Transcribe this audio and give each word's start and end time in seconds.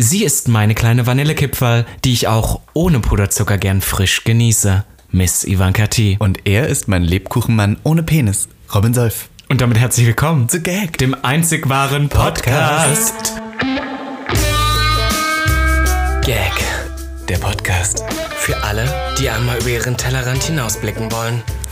Sie 0.00 0.22
ist 0.22 0.46
meine 0.46 0.76
kleine 0.76 1.08
Vanillekipferl, 1.08 1.84
die 2.04 2.12
ich 2.12 2.28
auch 2.28 2.60
ohne 2.72 3.00
Puderzucker 3.00 3.58
gern 3.58 3.80
frisch 3.80 4.22
genieße. 4.22 4.84
Miss 5.10 5.42
Ivanka 5.42 5.88
T. 5.88 6.16
Und 6.20 6.46
er 6.46 6.68
ist 6.68 6.86
mein 6.86 7.02
Lebkuchenmann 7.02 7.78
ohne 7.82 8.04
Penis, 8.04 8.46
Robin 8.72 8.94
Solf. 8.94 9.28
Und 9.48 9.60
damit 9.60 9.76
herzlich 9.76 10.06
willkommen 10.06 10.48
zu 10.48 10.60
Gag, 10.60 10.98
dem 10.98 11.16
einzig 11.24 11.68
wahren 11.68 12.08
Podcast. 12.08 13.40
Gag, 16.24 16.52
der 17.28 17.38
Podcast. 17.38 18.04
Für 18.36 18.62
alle, 18.62 18.88
die 19.18 19.28
einmal 19.28 19.58
über 19.58 19.70
ihren 19.70 19.96
Tellerrand 19.96 20.44
hinausblicken 20.44 21.10
wollen. 21.10 21.42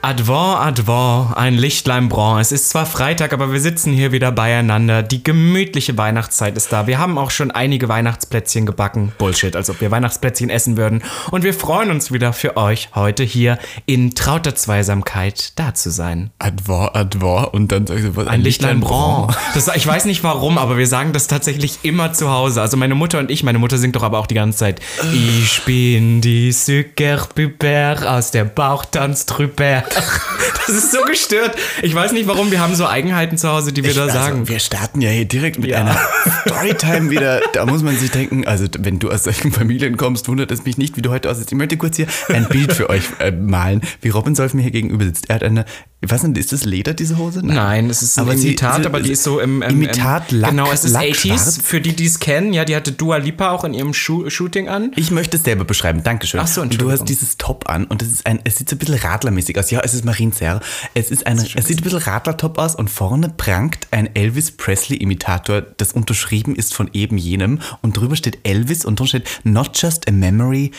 Advent, 0.00 0.78
Advent, 0.78 1.36
ein 1.36 1.54
Lichtlein 1.54 2.08
blanc. 2.08 2.40
Es 2.40 2.52
ist 2.52 2.70
zwar 2.70 2.86
Freitag, 2.86 3.32
aber 3.32 3.52
wir 3.52 3.60
sitzen 3.60 3.92
hier 3.92 4.12
wieder 4.12 4.30
beieinander. 4.30 5.02
Die 5.02 5.24
gemütliche 5.24 5.98
Weihnachtszeit 5.98 6.56
ist 6.56 6.72
da. 6.72 6.86
Wir 6.86 7.00
haben 7.00 7.18
auch 7.18 7.32
schon 7.32 7.50
einige 7.50 7.88
Weihnachtsplätzchen 7.88 8.64
gebacken. 8.64 9.12
Bullshit, 9.18 9.56
als 9.56 9.68
ob 9.70 9.80
wir 9.80 9.90
Weihnachtsplätzchen 9.90 10.50
essen 10.50 10.76
würden. 10.76 11.02
Und 11.32 11.42
wir 11.42 11.52
freuen 11.52 11.90
uns 11.90 12.12
wieder 12.12 12.32
für 12.32 12.56
euch 12.56 12.90
heute 12.94 13.24
hier 13.24 13.58
in 13.86 14.14
trauter 14.14 14.54
Zweisamkeit 14.54 15.58
da 15.58 15.74
zu 15.74 15.90
sein. 15.90 16.30
Advent, 16.38 16.94
Advent 16.94 17.52
und 17.54 17.72
dann 17.72 17.88
sagst 17.88 18.04
du 18.04 18.16
was? 18.16 18.28
Ein, 18.28 18.34
ein 18.34 18.40
Lichtlein, 18.42 18.78
Lichtlein 18.78 19.26
blanc. 19.26 19.36
Das, 19.54 19.74
ich 19.74 19.86
weiß 19.86 20.04
nicht 20.04 20.22
warum, 20.22 20.58
aber 20.58 20.78
wir 20.78 20.86
sagen 20.86 21.12
das 21.12 21.26
tatsächlich 21.26 21.80
immer 21.82 22.12
zu 22.12 22.30
Hause. 22.30 22.62
Also 22.62 22.76
meine 22.76 22.94
Mutter 22.94 23.18
und 23.18 23.32
ich, 23.32 23.42
meine 23.42 23.58
Mutter 23.58 23.78
singt 23.78 23.96
doch 23.96 24.04
aber 24.04 24.20
auch 24.20 24.28
die 24.28 24.36
ganze 24.36 24.58
Zeit. 24.58 24.80
ich 25.12 25.60
bin 25.64 26.20
die 26.20 26.52
Suckerpuper 26.52 27.96
aus 28.06 28.30
der 28.30 28.44
Bauchtanz 28.44 29.26
drüber. 29.26 29.82
Das 30.66 30.76
ist 30.76 30.92
so 30.92 31.02
gestört. 31.02 31.56
Ich 31.82 31.94
weiß 31.94 32.12
nicht 32.12 32.28
warum, 32.28 32.50
wir 32.50 32.60
haben 32.60 32.74
so 32.74 32.86
Eigenheiten 32.86 33.38
zu 33.38 33.48
Hause, 33.48 33.72
die 33.72 33.82
wir 33.82 33.90
ich, 33.90 33.96
da 33.96 34.02
also, 34.02 34.14
sagen. 34.14 34.48
Wir 34.48 34.58
starten 34.58 35.00
ja 35.00 35.08
hier 35.08 35.24
direkt 35.24 35.58
mit 35.58 35.70
ja. 35.70 35.78
einer 35.78 35.98
Storytime 36.46 37.10
wieder. 37.10 37.40
Da 37.54 37.64
muss 37.64 37.82
man 37.82 37.96
sich 37.96 38.10
denken, 38.10 38.46
also 38.46 38.66
wenn 38.78 38.98
du 38.98 39.10
aus 39.10 39.24
solchen 39.24 39.50
Familien 39.50 39.96
kommst, 39.96 40.28
wundert 40.28 40.50
es 40.50 40.66
mich 40.66 40.76
nicht, 40.76 40.96
wie 40.98 41.02
du 41.02 41.10
heute 41.10 41.30
aussiehst. 41.30 41.50
Ich 41.50 41.56
möchte 41.56 41.78
kurz 41.78 41.96
hier 41.96 42.06
ein 42.28 42.48
Bild 42.48 42.74
für 42.74 42.90
euch 42.90 43.04
äh, 43.18 43.30
malen, 43.30 43.80
wie 44.02 44.10
Robin 44.10 44.34
Solf 44.34 44.52
mir 44.52 44.60
hier 44.60 44.70
gegenüber 44.70 45.04
sitzt. 45.06 45.30
Er 45.30 45.36
hat 45.36 45.42
eine 45.42 45.64
ich 46.00 46.08
weiß 46.08 46.22
nicht, 46.24 46.38
ist 46.38 46.52
das 46.52 46.64
Leder, 46.64 46.94
diese 46.94 47.18
Hose? 47.18 47.40
Nein, 47.40 47.56
Nein 47.56 47.90
es 47.90 48.02
ist 48.02 48.18
ein 48.18 48.22
aber 48.22 48.34
Imitat, 48.34 48.82
sie, 48.82 48.86
aber 48.86 49.00
die 49.00 49.10
ist 49.10 49.24
so 49.24 49.40
im... 49.40 49.62
im 49.62 49.82
Imitat 49.82 50.30
Lack, 50.30 50.50
Genau, 50.50 50.70
es 50.70 50.84
ist 50.84 50.92
Lack 50.92 51.06
80s, 51.06 51.60
für 51.60 51.80
die, 51.80 51.96
die 51.96 52.06
es 52.06 52.20
kennen. 52.20 52.52
Ja, 52.52 52.64
die 52.64 52.76
hatte 52.76 52.92
Dua 52.92 53.16
Lipa 53.16 53.50
auch 53.50 53.64
in 53.64 53.74
ihrem 53.74 53.92
Sho 53.92 54.30
Shooting 54.30 54.68
an. 54.68 54.92
Ich 54.94 55.10
möchte 55.10 55.36
es 55.36 55.42
selber 55.42 55.64
beschreiben, 55.64 56.04
Dankeschön. 56.04 56.38
Ach 56.38 56.46
so, 56.46 56.62
und 56.62 56.80
du 56.80 56.92
hast 56.92 57.06
dieses 57.06 57.36
Top 57.36 57.68
an 57.68 57.84
und 57.84 58.00
es 58.02 58.12
ist 58.12 58.26
ein, 58.26 58.38
es 58.44 58.58
sieht 58.58 58.68
so 58.68 58.76
ein 58.76 58.78
bisschen 58.78 58.94
radlermäßig 58.94 59.58
aus. 59.58 59.72
Ja, 59.78 59.84
es 59.84 59.94
ist 59.94 60.04
Marienserre. 60.04 60.60
Es 60.94 61.12
ist 61.12 61.24
ein, 61.24 61.38
es 61.38 61.52
sieht 61.52 61.78
ein 61.78 61.84
bisschen 61.84 62.00
Radlertop 62.00 62.58
aus 62.58 62.74
und 62.74 62.90
vorne 62.90 63.28
prangt 63.28 63.86
ein 63.92 64.12
Elvis 64.12 64.50
Presley-Imitator, 64.50 65.60
das 65.60 65.92
unterschrieben 65.92 66.56
ist 66.56 66.74
von 66.74 66.90
eben 66.94 67.16
jenem 67.16 67.60
und 67.80 67.96
drüber 67.96 68.16
steht 68.16 68.40
Elvis 68.42 68.84
und 68.84 68.98
drunter 68.98 69.20
steht 69.20 69.40
Not 69.44 69.80
just 69.80 70.08
a 70.08 70.10
memory, 70.10 70.72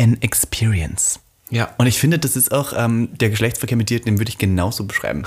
an 0.00 0.16
experience. 0.20 1.20
Ja. 1.50 1.70
Und 1.78 1.86
ich 1.86 1.98
finde, 1.98 2.18
das 2.18 2.36
ist 2.36 2.52
auch 2.52 2.72
ähm, 2.76 3.08
der 3.18 3.30
Geschlechtsverkehr 3.30 3.76
mit 3.76 3.88
dir, 3.90 4.00
den 4.00 4.18
würde 4.18 4.28
ich 4.28 4.38
genauso 4.38 4.84
beschreiben. 4.84 5.24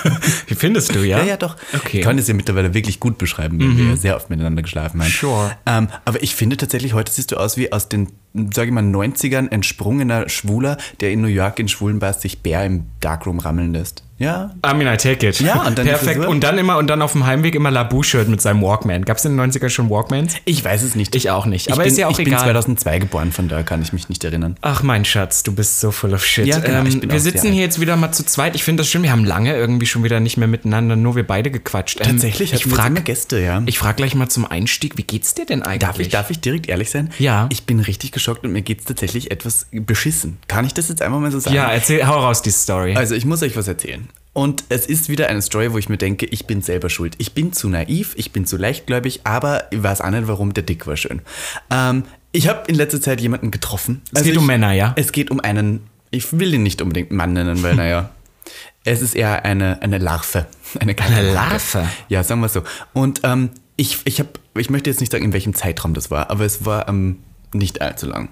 Wie 0.46 0.54
findest 0.54 0.94
du, 0.94 1.00
ja? 1.00 1.18
Ja, 1.18 1.24
ja, 1.24 1.36
doch. 1.36 1.56
Okay. 1.74 1.98
Ich 1.98 2.04
kann 2.04 2.16
es 2.18 2.28
ja 2.28 2.34
mittlerweile 2.34 2.74
wirklich 2.74 3.00
gut 3.00 3.18
beschreiben, 3.18 3.58
weil 3.58 3.68
mhm. 3.68 3.78
wir 3.78 3.84
ja 3.86 3.96
sehr 3.96 4.16
oft 4.16 4.30
miteinander 4.30 4.62
geschlafen 4.62 5.02
haben. 5.02 5.10
Sure. 5.10 5.56
Ähm, 5.66 5.88
aber 6.04 6.22
ich 6.22 6.34
finde 6.34 6.56
tatsächlich, 6.56 6.94
heute 6.94 7.10
siehst 7.10 7.32
du 7.32 7.36
aus 7.36 7.56
wie 7.56 7.72
aus 7.72 7.88
den, 7.88 8.12
sage 8.52 8.68
ich 8.68 8.72
mal, 8.72 8.84
90ern 8.84 9.50
entsprungener 9.50 10.28
Schwuler, 10.28 10.76
der 11.00 11.10
in 11.10 11.20
New 11.20 11.28
York 11.28 11.58
in 11.58 11.68
schwulen 11.68 11.98
Bars 11.98 12.22
sich 12.22 12.42
Bär 12.42 12.64
im 12.64 12.86
Darkroom 13.00 13.40
rammeln 13.40 13.72
lässt. 13.72 14.03
Ja. 14.24 14.50
I 14.66 14.74
mean, 14.74 14.92
I 14.92 14.96
take 14.96 15.26
it. 15.26 15.40
Ja, 15.40 15.62
und 15.66 15.78
dann 15.78 15.86
Perfekt. 15.94 16.24
Und 16.24 16.42
dann 16.42 16.58
immer 16.58 16.78
und 16.78 16.88
dann 16.88 17.02
auf 17.02 17.12
dem 17.12 17.26
Heimweg 17.26 17.54
immer 17.54 17.70
Labu-Shirt 17.70 18.28
mit 18.28 18.40
seinem 18.40 18.62
Walkman. 18.62 19.04
Gab 19.04 19.18
es 19.18 19.24
in 19.24 19.36
den 19.36 19.52
90ern 19.52 19.68
schon 19.68 19.90
Walkmans? 19.90 20.34
Ich 20.44 20.64
weiß 20.64 20.82
es 20.82 20.94
nicht. 20.94 21.14
Ich 21.14 21.30
auch 21.30 21.46
nicht. 21.46 21.70
Aber 21.70 21.82
bin, 21.82 21.92
ist 21.92 21.98
ja 21.98 22.06
auch 22.06 22.12
ich 22.12 22.20
egal. 22.20 22.34
Ich 22.34 22.44
bin 22.44 22.52
2002 22.52 22.98
geboren, 22.98 23.32
von 23.32 23.48
daher 23.48 23.64
kann 23.64 23.82
ich 23.82 23.92
mich 23.92 24.08
nicht 24.08 24.24
erinnern. 24.24 24.56
Ach, 24.62 24.82
mein 24.82 25.04
Schatz, 25.04 25.42
du 25.42 25.52
bist 25.52 25.80
so 25.80 25.90
full 25.90 26.14
of 26.14 26.24
shit. 26.24 26.46
Ja, 26.46 26.58
genau, 26.58 26.78
ähm, 26.78 27.02
wir 27.10 27.20
sitzen 27.20 27.52
hier 27.52 27.62
jetzt 27.62 27.80
wieder 27.80 27.96
mal 27.96 28.12
zu 28.12 28.24
zweit. 28.24 28.54
Ich 28.54 28.64
finde 28.64 28.82
das 28.82 28.90
schön. 28.90 29.02
Wir 29.02 29.12
haben 29.12 29.24
lange 29.24 29.54
irgendwie 29.54 29.86
schon 29.86 30.04
wieder 30.04 30.20
nicht 30.20 30.36
mehr 30.36 30.48
miteinander, 30.48 30.96
nur 30.96 31.16
wir 31.16 31.26
beide 31.26 31.50
gequatscht. 31.50 32.00
Ähm, 32.00 32.06
Tatsächlich, 32.06 32.52
ich 32.52 32.64
frage 32.64 33.02
Gäste, 33.02 33.40
ja. 33.40 33.62
Ich 33.66 33.78
frage 33.78 33.96
gleich 33.96 34.14
mal 34.14 34.28
zum 34.28 34.46
Einstieg, 34.46 34.96
wie 34.96 35.02
geht's 35.02 35.34
dir 35.34 35.46
denn 35.46 35.62
eigentlich? 35.62 35.80
Darf 35.80 35.98
ich, 35.98 36.08
darf 36.08 36.30
ich 36.30 36.40
direkt 36.40 36.68
ehrlich 36.68 36.90
sein? 36.90 37.10
Ja. 37.18 37.48
Ich 37.50 37.64
bin 37.64 37.80
richtig 37.80 38.12
geschockt 38.12 38.44
und 38.44 38.52
mir 38.52 38.62
geht's 38.62 38.84
tatsächlich 38.84 39.30
etwas 39.30 39.66
beschissen. 39.72 40.38
Kann 40.48 40.64
ich 40.64 40.74
das 40.74 40.88
jetzt 40.88 41.02
einfach 41.02 41.18
mal 41.18 41.30
so 41.30 41.40
sagen? 41.40 41.54
Ja, 41.54 41.70
erzähl, 41.70 42.06
hau 42.06 42.18
raus 42.18 42.42
die 42.42 42.50
Story. 42.50 42.94
Also, 42.96 43.14
ich 43.14 43.24
muss 43.24 43.42
euch 43.42 43.56
was 43.56 43.68
erzählen. 43.68 44.08
Und 44.34 44.64
es 44.68 44.86
ist 44.86 45.08
wieder 45.08 45.28
eine 45.28 45.40
Story, 45.40 45.72
wo 45.72 45.78
ich 45.78 45.88
mir 45.88 45.96
denke, 45.96 46.26
ich 46.26 46.46
bin 46.46 46.60
selber 46.60 46.90
schuld. 46.90 47.14
Ich 47.18 47.32
bin 47.34 47.52
zu 47.52 47.68
naiv, 47.68 48.14
ich 48.16 48.32
bin 48.32 48.46
zu 48.46 48.56
leichtgläubig, 48.56 49.20
aber 49.22 49.72
ich 49.72 49.82
weiß 49.82 50.00
auch 50.00 50.10
nicht, 50.10 50.26
warum 50.26 50.52
der 50.52 50.64
Dick 50.64 50.88
war 50.88 50.96
schön. 50.96 51.22
Ähm, 51.70 52.02
ich 52.32 52.48
habe 52.48 52.64
in 52.66 52.74
letzter 52.74 53.00
Zeit 53.00 53.20
jemanden 53.20 53.52
getroffen. 53.52 54.02
Es 54.06 54.16
also 54.16 54.24
geht 54.24 54.32
ich, 54.32 54.38
um 54.38 54.46
Männer, 54.46 54.72
ja? 54.72 54.92
Es 54.96 55.12
geht 55.12 55.30
um 55.30 55.38
einen, 55.38 55.86
ich 56.10 56.36
will 56.36 56.52
ihn 56.52 56.64
nicht 56.64 56.82
unbedingt 56.82 57.12
Mann 57.12 57.32
nennen, 57.32 57.62
weil 57.62 57.76
naja, 57.76 58.10
es 58.84 59.02
ist 59.02 59.14
eher 59.14 59.44
eine, 59.44 59.80
eine 59.82 59.98
Larve. 59.98 60.46
Eine, 60.80 60.98
eine 60.98 61.32
Larve? 61.32 61.88
Ja, 62.08 62.24
sagen 62.24 62.40
wir 62.40 62.48
so. 62.48 62.64
Und 62.92 63.20
ähm, 63.22 63.50
ich, 63.76 63.98
ich, 64.06 64.18
hab, 64.18 64.40
ich 64.58 64.70
möchte 64.70 64.90
jetzt 64.90 64.98
nicht 64.98 65.12
sagen, 65.12 65.24
in 65.24 65.32
welchem 65.32 65.54
Zeitraum 65.54 65.94
das 65.94 66.10
war, 66.10 66.30
aber 66.30 66.44
es 66.44 66.64
war 66.64 66.88
ähm, 66.88 67.20
nicht 67.52 67.80
allzu 67.80 68.06
lang 68.06 68.30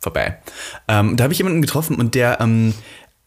vorbei. 0.00 0.38
Ähm, 0.88 1.16
da 1.16 1.22
habe 1.22 1.32
ich 1.32 1.38
jemanden 1.38 1.62
getroffen 1.62 1.96
und 1.96 2.16
der 2.16 2.40
ähm, 2.40 2.74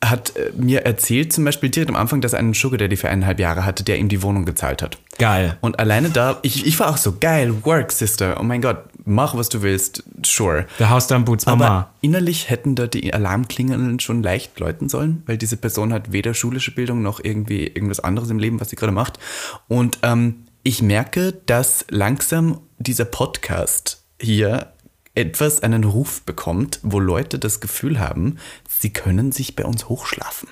hat 0.04 0.36
äh, 0.36 0.52
mir 0.56 0.86
erzählt, 0.86 1.32
zum 1.32 1.46
Beispiel 1.46 1.70
direkt 1.70 1.90
am 1.90 1.96
Anfang, 1.96 2.22
dass 2.22 2.34
er 2.34 2.40
einen 2.40 2.54
Sugar 2.54 2.78
Daddy 2.78 2.98
für 2.98 3.10
eineinhalb 3.10 3.40
Jahre 3.40 3.66
hatte, 3.66 3.84
der 3.84 3.98
ihm 3.98 4.10
die 4.10 4.24
Wohnung 4.24 4.46
gezahlt 4.46 4.82
hat. 4.82 4.98
Geil. 5.18 5.58
Und 5.62 5.80
alleine 5.80 6.10
da, 6.10 6.40
ich, 6.42 6.66
ich 6.66 6.80
war 6.80 6.90
auch 6.90 6.98
so, 6.98 7.16
geil, 7.20 7.64
work, 7.64 7.92
Sister. 7.92 8.38
Oh 8.40 8.44
mein 8.44 8.62
Gott, 8.62 8.84
mach, 9.06 9.36
was 9.36 9.50
du 9.50 9.62
willst, 9.62 10.04
sure. 10.24 10.66
Der 10.80 10.90
Haus 10.90 11.08
dann 11.08 11.26
Boots, 11.26 11.46
Mama. 11.46 11.66
Aber 11.66 11.94
innerlich 12.02 12.50
hätten 12.50 12.76
da 12.76 12.88
die 12.88 13.14
Alarmklingeln 13.14 14.00
schon 14.00 14.24
leicht 14.24 14.60
läuten 14.60 14.90
sollen, 14.90 15.24
weil 15.28 15.38
diese 15.38 15.58
Person 15.58 15.94
hat 15.94 16.12
weder 16.12 16.34
schulische 16.34 16.74
Bildung 16.74 17.02
noch 17.02 17.24
irgendwie 17.24 17.68
irgendwas 17.68 18.00
anderes 18.00 18.30
im 18.30 18.40
Leben, 18.40 18.60
was 18.60 18.70
sie 18.70 18.76
gerade 18.76 18.94
macht. 18.94 19.20
Und 19.68 20.00
ähm, 20.02 20.46
ich 20.64 20.82
merke, 20.82 21.34
dass 21.46 21.86
langsam 21.90 22.60
dieser 22.80 23.06
Podcast 23.06 24.04
hier 24.20 24.74
etwas 25.14 25.62
einen 25.62 25.84
Ruf 25.84 26.22
bekommt, 26.22 26.80
wo 26.84 27.00
Leute 27.00 27.38
das 27.38 27.60
Gefühl 27.60 28.00
haben, 28.00 28.38
sie 28.82 28.92
können 28.92 29.32
sich 29.32 29.56
bei 29.56 29.66
uns 29.66 29.88
hochschlafen. 29.88 30.50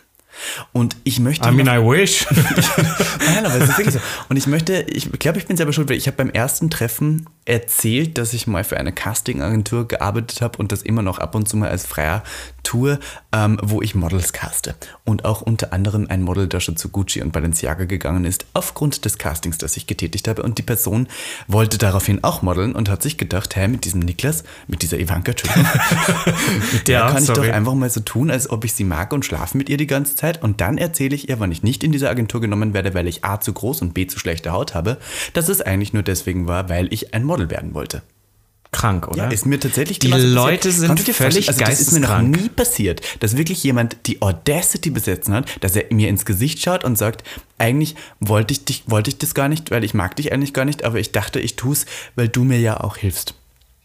Und 0.74 0.96
ich 1.04 1.20
möchte. 1.20 1.48
I 1.48 1.52
mean, 1.52 1.68
I 1.68 1.80
wish. 1.82 2.26
Nein, 3.26 3.46
aber 3.46 3.56
es 3.56 3.70
ist 3.70 3.78
wirklich 3.78 3.96
so. 3.96 4.02
Und 4.30 4.38
ich 4.38 4.48
möchte, 4.48 4.82
ich 4.82 5.12
glaube, 5.12 5.40
ich 5.40 5.48
bin 5.48 5.58
selber 5.58 5.74
schuld, 5.74 5.90
weil 5.90 5.98
ich 5.98 6.08
habe 6.08 6.18
beim 6.18 6.30
ersten 6.30 6.70
Treffen 6.70 7.28
erzählt, 7.46 8.18
dass 8.18 8.34
ich 8.34 8.46
mal 8.46 8.64
für 8.64 8.78
eine 8.78 8.92
Castingagentur 8.92 9.88
gearbeitet 9.88 10.42
habe 10.42 10.58
und 10.60 10.72
das 10.72 10.84
immer 10.84 11.02
noch 11.02 11.18
ab 11.18 11.34
und 11.36 11.50
zu 11.50 11.58
mal 11.58 11.70
als 11.70 11.86
freier 11.86 12.24
Tour, 12.64 13.00
ähm, 13.32 13.58
wo 13.64 13.82
ich 13.82 13.96
Models 13.96 14.34
caste. 14.34 14.76
Und 15.04 15.26
auch 15.26 15.42
unter 15.42 15.74
anderem 15.74 16.06
ein 16.08 16.22
Model, 16.22 16.48
das 16.48 16.64
schon 16.64 16.78
zu 16.78 16.90
Gucci 16.90 17.24
und 17.24 17.32
Balenciaga 17.32 17.86
gegangen 17.86 18.26
ist, 18.26 18.46
aufgrund 18.54 19.06
des 19.06 19.18
Castings, 19.18 19.58
das 19.58 19.76
ich 19.78 19.88
getätigt 19.88 20.28
habe. 20.28 20.44
Und 20.44 20.60
die 20.60 20.64
Person 20.64 21.08
wollte 21.48 21.80
daraufhin 21.80 22.24
auch 22.24 22.44
modeln 22.44 22.74
und 22.76 22.88
hat 22.88 23.02
sich 23.02 23.18
gedacht, 23.18 23.56
hey, 23.56 23.68
mit 23.68 23.86
diesem 23.86 24.02
Niklas, 24.02 24.44
mit 24.68 24.84
dieser 24.84 25.00
Ivanka, 25.00 25.32
mit 26.74 26.88
der 26.88 27.00
ja, 27.00 27.12
kann 27.12 27.24
sorry. 27.24 27.40
ich 27.40 27.48
doch 27.48 27.56
einfach 27.56 27.74
mal 27.74 27.90
so 27.90 28.02
tun, 28.02 28.30
als 28.30 28.50
ob 28.50 28.64
ich 28.64 28.74
sie 28.74 28.84
mag 28.84 29.12
und 29.14 29.26
schlafe 29.26 29.58
mit 29.58 29.70
ihr 29.70 29.78
die 29.78 29.88
ganze 29.88 30.16
Zeit. 30.16 30.29
Und 30.38 30.62
dann 30.62 30.78
erzähle 30.78 31.16
ich 31.16 31.30
ihr, 31.30 31.40
wann 31.40 31.52
ich 31.52 31.64
nicht 31.64 31.84
in 31.84 31.92
diese 31.92 32.10
Agentur 32.10 32.42
genommen 32.42 32.74
werde, 32.74 32.94
weil 32.94 33.08
ich 33.08 33.26
A 33.26 33.40
zu 33.40 33.52
groß 33.52 33.82
und 33.82 33.94
B 33.94 34.08
zu 34.08 34.20
schlechte 34.20 34.52
Haut 34.52 34.76
habe, 34.76 34.98
dass 35.34 35.50
es 35.50 35.62
eigentlich 35.62 35.94
nur 35.94 36.04
deswegen 36.04 36.48
war, 36.48 36.70
weil 36.70 36.94
ich 36.94 37.14
ein 37.14 37.24
Model 37.24 37.50
werden 37.50 37.74
wollte 37.74 38.02
krank, 38.72 39.08
oder? 39.08 39.24
Ja, 39.24 39.30
ist 39.30 39.46
mir 39.46 39.60
tatsächlich 39.60 40.00
Die 40.00 40.08
Leute 40.08 40.72
sind 40.72 41.00
völlig 41.00 41.48
also 41.48 41.60
Das 41.60 41.80
ist 41.80 41.92
mir 41.92 42.02
noch 42.02 42.22
nie 42.22 42.50
passiert, 42.50 43.02
dass 43.20 43.36
wirklich 43.36 43.64
jemand 43.64 43.98
die 44.06 44.22
Audacity 44.22 44.90
besetzen 44.92 45.34
hat, 45.34 45.50
dass 45.62 45.76
er 45.76 45.86
mir 45.92 46.10
ins 46.10 46.26
Gesicht 46.26 46.62
schaut 46.62 46.84
und 46.84 46.98
sagt, 46.98 47.24
eigentlich 47.58 47.96
wollte 48.20 48.54
ich 48.54 48.66
dich, 48.66 48.84
wollte 48.88 49.10
ich 49.10 49.18
das 49.18 49.34
gar 49.34 49.50
nicht, 49.50 49.72
weil 49.72 49.84
ich 49.84 49.94
mag 49.94 50.16
dich 50.16 50.32
eigentlich 50.32 50.54
gar 50.54 50.66
nicht, 50.66 50.84
aber 50.84 51.00
ich 51.00 51.12
dachte, 51.12 51.40
ich 51.40 51.56
tue 51.56 51.74
es, 51.74 51.86
weil 52.16 52.28
du 52.28 52.44
mir 52.44 52.60
ja 52.60 52.80
auch 52.80 52.98
hilfst. 52.98 53.34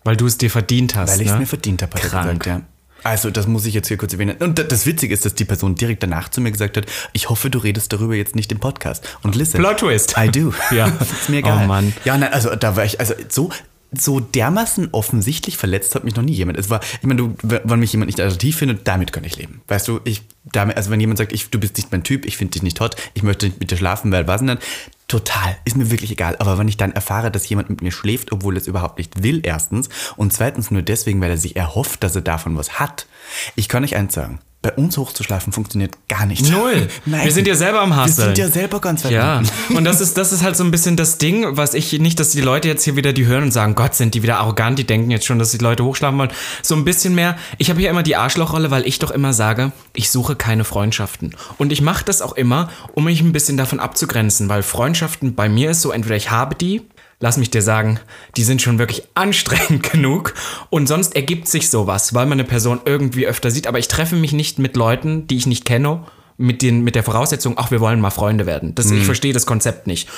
Weil 0.05 0.17
du 0.17 0.27
es 0.27 0.37
dir 0.37 0.51
verdient 0.51 0.95
hast. 0.97 1.13
Weil 1.13 1.23
ich 1.23 1.29
es 1.29 1.33
ne? 1.33 1.41
mir 1.41 1.47
verdient 1.47 1.83
habe, 1.83 1.95
hat 1.95 2.05
er 2.05 2.23
gesagt, 2.23 2.47
ja. 2.47 2.61
Also, 3.05 3.31
das 3.31 3.47
muss 3.47 3.67
ich 3.67 3.75
jetzt 3.75 3.89
hier 3.89 3.99
kurz 3.99 4.15
erwähnen. 4.15 4.37
Und 4.39 4.59
das 4.59 4.87
Witzige 4.87 5.13
ist, 5.13 5.25
dass 5.25 5.35
die 5.35 5.45
Person 5.45 5.75
direkt 5.75 6.03
danach 6.03 6.31
zu 6.31 6.41
mir 6.41 6.51
gesagt 6.51 6.77
hat, 6.77 6.87
ich 7.13 7.29
hoffe, 7.29 7.51
du 7.51 7.59
redest 7.59 7.93
darüber 7.93 8.15
jetzt 8.15 8.35
nicht 8.35 8.51
im 8.51 8.59
Podcast. 8.59 9.05
Und 9.23 9.37
listen. 9.37 9.59
Plot 9.59 9.79
Twist. 9.79 10.17
I 10.19 10.31
do. 10.31 10.53
Ja. 10.75 10.87
ist 11.01 11.29
mir 11.29 11.39
egal. 11.39 11.65
Oh 11.65 11.67
Mann. 11.67 11.93
Ja, 12.05 12.17
nein, 12.17 12.33
also 12.33 12.55
da 12.57 12.75
war 12.77 12.85
ich, 12.85 12.99
also 12.99 13.15
so, 13.29 13.51
so 13.93 14.21
dermaßen 14.21 14.89
offensichtlich 14.93 15.57
verletzt 15.57 15.95
hat 15.95 16.05
mich 16.05 16.17
noch 16.17 16.23
nie 16.23 16.33
jemand. 16.33 16.59
Es 16.59 16.71
war, 16.71 16.81
ich 16.83 17.03
meine, 17.03 17.19
du, 17.19 17.37
wenn 17.43 17.79
mich 17.79 17.93
jemand 17.93 18.09
nicht 18.09 18.21
attraktiv 18.21 18.57
findet, 18.57 18.89
damit 18.89 19.13
kann 19.13 19.25
ich 19.25 19.37
leben. 19.37 19.61
Weißt 19.69 19.87
du, 19.87 20.01
ich, 20.05 20.23
damit, 20.45 20.77
also 20.77 20.91
wenn 20.91 21.01
jemand 21.01 21.19
sagt, 21.19 21.33
ich, 21.33 21.51
du 21.51 21.61
bist 21.61 21.77
nicht 21.77 21.93
mein 21.93 22.03
Typ, 22.03 22.25
ich 22.25 22.37
finde 22.37 22.53
dich 22.53 22.63
nicht 22.63 22.81
hot, 22.81 22.97
ich 23.15 23.23
möchte 23.23 23.47
nicht 23.47 23.61
mit 23.61 23.71
dir 23.71 23.77
schlafen, 23.77 24.11
weil 24.11 24.27
was 24.27 24.41
denn 24.41 24.49
dann? 24.49 24.59
Total, 25.07 25.57
ist 25.65 25.77
mir 25.77 25.91
wirklich 25.91 26.11
egal. 26.11 26.37
Aber 26.39 26.59
wenn 26.59 26.69
ich 26.69 26.77
dann 26.77 26.93
erfahre, 26.93 27.31
dass 27.31 27.49
jemand 27.49 27.69
mit 27.69 27.83
mir 27.83 27.93
schläft, 27.93 28.33
obwohl 28.33 28.57
er 28.57 28.61
es 28.61 28.67
überhaupt 28.67 28.99
nicht 28.99 29.23
will, 29.23 29.41
erstens, 29.45 29.89
und 30.17 30.33
zweitens 30.33 30.71
nur 30.71 30.83
deswegen, 30.83 31.21
weil 31.21 31.31
er 31.31 31.39
sich 31.39 31.57
erhofft, 31.57 32.03
dass 32.03 32.17
er 32.17 32.23
davon 32.23 32.57
was 32.57 32.79
hat, 32.81 33.07
ich 33.55 33.69
kann 33.69 33.85
euch 33.85 33.97
eins 33.97 34.15
sagen, 34.15 34.41
bei 34.65 34.73
uns 34.73 34.97
hochzuschlafen 34.97 35.53
funktioniert 35.53 35.93
gar 36.09 36.25
nicht. 36.25 36.51
Null. 36.51 36.89
Nein. 37.05 37.27
Wir 37.27 37.33
sind 37.33 37.47
ja 37.47 37.55
selber 37.55 37.83
am 37.83 37.95
Hustle. 37.95 38.17
Wir 38.17 38.25
sind 38.25 38.39
ja 38.39 38.49
selber 38.49 38.81
ganz 38.81 39.05
weit 39.05 39.13
Ja, 39.13 39.43
und 39.69 39.85
das 39.85 40.01
ist, 40.01 40.17
das 40.17 40.33
ist 40.33 40.43
halt 40.43 40.57
so 40.57 40.65
ein 40.65 40.71
bisschen 40.71 40.97
das 40.97 41.19
Ding, 41.19 41.45
was 41.51 41.75
ich 41.75 41.93
nicht, 42.01 42.19
dass 42.19 42.31
die 42.31 42.41
Leute 42.41 42.69
jetzt 42.69 42.83
hier 42.83 42.97
wieder 42.97 43.13
die 43.13 43.27
hören 43.27 43.43
und 43.43 43.51
sagen, 43.51 43.75
Gott, 43.75 43.95
sind 43.95 44.15
die 44.15 44.23
wieder 44.23 44.39
arrogant, 44.39 44.79
die 44.79 44.87
denken 44.87 45.11
jetzt 45.11 45.27
schon, 45.27 45.39
dass 45.39 45.51
die 45.51 45.59
Leute 45.59 45.85
hochschlafen 45.85 46.19
wollen. 46.19 46.31
So 46.63 46.75
ein 46.77 46.87
bisschen 46.87 47.15
mehr. 47.15 47.37
Ich 47.59 47.69
habe 47.69 47.79
hier 47.79 47.91
immer 47.91 48.03
die 48.03 48.17
Arschlochrolle, 48.17 48.71
weil 48.71 48.87
ich 48.87 48.99
doch 48.99 49.11
immer 49.11 49.35
sage, 49.35 49.71
ich 49.93 50.11
suche 50.11 50.35
keine 50.35 50.65
Freundschaften. 50.65 51.37
Und 51.59 51.71
ich 51.71 51.83
mache 51.83 52.07
das 52.07 52.23
auch 52.23 52.33
immer, 52.33 52.71
um 52.95 53.05
mich 53.05 53.21
ein 53.21 53.33
bisschen 53.33 53.59
davon 53.59 53.81
abzugrenzen, 53.81 54.49
weil 54.49 54.63
Freundschaften 54.63 55.35
bei 55.35 55.51
mir 55.51 55.73
ist 55.73 55.83
so, 55.83 55.91
entweder 55.91 56.17
ich 56.17 56.31
habe 56.31 56.55
die, 56.55 56.81
lass 57.25 57.39
mich 57.39 57.49
dir 57.49 57.63
sagen, 57.63 58.01
die 58.37 58.45
sind 58.45 58.61
schon 58.61 58.79
wirklich 58.79 59.03
anstrengend 59.15 59.83
genug 59.91 60.35
und 60.69 60.87
sonst 60.87 61.17
ergibt 61.17 61.49
sich 61.49 61.71
sowas, 61.71 62.13
weil 62.13 62.27
man 62.27 62.39
eine 62.39 62.47
Person 62.47 62.83
irgendwie 62.85 63.27
öfter 63.27 63.51
sieht, 63.51 63.67
aber 63.67 63.79
ich 63.79 63.89
treffe 63.89 64.15
mich 64.15 64.35
nicht 64.35 64.59
mit 64.59 64.77
Leuten, 64.77 65.27
die 65.27 65.39
ich 65.39 65.47
nicht 65.47 65.65
kenne, 65.65 66.05
mit, 66.37 66.61
den, 66.61 66.85
mit 66.85 66.97
der 66.97 67.03
Voraussetzung, 67.03 67.55
ach, 67.57 67.71
wir 67.71 67.81
wollen 67.81 67.99
mal 67.99 68.11
Freunde 68.11 68.45
werden. 68.45 68.75
Das, 68.75 68.91
Ich 68.91 69.05
verstehe 69.05 69.33
das 69.33 69.47
Konzept 69.47 69.87
nicht. 69.87 70.09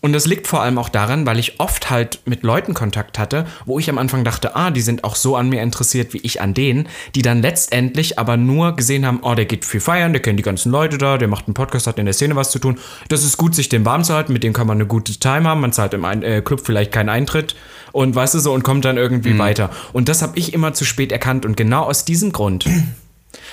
Und 0.00 0.12
das 0.12 0.26
liegt 0.26 0.46
vor 0.46 0.62
allem 0.62 0.78
auch 0.78 0.88
daran, 0.88 1.26
weil 1.26 1.38
ich 1.38 1.58
oft 1.58 1.90
halt 1.90 2.20
mit 2.26 2.42
Leuten 2.42 2.74
Kontakt 2.74 3.18
hatte, 3.18 3.46
wo 3.64 3.78
ich 3.78 3.88
am 3.90 3.98
Anfang 3.98 4.24
dachte, 4.24 4.54
ah, 4.54 4.70
die 4.70 4.80
sind 4.80 5.04
auch 5.04 5.16
so 5.16 5.36
an 5.36 5.48
mir 5.48 5.62
interessiert 5.62 6.12
wie 6.12 6.18
ich 6.18 6.40
an 6.40 6.54
denen, 6.54 6.88
die 7.14 7.22
dann 7.22 7.42
letztendlich 7.42 8.18
aber 8.18 8.36
nur 8.36 8.76
gesehen 8.76 9.06
haben, 9.06 9.20
oh, 9.22 9.34
der 9.34 9.46
geht 9.46 9.64
viel 9.64 9.80
feiern, 9.80 10.12
der 10.12 10.22
kennt 10.22 10.38
die 10.38 10.42
ganzen 10.44 10.70
Leute 10.70 10.98
da, 10.98 11.18
der 11.18 11.28
macht 11.28 11.46
einen 11.46 11.54
Podcast, 11.54 11.86
hat 11.86 11.98
in 11.98 12.06
der 12.06 12.14
Szene 12.14 12.36
was 12.36 12.50
zu 12.50 12.58
tun. 12.58 12.78
Das 13.08 13.24
ist 13.24 13.36
gut, 13.36 13.54
sich 13.54 13.68
den 13.68 13.84
warm 13.84 14.04
zu 14.04 14.14
halten, 14.14 14.32
mit 14.32 14.42
dem 14.42 14.52
kann 14.52 14.66
man 14.66 14.76
eine 14.76 14.86
gute 14.86 15.18
Time 15.18 15.48
haben, 15.48 15.60
man 15.60 15.72
zahlt 15.72 15.94
im 15.94 16.04
Ein 16.04 16.22
äh, 16.22 16.42
Club 16.42 16.60
vielleicht 16.64 16.92
keinen 16.92 17.08
Eintritt 17.08 17.56
und 17.92 18.14
weißt 18.14 18.34
du 18.34 18.38
so 18.38 18.52
und 18.52 18.62
kommt 18.62 18.84
dann 18.84 18.98
irgendwie 18.98 19.38
weiter. 19.38 19.70
Und 19.92 20.08
das 20.08 20.22
habe 20.22 20.38
ich 20.38 20.52
immer 20.52 20.74
zu 20.74 20.84
spät 20.84 21.12
erkannt 21.12 21.46
und 21.46 21.56
genau 21.56 21.84
aus 21.84 22.04
diesem 22.04 22.32
Grund 22.32 22.66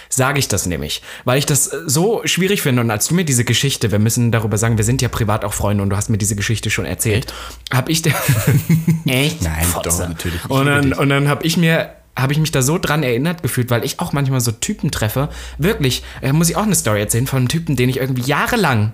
sage 0.10 0.40
ich 0.40 0.48
das 0.48 0.66
nämlich, 0.66 1.02
weil 1.26 1.40
ich 1.40 1.46
das 1.46 1.68
äh, 1.68 1.78
so 1.86 2.22
schwierig 2.26 2.62
finde. 2.62 2.82
Und 2.82 2.92
als 2.92 3.08
du 3.08 3.16
mir 3.16 3.26
diese 3.26 3.46
Geschichte, 3.46 3.92
wir 3.92 4.00
müssen 4.00 4.32
darüber 4.32 4.58
sagen, 4.58 4.78
wir 4.78 4.86
sind 4.86 5.02
ja 5.02 5.10
privat 5.10 5.46
auch 5.46 5.54
Freunde 5.54 5.84
und 5.84 5.90
du 5.90 5.96
hast 5.96 6.10
mir 6.10 6.18
diese 6.18 6.36
Geschichte 6.36 6.70
schon 6.70 6.86
erzählt, 6.86 7.34
habe 7.72 7.92
ich 7.92 8.02
dir. 8.02 8.14
Echt? 9.06 9.42
Nein, 9.42 9.66
Fotze. 9.66 9.90
doch, 9.90 10.10
natürlich. 10.10 10.40
Ich 10.44 10.50
Und 10.50 10.66
dann, 10.66 10.90
dich. 10.90 10.98
und 10.98 11.10
dann 11.10 11.28
habe 11.28 11.46
ich 11.46 11.58
mir 11.58 11.90
habe 12.16 12.32
ich 12.32 12.40
mich 12.40 12.52
da 12.52 12.62
so 12.62 12.78
dran 12.78 13.02
erinnert 13.02 13.42
gefühlt, 13.42 13.72
weil 13.72 13.84
ich 13.84 14.00
auch 14.00 14.14
manchmal 14.14 14.40
so 14.40 14.52
Typen 14.52 14.92
treffe. 14.92 15.30
Wirklich, 15.58 16.04
äh, 16.22 16.32
muss 16.32 16.50
ich 16.50 16.56
auch 16.56 16.64
eine 16.64 16.76
Story 16.76 17.00
erzählen 17.00 17.26
von 17.26 17.40
einem 17.40 17.48
Typen, 17.48 17.76
den 17.76 17.90
ich 17.90 17.98
irgendwie 17.98 18.22
jahrelang 18.22 18.92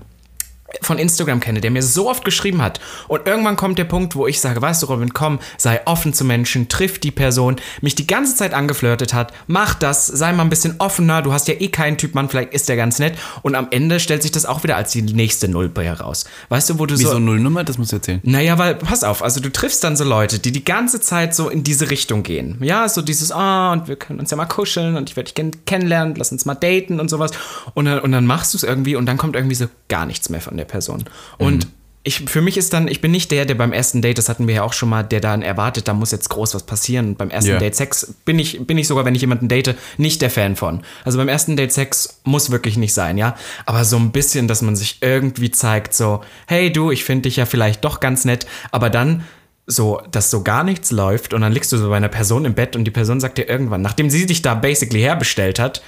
von 0.81 0.98
Instagram 0.98 1.39
kenne, 1.39 1.62
der 1.62 1.71
mir 1.71 1.83
so 1.83 2.10
oft 2.10 2.25
geschrieben 2.25 2.62
hat. 2.62 2.80
Und 3.07 3.27
irgendwann 3.27 3.56
kommt 3.56 3.77
der 3.77 3.86
Punkt, 3.86 4.16
wo 4.16 4.27
ich 4.27 4.39
sage, 4.39 4.62
weißt 4.62 4.83
du, 4.83 4.88
Robin, 4.88 5.13
komm, 5.13 5.39
sei 5.57 5.81
offen 5.86 6.13
zu 6.13 6.25
Menschen, 6.25 6.69
triff 6.69 7.00
die 7.00 7.12
Person, 7.12 7.57
mich 7.81 7.95
die 7.95 8.07
ganze 8.07 8.36
Zeit 8.36 8.54
angeflirtet 8.54 9.13
hat, 9.13 9.33
mach 9.48 9.74
das, 9.74 10.07
sei 10.07 10.31
mal 10.33 10.44
ein 10.44 10.50
bisschen 10.50 10.75
offener, 10.80 11.21
du 11.21 11.33
hast 11.33 11.48
ja 11.48 11.56
eh 11.56 11.69
keinen 11.69 11.98
Typ 11.98 12.16
Mann, 12.16 12.30
vielleicht 12.30 12.54
ist 12.54 12.69
der 12.69 12.75
ganz 12.75 13.00
nett. 13.00 13.18
Und 13.42 13.56
am 13.56 13.68
Ende 13.71 14.00
stellt 14.00 14.21
sich 14.21 14.31
das 14.31 14.45
auch 14.45 14.63
wieder 14.63 14.75
als 14.75 14.92
die 14.92 15.01
nächste 15.01 15.48
Null 15.48 15.71
heraus. 15.75 16.25
Weißt 16.50 16.69
du, 16.69 16.80
wo 16.80 16.86
du 16.86 16.95
Wieso 16.98 17.12
so... 17.12 17.19
Nullnummer? 17.19 17.63
Das 17.63 17.77
musst 17.77 17.92
du 17.92 17.98
erzählen. 17.98 18.19
Naja, 18.24 18.57
weil, 18.57 18.75
pass 18.75 19.04
auf, 19.04 19.24
also 19.24 19.39
du 19.39 19.51
triffst 19.51 19.83
dann 19.83 19.95
so 19.95 20.04
Leute, 20.04 20.39
die 20.39 20.51
die 20.51 20.65
ganze 20.65 21.01
Zeit 21.01 21.36
so 21.36 21.50
in 21.50 21.63
diese 21.63 21.89
Richtung 21.89 22.24
gehen. 22.24 22.57
Ja, 22.62 22.88
so 22.89 23.01
dieses, 23.01 23.31
ah, 23.31 23.74
und 23.74 23.88
wir 23.88 23.95
können 23.95 24.19
uns 24.19 24.31
ja 24.31 24.38
mal 24.38 24.45
kuscheln 24.45 24.95
und 24.98 25.10
ich 25.10 25.15
werde 25.15 25.25
dich 25.27 25.36
kenn 25.36 25.51
kennenlernen, 25.65 26.15
lass 26.15 26.31
uns 26.31 26.45
mal 26.45 26.56
daten 26.56 27.00
und 27.00 27.10
sowas. 27.10 27.31
Und 27.74 27.86
dann, 27.86 28.00
und 28.00 28.12
dann 28.12 28.25
machst 28.25 28.54
du 28.54 28.57
es 28.57 28.63
irgendwie 28.63 28.95
und 28.95 29.06
dann 29.06 29.18
kommt 29.18 29.36
irgendwie 29.36 29.56
so 29.56 29.68
gar 29.88 30.06
nichts 30.06 30.30
mehr 30.30 30.42
von 30.42 30.59
der 30.60 30.66
Person. 30.66 31.06
Und 31.38 31.68
ich, 32.04 32.22
für 32.30 32.42
mich 32.42 32.56
ist 32.56 32.72
dann, 32.74 32.88
ich 32.88 33.02
bin 33.02 33.12
nicht 33.12 33.30
der, 33.30 33.46
der 33.46 33.56
beim 33.56 33.74
ersten 33.74 34.02
Date, 34.02 34.18
das 34.18 34.30
hatten 34.30 34.48
wir 34.48 34.56
ja 34.56 34.64
auch 34.64 34.72
schon 34.72 34.88
mal, 34.90 35.04
der 35.04 35.20
dann 35.20 35.42
erwartet, 35.42 35.88
da 35.88 35.94
muss 35.94 36.12
jetzt 36.12 36.30
groß 36.30 36.56
was 36.56 36.64
passieren. 36.64 37.10
Und 37.10 37.18
beim 37.18 37.30
ersten 37.30 37.52
Ja. 37.52 37.60
Date 37.60 37.76
Sex 37.76 38.14
bin 38.24 38.40
ich, 38.40 38.66
bin 38.66 38.78
ich 38.78 38.88
sogar, 38.88 39.04
wenn 39.04 39.16
ich 39.16 39.22
jemanden 39.22 39.50
date, 39.50 39.76
nicht 39.98 40.22
der 40.22 40.30
Fan 40.30 40.56
von. 40.56 40.82
Also 41.04 41.18
beim 41.18 41.28
ersten 41.28 41.58
Date 41.58 41.74
Sex 41.74 42.22
muss 42.24 42.52
wirklich 42.52 42.78
nicht 42.78 42.94
sein, 42.94 43.18
ja. 43.18 43.36
Aber 43.66 43.84
so 43.84 43.98
ein 43.98 44.12
bisschen, 44.12 44.48
dass 44.48 44.62
man 44.62 44.76
sich 44.78 45.00
irgendwie 45.02 45.52
zeigt, 45.52 45.94
so, 45.94 46.22
hey 46.48 46.72
du, 46.72 46.90
ich 46.90 47.04
finde 47.04 47.24
dich 47.24 47.36
ja 47.36 47.46
vielleicht 47.46 47.84
doch 47.84 48.00
ganz 48.00 48.24
nett, 48.24 48.46
aber 48.72 48.90
dann 48.90 49.26
so, 49.68 50.02
dass 50.10 50.32
so 50.32 50.42
gar 50.42 50.64
nichts 50.64 50.92
läuft 50.92 51.34
und 51.34 51.42
dann 51.42 51.52
liegst 51.52 51.72
du 51.72 51.78
so 51.78 51.90
bei 51.90 51.98
einer 51.98 52.08
Person 52.08 52.46
im 52.46 52.54
Bett 52.56 52.76
und 52.76 52.86
die 52.86 52.92
Person 52.92 53.20
sagt 53.20 53.38
dir 53.38 53.48
irgendwann, 53.48 53.82
nachdem 53.82 54.10
sie 54.10 54.26
dich 54.26 54.42
da 54.42 54.56
basically 54.56 55.02
herbestellt 55.02 55.60
hat, 55.60 55.84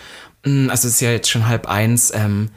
"Mm, 0.46 0.70
also 0.70 0.88
es 0.88 0.96
ist 0.96 1.02
ja 1.02 1.10
jetzt 1.12 1.30
schon 1.32 1.48
halb 1.48 1.68
eins, 1.68 2.12
ähm, 2.14 2.50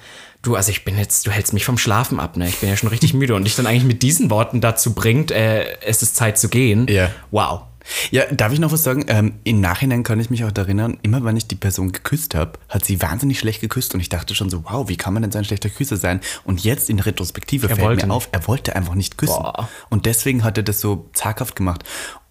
du, 0.45 0.55
also 0.55 0.71
ich 0.71 0.85
bin 0.85 0.97
jetzt, 0.97 1.27
du 1.27 1.31
hältst 1.31 1.53
mich 1.53 1.65
vom 1.65 1.79
Schlafen 1.79 2.21
ab, 2.21 2.37
ne? 2.37 2.49
Ich 2.49 2.59
bin 2.59 2.69
ja 2.69 2.77
schon 2.77 2.89
richtig 2.89 3.15
müde 3.15 3.35
und 3.35 3.45
dich 3.45 3.57
dann 3.57 3.67
eigentlich 3.67 3.85
mit 3.85 4.03
diesen 4.03 4.31
Worten 4.31 4.61
dazu 4.61 4.95
bringt, 4.95 5.31
äh, 5.31 5.79
es 5.81 6.03
ist 6.03 6.17
Zeit 6.17 6.39
zu 6.39 6.49
gehen. 6.49 6.87
Ja. 6.89 7.11
Wow. 7.31 7.63
Ja, 8.11 8.25
darf 8.33 8.53
ich 8.53 8.61
noch 8.61 8.73
was 8.73 8.83
sagen? 8.83 9.05
Ähm, 9.09 9.35
Im 9.45 9.61
Nachhinein 9.61 10.05
kann 10.05 10.19
ich 10.19 10.31
mich 10.31 10.45
auch 10.45 10.53
erinnern, 10.57 10.99
immer 11.03 11.23
wenn 11.25 11.37
ich 11.37 11.49
die 11.49 11.55
Person 11.55 11.93
geküsst 11.93 12.35
habe, 12.35 12.53
hat 12.69 12.85
sie 12.85 13.03
wahnsinnig 13.03 13.39
schlecht 13.39 13.61
geküsst 13.61 13.95
und 13.95 14.01
ich 14.01 14.09
dachte 14.09 14.35
schon 14.35 14.49
so, 14.49 14.65
wow, 14.65 14.89
wie 14.89 14.97
kann 14.97 15.13
man 15.13 15.23
denn 15.23 15.33
so 15.33 15.39
ein 15.39 15.45
schlechter 15.45 15.69
Küsser 15.69 15.97
sein? 15.97 16.21
Und 16.45 16.65
jetzt 16.65 16.89
in 16.89 16.99
Retrospektive 16.99 17.69
fällt 17.69 17.81
wollte 17.81 18.07
mir 18.07 18.13
nicht. 18.13 18.17
auf, 18.17 18.29
er 18.33 18.47
wollte 18.47 18.75
einfach 18.75 18.95
nicht 18.95 19.19
küssen. 19.19 19.43
Boah. 19.43 19.69
Und 19.91 20.07
deswegen 20.07 20.45
hat 20.45 20.57
er 20.57 20.63
das 20.63 20.81
so 20.81 21.11
zaghaft 21.13 21.57
gemacht. 21.57 21.85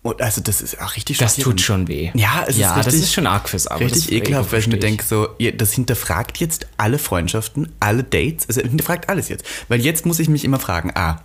Und 0.03 0.21
also 0.21 0.41
das 0.41 0.61
ist 0.61 0.79
auch 0.81 0.95
richtig 0.97 1.17
Das 1.17 1.37
tut 1.37 1.61
schon 1.61 1.87
weh. 1.87 2.11
Ja, 2.13 2.43
es 2.45 2.57
ja 2.57 2.71
ist 2.71 2.77
richtig, 2.77 2.93
das 2.93 3.03
ist 3.03 3.13
schon 3.13 3.25
arg 3.25 3.47
fürs 3.47 3.67
Auge. 3.67 3.85
Richtig 3.85 4.11
ekelhaft, 4.11 4.51
weil 4.51 4.59
ich 4.59 4.67
mir 4.67 4.77
denke, 4.77 5.03
so, 5.03 5.29
das 5.55 5.71
hinterfragt 5.71 6.37
jetzt 6.37 6.67
alle 6.77 6.99
Freundschaften, 6.99 7.71
alle 7.79 8.03
Dates, 8.03 8.47
also 8.47 8.61
hinterfragt 8.61 9.09
alles 9.09 9.29
jetzt. 9.29 9.45
Weil 9.69 9.79
jetzt 9.79 10.05
muss 10.05 10.19
ich 10.19 10.27
mich 10.27 10.43
immer 10.43 10.59
fragen, 10.59 10.91
A, 10.93 11.23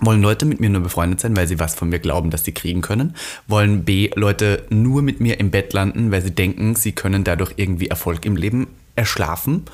wollen 0.00 0.22
Leute 0.22 0.46
mit 0.46 0.60
mir 0.60 0.70
nur 0.70 0.82
befreundet 0.82 1.20
sein, 1.20 1.36
weil 1.36 1.48
sie 1.48 1.58
was 1.58 1.74
von 1.74 1.88
mir 1.88 1.98
glauben, 1.98 2.30
dass 2.30 2.44
sie 2.44 2.52
kriegen 2.52 2.82
können? 2.82 3.16
Wollen 3.48 3.84
B, 3.84 4.10
Leute 4.14 4.64
nur 4.70 5.02
mit 5.02 5.20
mir 5.20 5.40
im 5.40 5.50
Bett 5.50 5.72
landen, 5.72 6.12
weil 6.12 6.22
sie 6.22 6.32
denken, 6.32 6.76
sie 6.76 6.92
können 6.92 7.24
dadurch 7.24 7.54
irgendwie 7.56 7.88
Erfolg 7.88 8.24
im 8.24 8.36
Leben 8.36 8.68
erschlafen? 8.96 9.64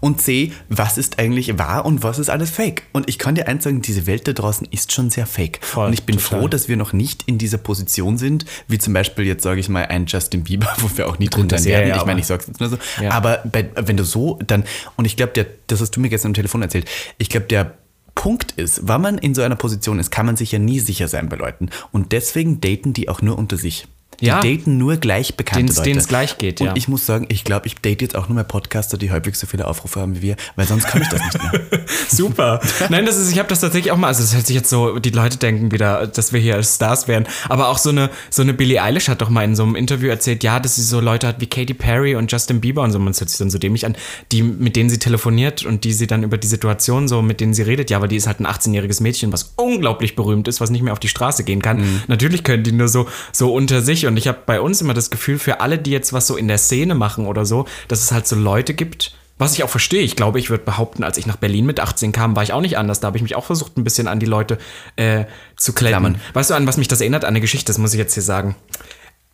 Und 0.00 0.20
C, 0.20 0.52
was 0.68 0.98
ist 0.98 1.18
eigentlich 1.18 1.58
wahr 1.58 1.84
und 1.84 2.02
was 2.02 2.18
ist 2.18 2.30
alles 2.30 2.50
fake? 2.50 2.84
Und 2.92 3.08
ich 3.08 3.18
kann 3.18 3.34
dir 3.34 3.48
eins 3.48 3.64
sagen, 3.64 3.82
diese 3.82 4.06
Welt 4.06 4.26
da 4.26 4.32
draußen 4.32 4.66
ist 4.70 4.92
schon 4.92 5.10
sehr 5.10 5.26
fake. 5.26 5.60
Voll, 5.62 5.88
und 5.88 5.92
ich 5.92 6.04
bin 6.04 6.16
total. 6.16 6.40
froh, 6.40 6.48
dass 6.48 6.68
wir 6.68 6.76
noch 6.76 6.92
nicht 6.92 7.24
in 7.26 7.38
dieser 7.38 7.58
Position 7.58 8.18
sind, 8.18 8.44
wie 8.68 8.78
zum 8.78 8.92
Beispiel 8.92 9.24
jetzt 9.26 9.42
sage 9.42 9.60
ich 9.60 9.68
mal 9.68 9.86
ein 9.86 10.06
Justin 10.06 10.44
Bieber, 10.44 10.68
wo 10.78 10.90
wir 10.96 11.08
auch 11.08 11.18
nie 11.18 11.28
drunter 11.28 11.58
ja, 11.58 11.64
werden. 11.64 11.88
ja, 11.88 11.96
ich 11.96 12.06
meine, 12.06 12.20
ich 12.20 12.26
sag's 12.26 12.46
jetzt 12.46 12.60
nur 12.60 12.68
so. 12.68 12.78
Ja. 13.00 13.12
Aber 13.12 13.42
bei, 13.44 13.68
wenn 13.74 13.96
du 13.96 14.04
so 14.04 14.38
dann, 14.46 14.64
und 14.96 15.04
ich 15.04 15.16
glaube, 15.16 15.46
das 15.66 15.80
hast 15.80 15.92
du 15.92 16.00
mir 16.00 16.08
gestern 16.08 16.30
am 16.30 16.34
Telefon 16.34 16.62
erzählt, 16.62 16.88
ich 17.18 17.28
glaube, 17.28 17.46
der 17.46 17.74
Punkt 18.14 18.52
ist, 18.52 18.86
wenn 18.86 19.00
man 19.00 19.18
in 19.18 19.34
so 19.34 19.42
einer 19.42 19.56
Position 19.56 19.98
ist, 19.98 20.10
kann 20.10 20.26
man 20.26 20.36
sich 20.36 20.52
ja 20.52 20.58
nie 20.58 20.80
sicher 20.80 21.08
sein 21.08 21.28
bei 21.28 21.36
Leuten. 21.36 21.70
Und 21.92 22.12
deswegen 22.12 22.60
daten 22.60 22.92
die 22.92 23.08
auch 23.08 23.22
nur 23.22 23.38
unter 23.38 23.56
sich. 23.56 23.86
Die 24.20 24.26
Ja. 24.26 24.40
daten 24.40 24.76
nur 24.78 24.96
gleich 24.96 25.34
bekannte 25.36 25.64
Denen's- 25.66 25.76
Leute. 25.78 25.88
denen's 25.90 26.08
gleich 26.08 26.38
geht, 26.38 26.60
Und 26.60 26.66
ja. 26.68 26.72
ich 26.76 26.88
muss 26.88 27.06
sagen, 27.06 27.26
ich 27.28 27.44
glaube, 27.44 27.66
ich 27.66 27.76
date 27.76 28.02
jetzt 28.02 28.14
auch 28.16 28.28
nur 28.28 28.34
mehr 28.34 28.44
Podcaster, 28.44 28.98
die 28.98 29.10
halbwegs 29.10 29.40
so 29.40 29.46
viele 29.46 29.66
Aufrufe 29.66 30.00
haben 30.00 30.16
wie 30.16 30.22
wir, 30.22 30.36
weil 30.56 30.66
sonst 30.66 30.86
kann 30.86 31.02
ich 31.02 31.08
das 31.08 31.20
nicht 31.22 31.42
mehr. 31.42 31.60
Super. 32.08 32.60
Nein, 32.88 33.06
das 33.06 33.16
ist, 33.16 33.32
ich 33.32 33.38
habe 33.38 33.48
das 33.48 33.60
tatsächlich 33.60 33.92
auch 33.92 33.96
mal, 33.96 34.08
also 34.08 34.22
das 34.22 34.34
hört 34.34 34.46
sich 34.46 34.56
jetzt 34.56 34.68
so, 34.70 34.98
die 34.98 35.10
Leute 35.10 35.38
denken 35.38 35.72
wieder, 35.72 36.06
dass 36.06 36.32
wir 36.32 36.40
hier 36.40 36.54
als 36.56 36.74
Stars 36.74 37.08
wären, 37.08 37.26
aber 37.48 37.68
auch 37.68 37.78
so 37.78 37.90
eine, 37.90 38.10
so 38.30 38.42
eine 38.42 38.52
Billie 38.54 38.82
Eilish 38.82 39.08
hat 39.08 39.20
doch 39.22 39.30
mal 39.30 39.44
in 39.44 39.56
so 39.56 39.62
einem 39.62 39.74
Interview 39.74 40.08
erzählt, 40.08 40.42
ja, 40.44 40.60
dass 40.60 40.76
sie 40.76 40.82
so 40.82 41.00
Leute 41.00 41.26
hat 41.26 41.40
wie 41.40 41.46
Katy 41.46 41.74
Perry 41.74 42.14
und 42.16 42.30
Justin 42.30 42.60
Bieber 42.60 42.82
und 42.82 42.92
so, 42.92 42.98
man 42.98 43.14
hört 43.14 43.28
sich 43.28 43.38
dann 43.38 43.50
so 43.50 43.58
dämlich 43.58 43.86
an, 43.86 43.96
die, 44.32 44.42
mit 44.42 44.76
denen 44.76 44.90
sie 44.90 44.98
telefoniert 44.98 45.64
und 45.64 45.84
die 45.84 45.92
sie 45.92 46.06
dann 46.06 46.22
über 46.22 46.38
die 46.38 46.46
Situation 46.48 47.08
so, 47.08 47.22
mit 47.22 47.40
denen 47.40 47.54
sie 47.54 47.62
redet, 47.62 47.90
ja, 47.90 47.96
aber 47.96 48.08
die 48.08 48.16
ist 48.16 48.26
halt 48.26 48.40
ein 48.40 48.46
18-jähriges 48.46 49.02
Mädchen, 49.02 49.32
was 49.32 49.52
unglaublich 49.56 50.16
berühmt 50.16 50.48
ist, 50.48 50.60
was 50.60 50.70
nicht 50.70 50.82
mehr 50.82 50.92
auf 50.92 51.00
die 51.00 51.08
Straße 51.08 51.44
gehen 51.44 51.62
kann. 51.62 52.02
Natürlich 52.08 52.44
können 52.44 52.62
die 52.64 52.72
nur 52.72 52.88
so, 52.88 53.06
so 53.32 53.52
unter 53.54 53.80
sich 53.82 54.06
und 54.10 54.16
ich 54.16 54.28
habe 54.28 54.38
bei 54.44 54.60
uns 54.60 54.80
immer 54.80 54.94
das 54.94 55.10
Gefühl, 55.10 55.38
für 55.38 55.60
alle, 55.60 55.78
die 55.78 55.90
jetzt 55.90 56.12
was 56.12 56.26
so 56.26 56.36
in 56.36 56.48
der 56.48 56.58
Szene 56.58 56.94
machen 56.94 57.26
oder 57.26 57.46
so, 57.46 57.66
dass 57.88 58.02
es 58.02 58.12
halt 58.12 58.26
so 58.26 58.36
Leute 58.36 58.74
gibt, 58.74 59.14
was 59.38 59.54
ich 59.54 59.64
auch 59.64 59.70
verstehe. 59.70 60.02
Ich 60.02 60.16
glaube, 60.16 60.38
ich 60.38 60.50
würde 60.50 60.64
behaupten, 60.64 61.02
als 61.02 61.16
ich 61.16 61.26
nach 61.26 61.36
Berlin 61.36 61.64
mit 61.64 61.80
18 61.80 62.12
kam, 62.12 62.36
war 62.36 62.42
ich 62.42 62.52
auch 62.52 62.60
nicht 62.60 62.76
anders. 62.76 63.00
Da 63.00 63.06
habe 63.06 63.16
ich 63.16 63.22
mich 63.22 63.36
auch 63.36 63.46
versucht, 63.46 63.78
ein 63.78 63.84
bisschen 63.84 64.06
an 64.06 64.20
die 64.20 64.26
Leute 64.26 64.58
äh, 64.96 65.24
zu. 65.56 65.72
Klammern. 65.72 66.20
Weißt 66.34 66.50
du, 66.50 66.54
an 66.54 66.66
was 66.66 66.76
mich 66.76 66.88
das 66.88 67.00
erinnert? 67.00 67.24
An 67.24 67.30
eine 67.30 67.40
Geschichte, 67.40 67.72
das 67.72 67.78
muss 67.78 67.94
ich 67.94 67.98
jetzt 67.98 68.12
hier 68.12 68.22
sagen. 68.22 68.54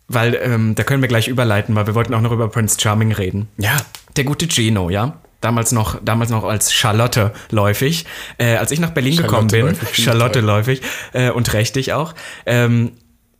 Weil, 0.07 0.39
ähm, 0.41 0.75
da 0.75 0.83
können 0.83 1.01
wir 1.01 1.09
gleich 1.09 1.27
überleiten, 1.27 1.75
weil 1.75 1.87
wir 1.87 1.95
wollten 1.95 2.13
auch 2.13 2.21
noch 2.21 2.31
über 2.31 2.47
Prince 2.47 2.79
Charming 2.79 3.11
reden. 3.11 3.49
Ja. 3.57 3.75
Der 4.15 4.23
gute 4.23 4.47
Gino, 4.47 4.89
ja? 4.89 5.19
Damals 5.41 5.73
noch, 5.73 5.99
damals 6.01 6.29
noch 6.29 6.45
als 6.45 6.73
Charlotte 6.73 7.33
läufig. 7.51 8.05
Äh, 8.37 8.55
als 8.55 8.71
ich 8.71 8.79
nach 8.79 8.91
Berlin 8.91 9.17
gekommen 9.17 9.49
bin, 9.49 9.75
Charlotte 9.91 10.39
läufig 10.39 10.81
äh, 11.11 11.31
und 11.31 11.47
trächtig 11.47 11.91
auch, 11.91 12.15
ähm, 12.45 12.93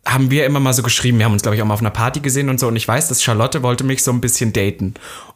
haben 0.08 0.32
wir 0.32 0.46
immer 0.46 0.60
mal 0.60 0.74
so 0.74 0.84
geschrieben. 0.84 1.20
Wir 1.20 1.26
haben 1.26 1.34
uns, 1.34 1.42
glaube 1.42 1.56
ich, 1.56 1.62
auch 1.62 1.66
mal 1.66 1.74
auf 1.74 1.82
einer 1.82 1.90
Party 1.90 2.22
gesehen 2.22 2.50
und 2.50 2.60
so. 2.60 2.68
Und 2.68 2.76
ich 2.76 2.88
weiß, 2.88 3.10
dass 3.10 3.22
Charlotte 3.22 3.62
wollte 3.62 3.84
mich 3.84 4.04
so 4.04 4.12
ein 4.12 4.22
bisschen 4.22 4.54
daten. 4.54 4.94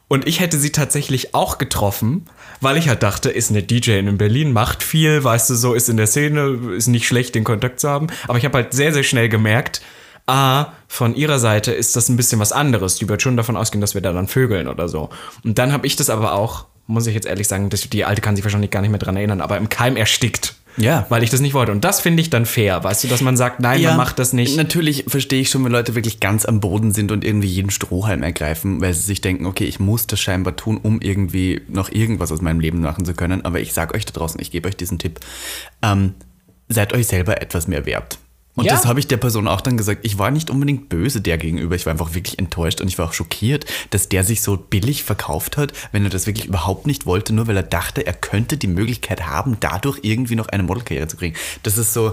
Und 0.08 0.26
ich 0.26 0.40
hätte 0.40 0.58
sie 0.58 0.72
tatsächlich 0.72 1.34
auch 1.34 1.58
getroffen, 1.58 2.26
weil 2.60 2.76
ich 2.76 2.88
halt 2.88 3.02
dachte, 3.02 3.30
ist 3.30 3.50
eine 3.50 3.62
DJ 3.62 3.92
in 3.92 4.18
Berlin, 4.18 4.52
macht 4.52 4.82
viel, 4.82 5.22
weißt 5.22 5.50
du, 5.50 5.54
so 5.54 5.74
ist 5.74 5.88
in 5.88 5.96
der 5.96 6.06
Szene, 6.06 6.58
ist 6.76 6.86
nicht 6.86 7.06
schlecht, 7.06 7.34
den 7.34 7.44
Kontakt 7.44 7.80
zu 7.80 7.88
haben. 7.88 8.08
Aber 8.28 8.38
ich 8.38 8.44
habe 8.44 8.58
halt 8.58 8.72
sehr, 8.72 8.92
sehr 8.92 9.04
schnell 9.04 9.28
gemerkt, 9.28 9.82
A, 10.26 10.72
von 10.86 11.16
ihrer 11.16 11.38
Seite 11.38 11.72
ist 11.72 11.96
das 11.96 12.08
ein 12.08 12.16
bisschen 12.16 12.38
was 12.40 12.52
anderes. 12.52 12.96
Die 12.96 13.08
wird 13.08 13.22
schon 13.22 13.36
davon 13.36 13.56
ausgehen, 13.56 13.80
dass 13.80 13.94
wir 13.94 14.00
da 14.00 14.12
dann 14.12 14.28
vögeln 14.28 14.68
oder 14.68 14.88
so. 14.88 15.10
Und 15.44 15.58
dann 15.58 15.72
habe 15.72 15.86
ich 15.86 15.96
das 15.96 16.10
aber 16.10 16.32
auch, 16.34 16.66
muss 16.86 17.06
ich 17.06 17.14
jetzt 17.14 17.26
ehrlich 17.26 17.48
sagen, 17.48 17.70
das, 17.70 17.88
die 17.88 18.04
Alte 18.04 18.20
kann 18.20 18.36
sich 18.36 18.44
wahrscheinlich 18.44 18.70
gar 18.70 18.80
nicht 18.80 18.90
mehr 18.90 19.00
dran 19.00 19.16
erinnern, 19.16 19.40
aber 19.40 19.56
im 19.56 19.68
Keim 19.68 19.96
erstickt. 19.96 20.54
Ja. 20.76 21.06
Weil 21.08 21.22
ich 21.22 21.30
das 21.30 21.40
nicht 21.40 21.54
wollte. 21.54 21.72
Und 21.72 21.84
das 21.84 22.00
finde 22.00 22.20
ich 22.20 22.30
dann 22.30 22.46
fair, 22.46 22.82
weißt 22.82 23.04
du, 23.04 23.08
dass 23.08 23.20
man 23.20 23.36
sagt, 23.36 23.60
nein, 23.60 23.82
man 23.82 23.96
macht 23.96 24.18
das 24.18 24.32
nicht. 24.32 24.56
Natürlich 24.56 25.04
verstehe 25.08 25.40
ich 25.40 25.50
schon, 25.50 25.64
wenn 25.64 25.72
Leute 25.72 25.94
wirklich 25.94 26.20
ganz 26.20 26.44
am 26.44 26.60
Boden 26.60 26.92
sind 26.92 27.12
und 27.12 27.24
irgendwie 27.24 27.48
jeden 27.48 27.70
Strohhalm 27.70 28.22
ergreifen, 28.22 28.80
weil 28.80 28.94
sie 28.94 29.02
sich 29.02 29.20
denken, 29.20 29.46
okay, 29.46 29.64
ich 29.64 29.80
muss 29.80 30.06
das 30.06 30.20
scheinbar 30.20 30.56
tun, 30.56 30.78
um 30.82 31.00
irgendwie 31.00 31.60
noch 31.68 31.90
irgendwas 31.90 32.32
aus 32.32 32.40
meinem 32.40 32.60
Leben 32.60 32.80
machen 32.80 33.04
zu 33.04 33.14
können. 33.14 33.44
Aber 33.44 33.60
ich 33.60 33.72
sage 33.72 33.94
euch 33.94 34.06
da 34.06 34.12
draußen, 34.12 34.40
ich 34.40 34.50
gebe 34.50 34.68
euch 34.68 34.76
diesen 34.76 34.98
Tipp. 34.98 35.20
Ähm, 35.82 36.14
seid 36.68 36.92
euch 36.92 37.06
selber 37.06 37.42
etwas 37.42 37.68
mehr 37.68 37.86
wert. 37.86 38.18
Und 38.54 38.66
Ja. 38.66 38.72
das 38.74 38.84
habe 38.84 39.00
ich 39.00 39.06
der 39.06 39.16
Person 39.16 39.48
auch 39.48 39.62
dann 39.62 39.78
gesagt. 39.78 40.00
Ich 40.04 40.18
war 40.18 40.30
nicht 40.30 40.50
unbedingt 40.50 40.90
böse 40.90 41.22
der 41.22 41.38
gegenüber. 41.38 41.74
Ich 41.74 41.86
war 41.86 41.92
einfach 41.92 42.14
wirklich 42.14 42.38
enttäuscht 42.38 42.80
und 42.82 42.88
ich 42.88 42.98
war 42.98 43.06
auch 43.06 43.12
schockiert, 43.14 43.64
dass 43.90 44.10
der 44.10 44.24
sich 44.24 44.42
so 44.42 44.56
billig 44.58 45.04
verkauft 45.04 45.56
hat, 45.56 45.72
wenn 45.92 46.04
er 46.04 46.10
das 46.10 46.26
wirklich 46.26 46.46
überhaupt 46.46 46.86
nicht 46.86 47.06
wollte, 47.06 47.32
nur 47.34 47.46
weil 47.46 47.56
er 47.56 47.62
dachte, 47.62 48.06
er 48.06 48.12
könnte 48.12 48.58
die 48.58 48.66
Möglichkeit 48.66 49.26
haben, 49.26 49.56
dadurch 49.60 50.00
irgendwie 50.02 50.34
noch 50.34 50.48
eine 50.48 50.64
Modelkarriere 50.64 51.08
zu 51.08 51.16
kriegen. 51.16 51.34
Das 51.62 51.78
ist 51.78 51.94
so, 51.94 52.12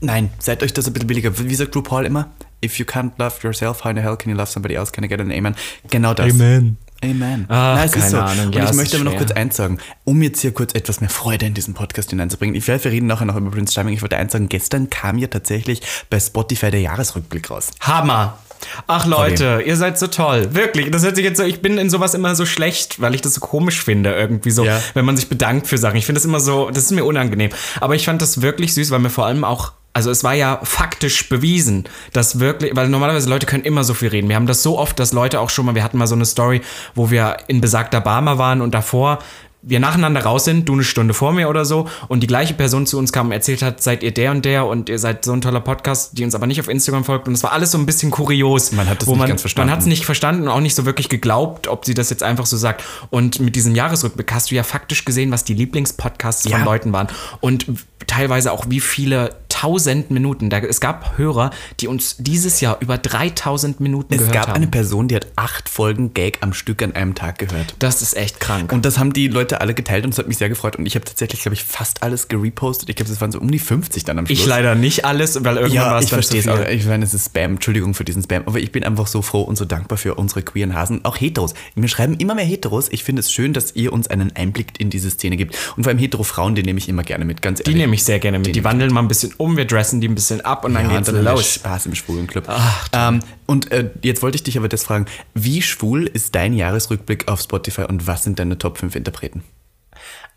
nein, 0.00 0.30
seid 0.38 0.62
euch 0.62 0.72
das 0.72 0.86
ein 0.86 0.94
bisschen 0.94 1.08
billiger. 1.08 1.38
Wie 1.38 1.54
sagt 1.54 1.76
RuPaul 1.76 2.06
immer? 2.06 2.30
If 2.64 2.78
you 2.78 2.86
can't 2.86 3.12
love 3.18 3.34
yourself, 3.42 3.84
how 3.84 3.90
in 3.90 3.96
the 3.96 4.02
hell 4.02 4.16
can 4.16 4.30
you 4.30 4.36
love 4.36 4.50
somebody 4.50 4.74
else? 4.74 4.92
Can 4.92 5.04
I 5.04 5.08
get 5.08 5.20
an 5.20 5.30
amen? 5.30 5.54
Genau 5.90 6.14
das. 6.14 6.32
Amen. 6.32 6.78
Amen. 7.04 7.44
Ach, 7.48 7.76
Nein, 7.76 7.88
es 7.88 7.96
ist 7.96 8.10
so. 8.10 8.18
Ahnung. 8.18 8.46
Und 8.46 8.54
Ja, 8.54 8.64
ich 8.64 8.72
möchte 8.72 8.96
aber 8.96 9.04
noch 9.04 9.16
kurz 9.16 9.30
eins 9.32 9.56
sagen, 9.56 9.78
um 10.04 10.22
jetzt 10.22 10.40
hier 10.40 10.52
kurz 10.52 10.74
etwas 10.74 11.00
mehr 11.00 11.10
Freude 11.10 11.46
in 11.46 11.54
diesen 11.54 11.74
Podcast 11.74 12.10
hineinzubringen. 12.10 12.54
Ich 12.56 12.66
werde, 12.68 12.84
wir 12.84 12.92
reden 12.92 13.06
nachher 13.06 13.26
noch 13.26 13.36
über 13.36 13.50
Prince 13.50 13.72
Charming. 13.74 13.94
Ich 13.94 14.02
wollte 14.02 14.16
eins 14.16 14.32
sagen, 14.32 14.48
gestern 14.48 14.88
kam 14.90 15.18
ja 15.18 15.26
tatsächlich 15.28 15.82
bei 16.10 16.18
Spotify 16.18 16.70
der 16.70 16.80
Jahresrückblick 16.80 17.50
raus. 17.50 17.70
Hammer. 17.80 18.38
Ach 18.86 19.04
Leute, 19.06 19.62
ihr 19.66 19.76
seid 19.76 19.98
so 19.98 20.06
toll. 20.06 20.48
Wirklich. 20.54 20.90
Das 20.90 21.04
hört 21.04 21.16
sich 21.16 21.24
jetzt 21.24 21.36
so, 21.36 21.44
ich 21.44 21.60
bin 21.60 21.76
in 21.76 21.90
sowas 21.90 22.14
immer 22.14 22.34
so 22.34 22.46
schlecht, 22.46 23.00
weil 23.00 23.14
ich 23.14 23.20
das 23.20 23.34
so 23.34 23.40
komisch 23.42 23.82
finde, 23.84 24.14
irgendwie 24.14 24.50
so, 24.50 24.64
Ja. 24.64 24.80
wenn 24.94 25.04
man 25.04 25.16
sich 25.16 25.28
bedankt 25.28 25.66
für 25.66 25.76
Sachen. 25.76 25.96
Ich 25.96 26.06
finde 26.06 26.18
das 26.20 26.24
immer 26.24 26.40
so, 26.40 26.70
das 26.70 26.84
ist 26.84 26.92
mir 26.92 27.04
unangenehm. 27.04 27.50
Aber 27.80 27.94
ich 27.94 28.06
fand 28.06 28.22
das 28.22 28.40
wirklich 28.40 28.72
süß, 28.72 28.90
weil 28.90 28.98
mir 29.00 29.10
vor 29.10 29.26
allem 29.26 29.44
auch, 29.44 29.72
also 29.96 30.10
es 30.10 30.22
war 30.22 30.34
ja 30.34 30.60
faktisch 30.62 31.26
bewiesen, 31.30 31.84
dass 32.12 32.38
wirklich, 32.38 32.76
weil 32.76 32.86
normalerweise 32.90 33.30
Leute 33.30 33.46
können 33.46 33.64
immer 33.64 33.82
so 33.82 33.94
viel 33.94 34.08
reden. 34.08 34.28
Wir 34.28 34.36
haben 34.36 34.46
das 34.46 34.62
so 34.62 34.78
oft, 34.78 34.98
dass 34.98 35.14
Leute 35.14 35.40
auch 35.40 35.48
schon 35.48 35.64
mal, 35.64 35.74
wir 35.74 35.82
hatten 35.82 35.96
mal 35.96 36.06
so 36.06 36.14
eine 36.14 36.26
Story, 36.26 36.60
wo 36.94 37.08
wir 37.08 37.38
in 37.46 37.62
besagter 37.62 38.02
Barmer 38.02 38.36
waren 38.36 38.60
und 38.60 38.74
davor 38.74 39.20
wir 39.68 39.80
nacheinander 39.80 40.20
raus 40.22 40.44
sind, 40.44 40.68
du 40.68 40.74
eine 40.74 40.84
Stunde 40.84 41.12
vor 41.12 41.32
mir 41.32 41.48
oder 41.48 41.64
so, 41.64 41.88
und 42.06 42.20
die 42.22 42.28
gleiche 42.28 42.54
Person 42.54 42.86
zu 42.86 42.98
uns 42.98 43.12
kam 43.12 43.26
und 43.26 43.32
erzählt 43.32 43.62
hat, 43.62 43.82
seid 43.82 44.04
ihr 44.04 44.12
der 44.14 44.30
und 44.30 44.44
der 44.44 44.64
und 44.66 44.88
ihr 44.88 44.98
seid 45.00 45.24
so 45.24 45.32
ein 45.32 45.40
toller 45.40 45.60
Podcast, 45.60 46.16
die 46.16 46.22
uns 46.24 46.36
aber 46.36 46.46
nicht 46.46 46.60
auf 46.60 46.68
Instagram 46.68 47.02
folgt. 47.04 47.26
Und 47.26 47.34
es 47.34 47.42
war 47.42 47.50
alles 47.52 47.72
so 47.72 47.78
ein 47.78 47.84
bisschen 47.84 48.12
kurios. 48.12 48.70
Man 48.70 48.88
hat 48.88 49.04
wo 49.06 49.10
nicht 49.10 49.18
man, 49.18 49.28
ganz 49.28 49.40
verstanden. 49.40 49.66
Man 49.68 49.72
hat 49.72 49.80
es 49.80 49.86
nicht 49.86 50.04
verstanden 50.04 50.42
und 50.42 50.48
auch 50.50 50.60
nicht 50.60 50.76
so 50.76 50.86
wirklich 50.86 51.08
geglaubt, 51.08 51.66
ob 51.66 51.84
sie 51.84 51.94
das 51.94 52.10
jetzt 52.10 52.22
einfach 52.22 52.46
so 52.46 52.56
sagt. 52.56 52.84
Und 53.10 53.40
mit 53.40 53.56
diesem 53.56 53.74
Jahresrückblick 53.74 54.32
hast 54.32 54.52
du 54.52 54.54
ja 54.54 54.62
faktisch 54.62 55.04
gesehen, 55.04 55.32
was 55.32 55.42
die 55.42 55.54
Lieblingspodcasts 55.54 56.44
Ja. 56.48 56.58
von 56.58 56.64
Leuten 56.64 56.92
waren. 56.92 57.08
Und 57.40 57.66
teilweise 58.06 58.52
auch 58.52 58.66
wie 58.68 58.78
viele 58.80 59.30
tausend 59.48 60.10
Minuten. 60.10 60.50
Da, 60.50 60.58
es 60.58 60.80
gab 60.80 61.16
Hörer, 61.18 61.50
die 61.80 61.88
uns 61.88 62.16
dieses 62.18 62.60
Jahr 62.60 62.76
über 62.80 62.98
3000 62.98 63.80
Minuten 63.80 64.12
Es 64.14 64.18
gehört 64.20 64.34
gab 64.34 64.46
haben. 64.48 64.56
eine 64.56 64.66
Person, 64.66 65.08
die 65.08 65.16
hat 65.16 65.26
acht 65.34 65.68
Folgen 65.70 66.12
Gag 66.14 66.38
am 66.42 66.52
Stück 66.52 66.82
an 66.82 66.94
einem 66.94 67.14
Tag 67.14 67.38
gehört. 67.38 67.74
das 67.78 68.02
ist 68.02 68.16
echt 68.16 68.38
krank. 68.38 68.70
Und 68.72 68.84
das 68.84 68.98
haben 68.98 69.12
die 69.14 69.28
Leute 69.28 69.55
alle 69.60 69.74
geteilt 69.74 70.04
und 70.04 70.12
es 70.12 70.18
hat 70.18 70.28
mich 70.28 70.38
sehr 70.38 70.48
gefreut. 70.48 70.76
Und 70.76 70.86
ich 70.86 70.94
habe 70.94 71.04
tatsächlich, 71.04 71.42
glaube 71.42 71.54
ich, 71.54 71.64
fast 71.64 72.02
alles 72.02 72.28
gerepostet. 72.28 72.88
Ich 72.88 72.96
glaube, 72.96 73.10
es 73.10 73.20
waren 73.20 73.32
so 73.32 73.38
um 73.40 73.50
die 73.50 73.58
50 73.58 74.04
dann 74.04 74.18
am 74.18 74.26
Schluss. 74.26 74.38
ich 74.38 74.46
leider 74.46 74.74
nicht 74.74 75.04
alles, 75.04 75.42
weil 75.44 75.56
irgendwann 75.56 75.82
war 75.84 75.92
Ja, 75.92 75.98
es 75.98 76.04
ich 76.04 76.10
dann 76.10 76.22
zu 76.22 76.36
es 76.36 76.44
viel. 76.44 76.52
auch. 76.52 76.68
Ich 76.68 76.86
meine, 76.86 77.04
es 77.04 77.14
ist 77.14 77.26
Spam. 77.26 77.52
Entschuldigung 77.54 77.94
für 77.94 78.04
diesen 78.04 78.22
Spam. 78.22 78.42
Aber 78.46 78.58
ich 78.58 78.72
bin 78.72 78.84
einfach 78.84 79.06
so 79.06 79.22
froh 79.22 79.42
und 79.42 79.56
so 79.56 79.64
dankbar 79.64 79.98
für 79.98 80.14
unsere 80.14 80.42
queeren 80.42 80.74
Hasen. 80.74 81.04
Auch 81.04 81.16
Heteros. 81.20 81.54
Mir 81.74 81.88
schreiben 81.88 82.14
immer 82.18 82.34
mehr 82.34 82.44
Heteros. 82.44 82.88
Ich 82.90 83.04
finde 83.04 83.20
es 83.20 83.32
schön, 83.32 83.52
dass 83.52 83.74
ihr 83.76 83.92
uns 83.92 84.08
einen 84.08 84.34
Einblick 84.36 84.78
in 84.80 84.90
diese 84.90 85.10
Szene 85.10 85.36
gibt. 85.36 85.56
Und 85.76 85.82
vor 85.84 85.90
allem 85.90 85.98
Hetero-Frauen, 85.98 86.54
die 86.54 86.62
nehme 86.62 86.78
ich 86.78 86.88
immer 86.88 87.02
gerne 87.02 87.24
mit. 87.24 87.42
Ganz 87.42 87.58
Die 87.60 87.64
ehrlich. 87.70 87.76
nehme 87.82 87.94
ich 87.94 88.04
sehr 88.04 88.18
gerne 88.18 88.38
mit. 88.38 88.54
Die 88.54 88.64
wandeln 88.64 88.92
mal 88.92 89.00
ein 89.02 89.08
bisschen 89.08 89.32
um, 89.36 89.56
wir 89.56 89.64
dressen 89.66 90.00
die 90.00 90.08
ein 90.08 90.14
bisschen 90.14 90.40
ab 90.42 90.64
und 90.64 90.74
dann 90.74 90.88
ja, 90.90 90.96
geht's 90.96 91.06
dann 91.06 91.24
wir 91.24 91.32
los. 91.32 91.54
Spaß 91.54 91.86
im 91.86 91.94
schwulen 91.94 92.26
Club. 92.26 92.48
ähm, 92.92 93.20
und 93.46 93.70
äh, 93.72 93.90
jetzt 94.02 94.22
wollte 94.22 94.36
ich 94.36 94.42
dich 94.42 94.58
aber 94.58 94.68
das 94.68 94.82
fragen. 94.84 95.06
Wie 95.34 95.62
schwul 95.62 96.06
ist 96.06 96.34
dein 96.34 96.52
Jahresrückblick 96.52 97.28
auf 97.28 97.40
Spotify 97.40 97.82
und 97.82 98.06
was 98.06 98.24
sind 98.24 98.38
deine 98.38 98.58
Top 98.58 98.78
5 98.78 98.94
Interpreten? 98.96 99.42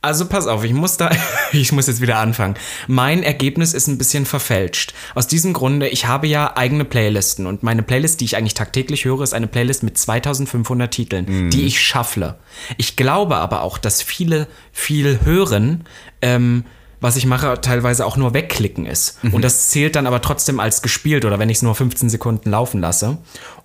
Also 0.01 0.27
pass 0.27 0.48
auf, 0.48 0.63
ich 0.63 0.74
muss 0.74 0.96
da, 0.96 1.10
ich 1.51 1.74
muss 1.74 1.88
jetzt 1.88 2.00
wieder 2.00 2.18
anfangen. 2.18 2.56
Mein 2.88 3.22
Ergebnis 3.22 3.74
ist 3.74 3.88
ein 3.88 3.98
bisschen 3.98 4.25
verfälscht. 4.25 4.94
Aus 5.13 5.27
diesem 5.27 5.51
Grunde, 5.51 5.89
ich 5.89 6.08
habe 6.08 6.27
ja 6.27 6.56
eigene 6.56 6.86
Playlisten 6.86 7.46
und 7.46 7.63
meine 7.63 7.84
Playlist, 7.84 8.22
die 8.22 8.25
ich 8.25 8.38
eigentlich 8.38 8.53
tagtäglich 8.53 9.03
höre, 9.03 9.22
ist 9.22 9.34
eine 9.34 9.48
Playlist 9.48 9.84
mit 9.84 9.98
2500 9.98 10.89
Titeln, 10.89 11.50
die 11.50 11.63
ich 11.65 11.82
schaffle. 11.82 12.36
Ich 12.77 12.96
glaube 12.96 13.36
aber 13.38 13.62
auch, 13.62 13.77
dass 13.77 14.01
viele 14.01 14.48
viel 14.72 15.20
hören, 15.25 15.84
ähm, 16.22 16.63
was 17.01 17.15
ich 17.15 17.25
mache, 17.25 17.60
teilweise 17.62 18.06
auch 18.06 18.18
nur 18.18 18.34
wegklicken 18.34 18.86
ist. 18.86 19.20
Und 19.32 19.41
das 19.44 19.70
zählt 19.70 19.96
dann 19.96 20.08
aber 20.08 20.22
trotzdem 20.22 20.60
als 20.60 20.82
gespielt 20.82 21.24
oder 21.25 21.39
wenn 21.39 21.50
ich 21.50 21.58
es 21.58 21.62
nur 21.62 21.75
15 21.75 22.10
Sekunden 22.10 22.50
laufen 22.50 22.82
lasse. 22.82 23.18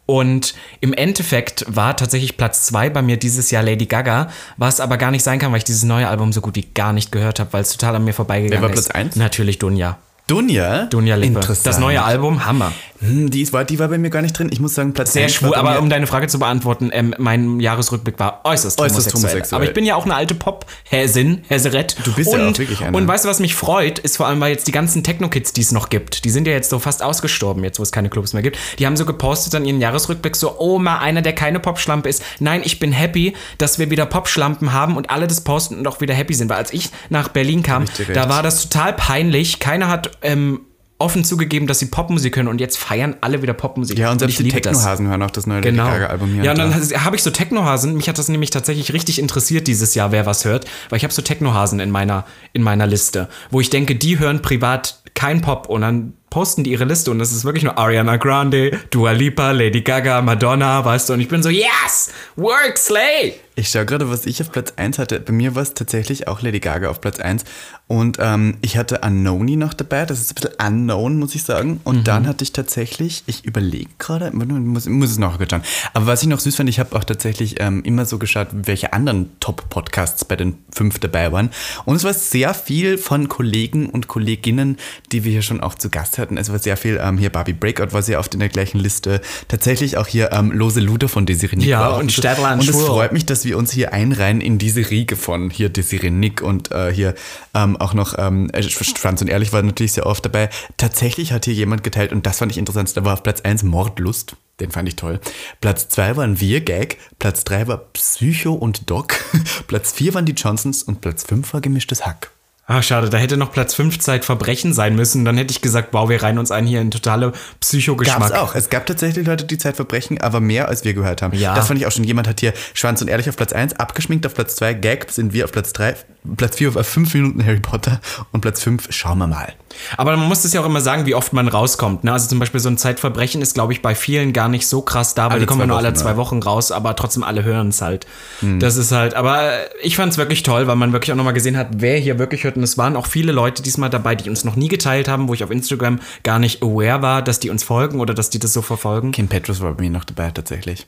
Und 0.07 0.55
im 0.81 0.93
Endeffekt 0.93 1.65
war 1.67 1.97
tatsächlich 1.97 2.37
Platz 2.37 2.67
zwei 2.67 2.91
bei 2.91 3.01
mir 3.01 3.17
dieses 3.17 3.51
Jahr 3.51 3.63
Lady 3.63 3.87
Gaga, 3.87 4.29
was 4.57 4.81
aber 4.81 4.99
gar 4.99 5.11
nicht 5.11 5.23
sein 5.23 5.39
kann, 5.39 5.51
weil 5.53 5.59
ich 5.59 5.65
dieses 5.65 5.83
neue 5.83 6.09
Album 6.09 6.33
so 6.33 6.41
gut 6.41 6.57
wie 6.57 6.67
gar 6.75 6.93
nicht 6.93 7.11
gehört 7.11 7.41
habe, 7.41 7.53
weil 7.53 7.63
es 7.63 7.71
total 7.71 7.97
an 7.97 8.05
mir 8.05 8.13
vorbeigegangen 8.13 8.63
Wer 8.63 8.69
war 8.69 8.75
ist. 8.75 8.87
Platz 8.87 8.95
eins? 8.95 9.17
Natürlich 9.17 9.59
Dunja. 9.59 9.99
Dunja? 10.27 10.87
Dunja 10.87 11.17
Lippe. 11.17 11.35
Interessant. 11.35 11.67
Das 11.67 11.79
neue 11.79 12.03
Album, 12.03 12.47
Hammer. 12.47 12.73
Hm, 13.01 13.29
die, 13.29 13.53
war, 13.53 13.65
die 13.65 13.79
war 13.79 13.89
bei 13.89 13.99
mir 13.99 14.09
gar 14.09 14.23
nicht 14.23 14.39
drin. 14.39 14.49
Ich 14.51 14.61
muss 14.61 14.75
sagen, 14.75 14.95
Platz 14.95 15.13
Sehr 15.13 15.29
schwul, 15.29 15.55
aber 15.55 15.81
um 15.81 15.91
deine 15.91 16.07
Frage 16.07 16.29
zu 16.29 16.39
beantworten, 16.39 16.91
ähm, 16.93 17.15
mein 17.19 17.61
Jahresrückblick 17.61 18.19
war 18.19 18.41
äußerst, 18.45 18.81
Äußerst 18.81 19.09
homosexuell. 19.09 19.23
homosexuell. 19.23 19.57
Aber 19.57 19.69
ich 19.69 19.75
bin 19.75 19.85
ja 19.85 19.97
auch 19.97 20.07
eine 20.07 20.15
alte 20.15 20.35
Pop-Häsin, 20.35 21.45
Häseret. 21.49 21.97
Du 22.05 22.13
bist 22.15 22.33
und, 22.33 22.41
ja 22.41 22.49
auch 22.49 22.59
wirklich 22.59 22.83
eine. 22.83 22.97
Und 22.97 23.07
weißt 23.07 23.27
du, 23.27 23.29
was 23.29 23.41
mich 23.41 23.55
freut, 23.55 23.99
ist 23.99 24.17
vor 24.17 24.27
allem, 24.27 24.41
weil 24.41 24.53
jetzt 24.53 24.67
die 24.67 24.73
ganzen 24.73 25.05
Techno-Kids, 25.05 25.53
die 25.53 25.61
es 25.61 25.73
noch 25.73 25.91
gibt, 25.91 26.25
die 26.25 26.31
sind 26.31 26.47
ja 26.47 26.55
jetzt 26.55 26.71
so 26.71 26.79
fast 26.79 27.03
ausgestorben, 27.03 27.63
jetzt 27.63 27.79
wo 27.79 27.83
es 27.83 27.93
keine 27.93 28.09
Clubs 28.09 28.33
mehr 28.33 28.43
gibt, 28.43 28.57
die 28.79 28.87
haben 28.87 28.97
so 28.97 29.05
gepostet 29.05 29.55
an 29.55 29.67
ihren 29.67 29.81
Jahresrückblick 29.81 30.37
so, 30.37 30.59
oh, 30.59 30.79
mal 30.79 30.99
einer, 30.99 31.21
der 31.21 31.35
keine 31.35 31.61
Popschlampe 31.61 32.09
ist. 32.09 32.23
Nein, 32.39 32.63
ich 32.65 32.81
bin 32.81 32.93
happy, 32.93 33.35
dass 33.59 33.79
wir 33.79 33.91
wieder 33.91 34.07
Popschlampen 34.07 34.73
haben 34.73 34.97
und 34.97 35.11
alle 35.11 35.27
das 35.27 35.43
posten 35.43 35.77
und 35.79 35.87
auch 35.87 36.01
wieder 36.01 36.15
happy 36.15 36.33
sind. 36.33 36.49
Weil 36.49 36.59
als 36.59 36.73
ich 36.73 36.89
nach 37.11 37.29
Berlin 37.29 37.63
kam, 37.63 37.85
da 38.15 38.31
war 38.31 38.43
das 38.43 38.63
total 38.63 38.95
peinlich. 38.95 39.59
Keiner 39.59 39.89
hat... 39.89 40.13
Ähm, 40.23 40.61
offen 40.99 41.25
zugegeben, 41.25 41.67
dass 41.67 41.81
sie 41.81 41.87
Popmusik 41.87 42.37
hören 42.37 42.49
und 42.49 42.61
jetzt 42.61 42.79
feiern 42.79 43.17
alle 43.21 43.43
wieder 43.43 43.53
Popmusik. 43.53 43.99
Ja, 43.99 44.11
und 44.13 44.21
selbst 44.21 44.39
ich 44.41 44.47
die. 44.47 44.53
Technohasen 44.53 45.09
hören 45.09 45.23
auch 45.23 45.31
das 45.31 45.47
neue 45.47 45.61
Genau. 45.61 45.85
Lady 45.85 45.99
Gaga-Album 45.99 46.33
hier. 46.35 46.45
ja, 46.45 46.51
und 46.53 46.59
da. 46.59 46.69
dann 46.69 47.05
habe 47.05 47.17
ich 47.17 47.23
so 47.23 47.31
Technohasen. 47.31 47.97
Mich 47.97 48.09
hat 48.09 48.17
das 48.17 48.29
nämlich 48.29 48.51
tatsächlich 48.51 48.93
richtig 48.93 49.19
interessiert 49.19 49.67
dieses 49.67 49.95
Jahr, 49.95 50.13
wer 50.13 50.25
was 50.25 50.45
hört, 50.45 50.67
weil 50.89 50.97
ich 50.99 51.05
habe 51.05 51.13
so 51.13 51.21
Technohasen 51.21 51.81
in 51.81 51.91
meiner 51.91 52.25
in 52.53 52.63
meiner 52.63 52.87
Liste, 52.87 53.29
wo 53.51 53.61
ich 53.61 53.71
denke, 53.71 53.97
die 53.97 54.19
hören 54.19 54.41
privat 54.41 55.03
kein 55.15 55.43
Pop 55.43 55.69
und 55.69 55.81
dann 55.83 56.15
posten 56.31 56.65
die 56.65 56.73
ihre 56.73 56.85
Liste 56.85 57.11
und 57.11 57.19
das 57.21 57.33
ist 57.33 57.45
wirklich 57.45 57.63
nur 57.65 57.79
Ariana 57.79 58.17
Grande, 58.17 58.79
Dua 58.91 59.13
Lipa, 59.13 59.53
Lady 59.53 59.83
Gaga, 59.83 60.21
Madonna, 60.23 60.85
weißt 60.85 61.09
du, 61.09 61.13
und 61.13 61.21
ich 61.21 61.29
bin 61.29 61.43
so, 61.45 61.49
yes, 61.49 62.11
work, 62.37 62.77
slay. 62.77 63.35
Ich 63.57 63.69
schaue 63.69 63.87
gerade, 63.87 64.11
was 64.11 64.27
ich 64.27 64.41
auf 64.43 64.51
Platz 64.51 64.73
1 64.77 64.99
hatte. 64.99 65.21
Bei 65.21 65.33
mir 65.33 65.55
war 65.55 65.63
es 65.63 65.75
tatsächlich 65.75 66.27
auch 66.27 66.43
Lady 66.43 66.59
Gaga 66.59 66.89
auf 66.91 67.01
Platz 67.01 67.21
1. 67.21 67.45
Und 67.87 68.17
ähm, 68.21 68.57
ich 68.63 68.77
hatte 68.77 69.01
Unknowny 69.05 69.55
noch 69.57 69.75
dabei. 69.75 70.07
Das 70.07 70.19
ist 70.21 70.33
ein 70.33 70.35
bisschen 70.35 70.51
unknown, 70.67 71.19
muss 71.19 71.35
ich 71.37 71.45
sagen. 71.45 71.81
Und 71.85 71.99
Mhm. 71.99 72.05
dann 72.05 72.27
hatte 72.27 72.43
ich 72.43 72.53
tatsächlich, 72.53 73.23
ich 73.27 73.45
überlege 73.45 73.91
gerade, 73.99 74.31
muss, 74.33 74.87
muss 74.87 75.11
es 75.13 75.19
noch 75.19 75.39
schauen. 75.39 75.63
Aber 75.93 76.07
was 76.07 76.23
ich 76.23 76.29
noch 76.29 76.41
süß 76.41 76.57
fand, 76.57 76.69
ich 76.69 76.81
habe 76.81 76.97
auch 76.97 77.05
tatsächlich 77.05 77.61
ähm, 77.61 77.83
immer 77.85 78.07
so 78.07 78.19
geschaut, 78.19 78.49
welche 78.53 78.93
anderen 78.93 79.31
Top-Podcasts 79.39 80.25
bei 80.25 80.35
den 80.35 80.59
fünf 80.71 80.99
dabei 80.99 81.31
waren. 81.31 81.51
Und 81.85 81.95
es 81.97 82.03
war 82.05 82.15
sehr 82.15 82.55
viel 82.55 82.99
von 82.99 83.29
Kollegen 83.29 83.89
und 83.89 84.09
Kolleginnen, 84.09 84.79
die 85.13 85.23
wir 85.23 85.31
hier 85.31 85.43
schon 85.43 85.61
auch 85.61 85.75
zu 85.77 85.91
Gast 85.91 86.19
hatten. 86.19 86.39
Es 86.39 86.51
war 86.51 86.59
sehr 86.59 86.77
viel, 86.77 86.99
ähm, 87.01 87.19
hier 87.19 87.31
Barbie 87.31 87.53
Breakout 87.53 87.93
war 87.93 88.03
sehr 88.03 88.19
oft 88.19 88.35
in 88.35 88.41
der 88.41 88.49
gleichen 88.49 88.79
Liste. 88.81 89.21
Tatsächlich 89.47 89.97
auch 89.97 90.09
hier 90.09 90.33
ähm, 90.33 90.51
Lose 90.51 90.81
Luder 90.81 91.09
von 91.09 91.25
Desiree 91.27 91.55
Ja, 91.61 91.91
und 91.91 92.11
Stadler 92.11 92.55
Und 92.55 92.69
es 92.69 92.75
freut 92.81 93.13
mich, 93.13 93.27
dass 93.27 93.44
wir 93.45 93.59
uns 93.59 93.73
hier 93.73 93.93
einreihen 93.93 94.41
in 94.41 94.59
diese 94.59 94.91
Riege 94.91 95.17
von 95.17 95.51
hier 95.51 95.69
Desiree 95.69 96.11
Nick 96.11 96.43
und 96.43 96.73
äh, 96.73 96.93
hier 96.93 97.15
ähm, 97.55 97.77
auch 97.77 97.95
noch 97.95 98.15
ähm, 98.19 98.51
äh, 98.53 98.63
Franz 98.63 99.21
und 99.21 99.29
Ehrlich 99.29 99.53
war 99.53 99.63
natürlich 99.63 99.93
sehr 99.93 100.07
oft 100.07 100.25
dabei. 100.25 100.51
Tatsächlich 100.77 101.33
hat 101.33 101.45
hier 101.45 101.55
jemand 101.55 101.83
geteilt 101.85 102.13
und 102.13 102.27
das 102.27 102.39
fand 102.39 102.53
ich 102.53 102.59
interessant. 102.59 102.97
Da 102.97 103.05
war 103.05 103.15
auf 103.15 103.23
Platz 103.23 103.41
1 103.41 103.63
Mordlust. 103.63 104.37
Den 104.61 104.71
fand 104.71 104.89
ich 104.89 104.97
toll. 104.97 105.21
Platz 105.61 105.89
2 105.89 106.17
waren 106.17 106.41
wir, 106.41 106.61
Gag. 106.61 106.99
Platz 107.19 107.45
3 107.45 107.67
war 107.67 107.79
Psycho 107.79 108.53
und 108.53 108.89
Doc. 108.89 109.15
Platz 109.67 109.93
4 109.93 110.15
waren 110.15 110.27
die 110.27 110.33
Johnsons 110.33 110.83
und 110.83 111.01
Platz 111.01 111.25
5 111.25 111.53
war 111.53 111.61
gemischtes 111.61 112.07
Hack. 112.07 112.34
Ach, 112.67 112.83
schade, 112.83 113.11
da 113.11 113.19
hätte 113.19 113.37
noch 113.37 113.53
Platz 113.53 113.75
5 113.75 113.99
Zeitverbrechen 113.99 114.73
sein 114.73 114.97
müssen. 114.97 115.27
Dann 115.27 115.37
hätte 115.37 115.53
ich 115.53 115.61
gesagt, 115.61 115.91
wow, 115.93 116.09
wir 116.09 116.23
reihen 116.23 116.39
uns 116.39 116.51
ein 116.51 116.65
hier 116.65 116.81
in 116.81 116.91
totale 116.91 117.33
Psychogeschmack. 117.61 118.31
Gab's 118.31 118.33
auch. 118.33 118.55
Es 118.55 118.71
gab 118.71 118.87
tatsächlich 118.87 119.27
Leute, 119.27 119.45
die 119.45 119.59
Zeitverbrechen, 119.59 120.21
aber 120.23 120.41
mehr 120.41 120.69
als 120.69 120.83
wir 120.83 120.95
gehört 120.95 121.21
haben. 121.21 121.37
Ja. 121.37 121.55
Das 121.55 121.67
fand 121.67 121.79
ich 121.79 121.87
auch 121.87 121.93
schon. 121.93 122.05
Jemand 122.05 122.27
hat 122.27 122.41
hier 122.41 122.55
Schwanz 122.73 123.03
und 123.03 123.09
Ehrlich 123.09 123.29
auf 123.29 123.37
Platz 123.37 123.53
1, 123.53 123.75
abgeschminkt 123.75 124.27
auf 124.27 124.35
Platz 124.35 124.57
2, 124.57 124.75
Gag 124.75 125.11
sind 125.11 125.35
wir 125.35 125.45
auf 125.45 125.53
Platz 125.53 125.75
3, 125.75 125.95
Platz 126.37 126.57
4 126.57 126.77
auf 126.77 126.87
5 126.87 127.15
Minuten 127.15 127.45
Harry 127.45 127.61
Potter 127.61 128.01
und 128.33 128.41
Platz 128.41 128.63
5, 128.63 128.89
schauen 128.91 129.19
wir 129.19 129.27
mal. 129.27 129.53
Aber 129.97 130.17
man 130.17 130.29
muss 130.29 130.43
das 130.43 130.53
ja 130.53 130.61
auch 130.61 130.67
immer 130.67 130.81
sagen, 130.81 131.05
wie 131.07 131.15
oft 131.15 131.33
man 131.33 131.49
rauskommt. 131.49 132.05
Ne? 132.05 132.13
Also 132.13 132.29
zum 132.29 132.39
Beispiel 132.39 132.61
so 132.61 132.69
ein 132.69 132.79
Zeitverbrechen 132.79 133.43
ist, 133.43 133.55
glaube 133.55 133.73
ich, 133.73 133.83
bei 133.83 133.95
vielen 133.95 134.33
gar 134.33 134.49
nicht 134.49 134.67
so 134.67 134.83
krass 134.83 135.15
da, 135.15 135.25
weil 135.25 135.33
Alle 135.33 135.41
die 135.41 135.47
kommen 135.47 135.61
ja 135.61 135.67
nur 135.67 135.77
alle 135.77 135.89
Wochen, 135.89 135.97
zwei 135.97 136.11
ja. 136.11 136.17
Wochen 136.17 136.43
raus, 136.43 136.73
aber 136.73 136.97
trotzdem 136.97 137.25
alle 137.25 137.45
hören 137.45 137.69
es 137.69 137.83
halt. 137.83 138.07
Das 138.41 138.77
ist 138.77 138.93
halt, 138.93 139.15
aber 139.15 139.51
ich 139.83 139.97
fand 139.97 140.13
es 140.13 140.19
wirklich 140.19 140.43
toll, 140.43 140.67
weil 140.67 140.77
man 140.77 140.93
wirklich 140.93 141.13
auch 141.13 141.17
nochmal 141.17 141.35
gesehen 141.35 141.57
hat, 141.57 141.69
wer 141.77 141.99
hier 141.99 142.19
wirklich 142.19 142.45
hört. 142.45 142.57
Und 142.57 142.63
es 142.63 142.79
waren 142.79 142.97
auch 142.97 143.07
viele 143.07 143.33
Leute 143.33 143.63
diesmal 143.63 143.91
dabei, 143.91 144.15
die 144.15 144.31
uns 144.31 144.45
noch 144.45 144.57
nie 144.57 144.69
geteilt 144.69 145.09
haben, 145.09 145.29
wo 145.29 145.35
ich 145.35 145.45
auf 145.45 145.51
Instagram 145.51 146.01
gar 146.23 146.39
nicht 146.39 146.63
aware 146.63 147.03
war, 147.03 147.23
dass 147.23 147.41
die 147.41 147.51
uns 147.51 147.65
folgen 147.65 148.01
oder 148.01 148.15
dass 148.15 148.31
die 148.31 148.39
das 148.39 148.53
so 148.53 148.63
verfolgen. 148.63 149.13
Kim 149.13 149.29
Petras 149.29 149.61
war 149.61 149.75
bei 149.75 149.83
mir 149.83 149.91
noch 149.91 150.05
dabei, 150.05 150.31
tatsächlich. 150.31 150.87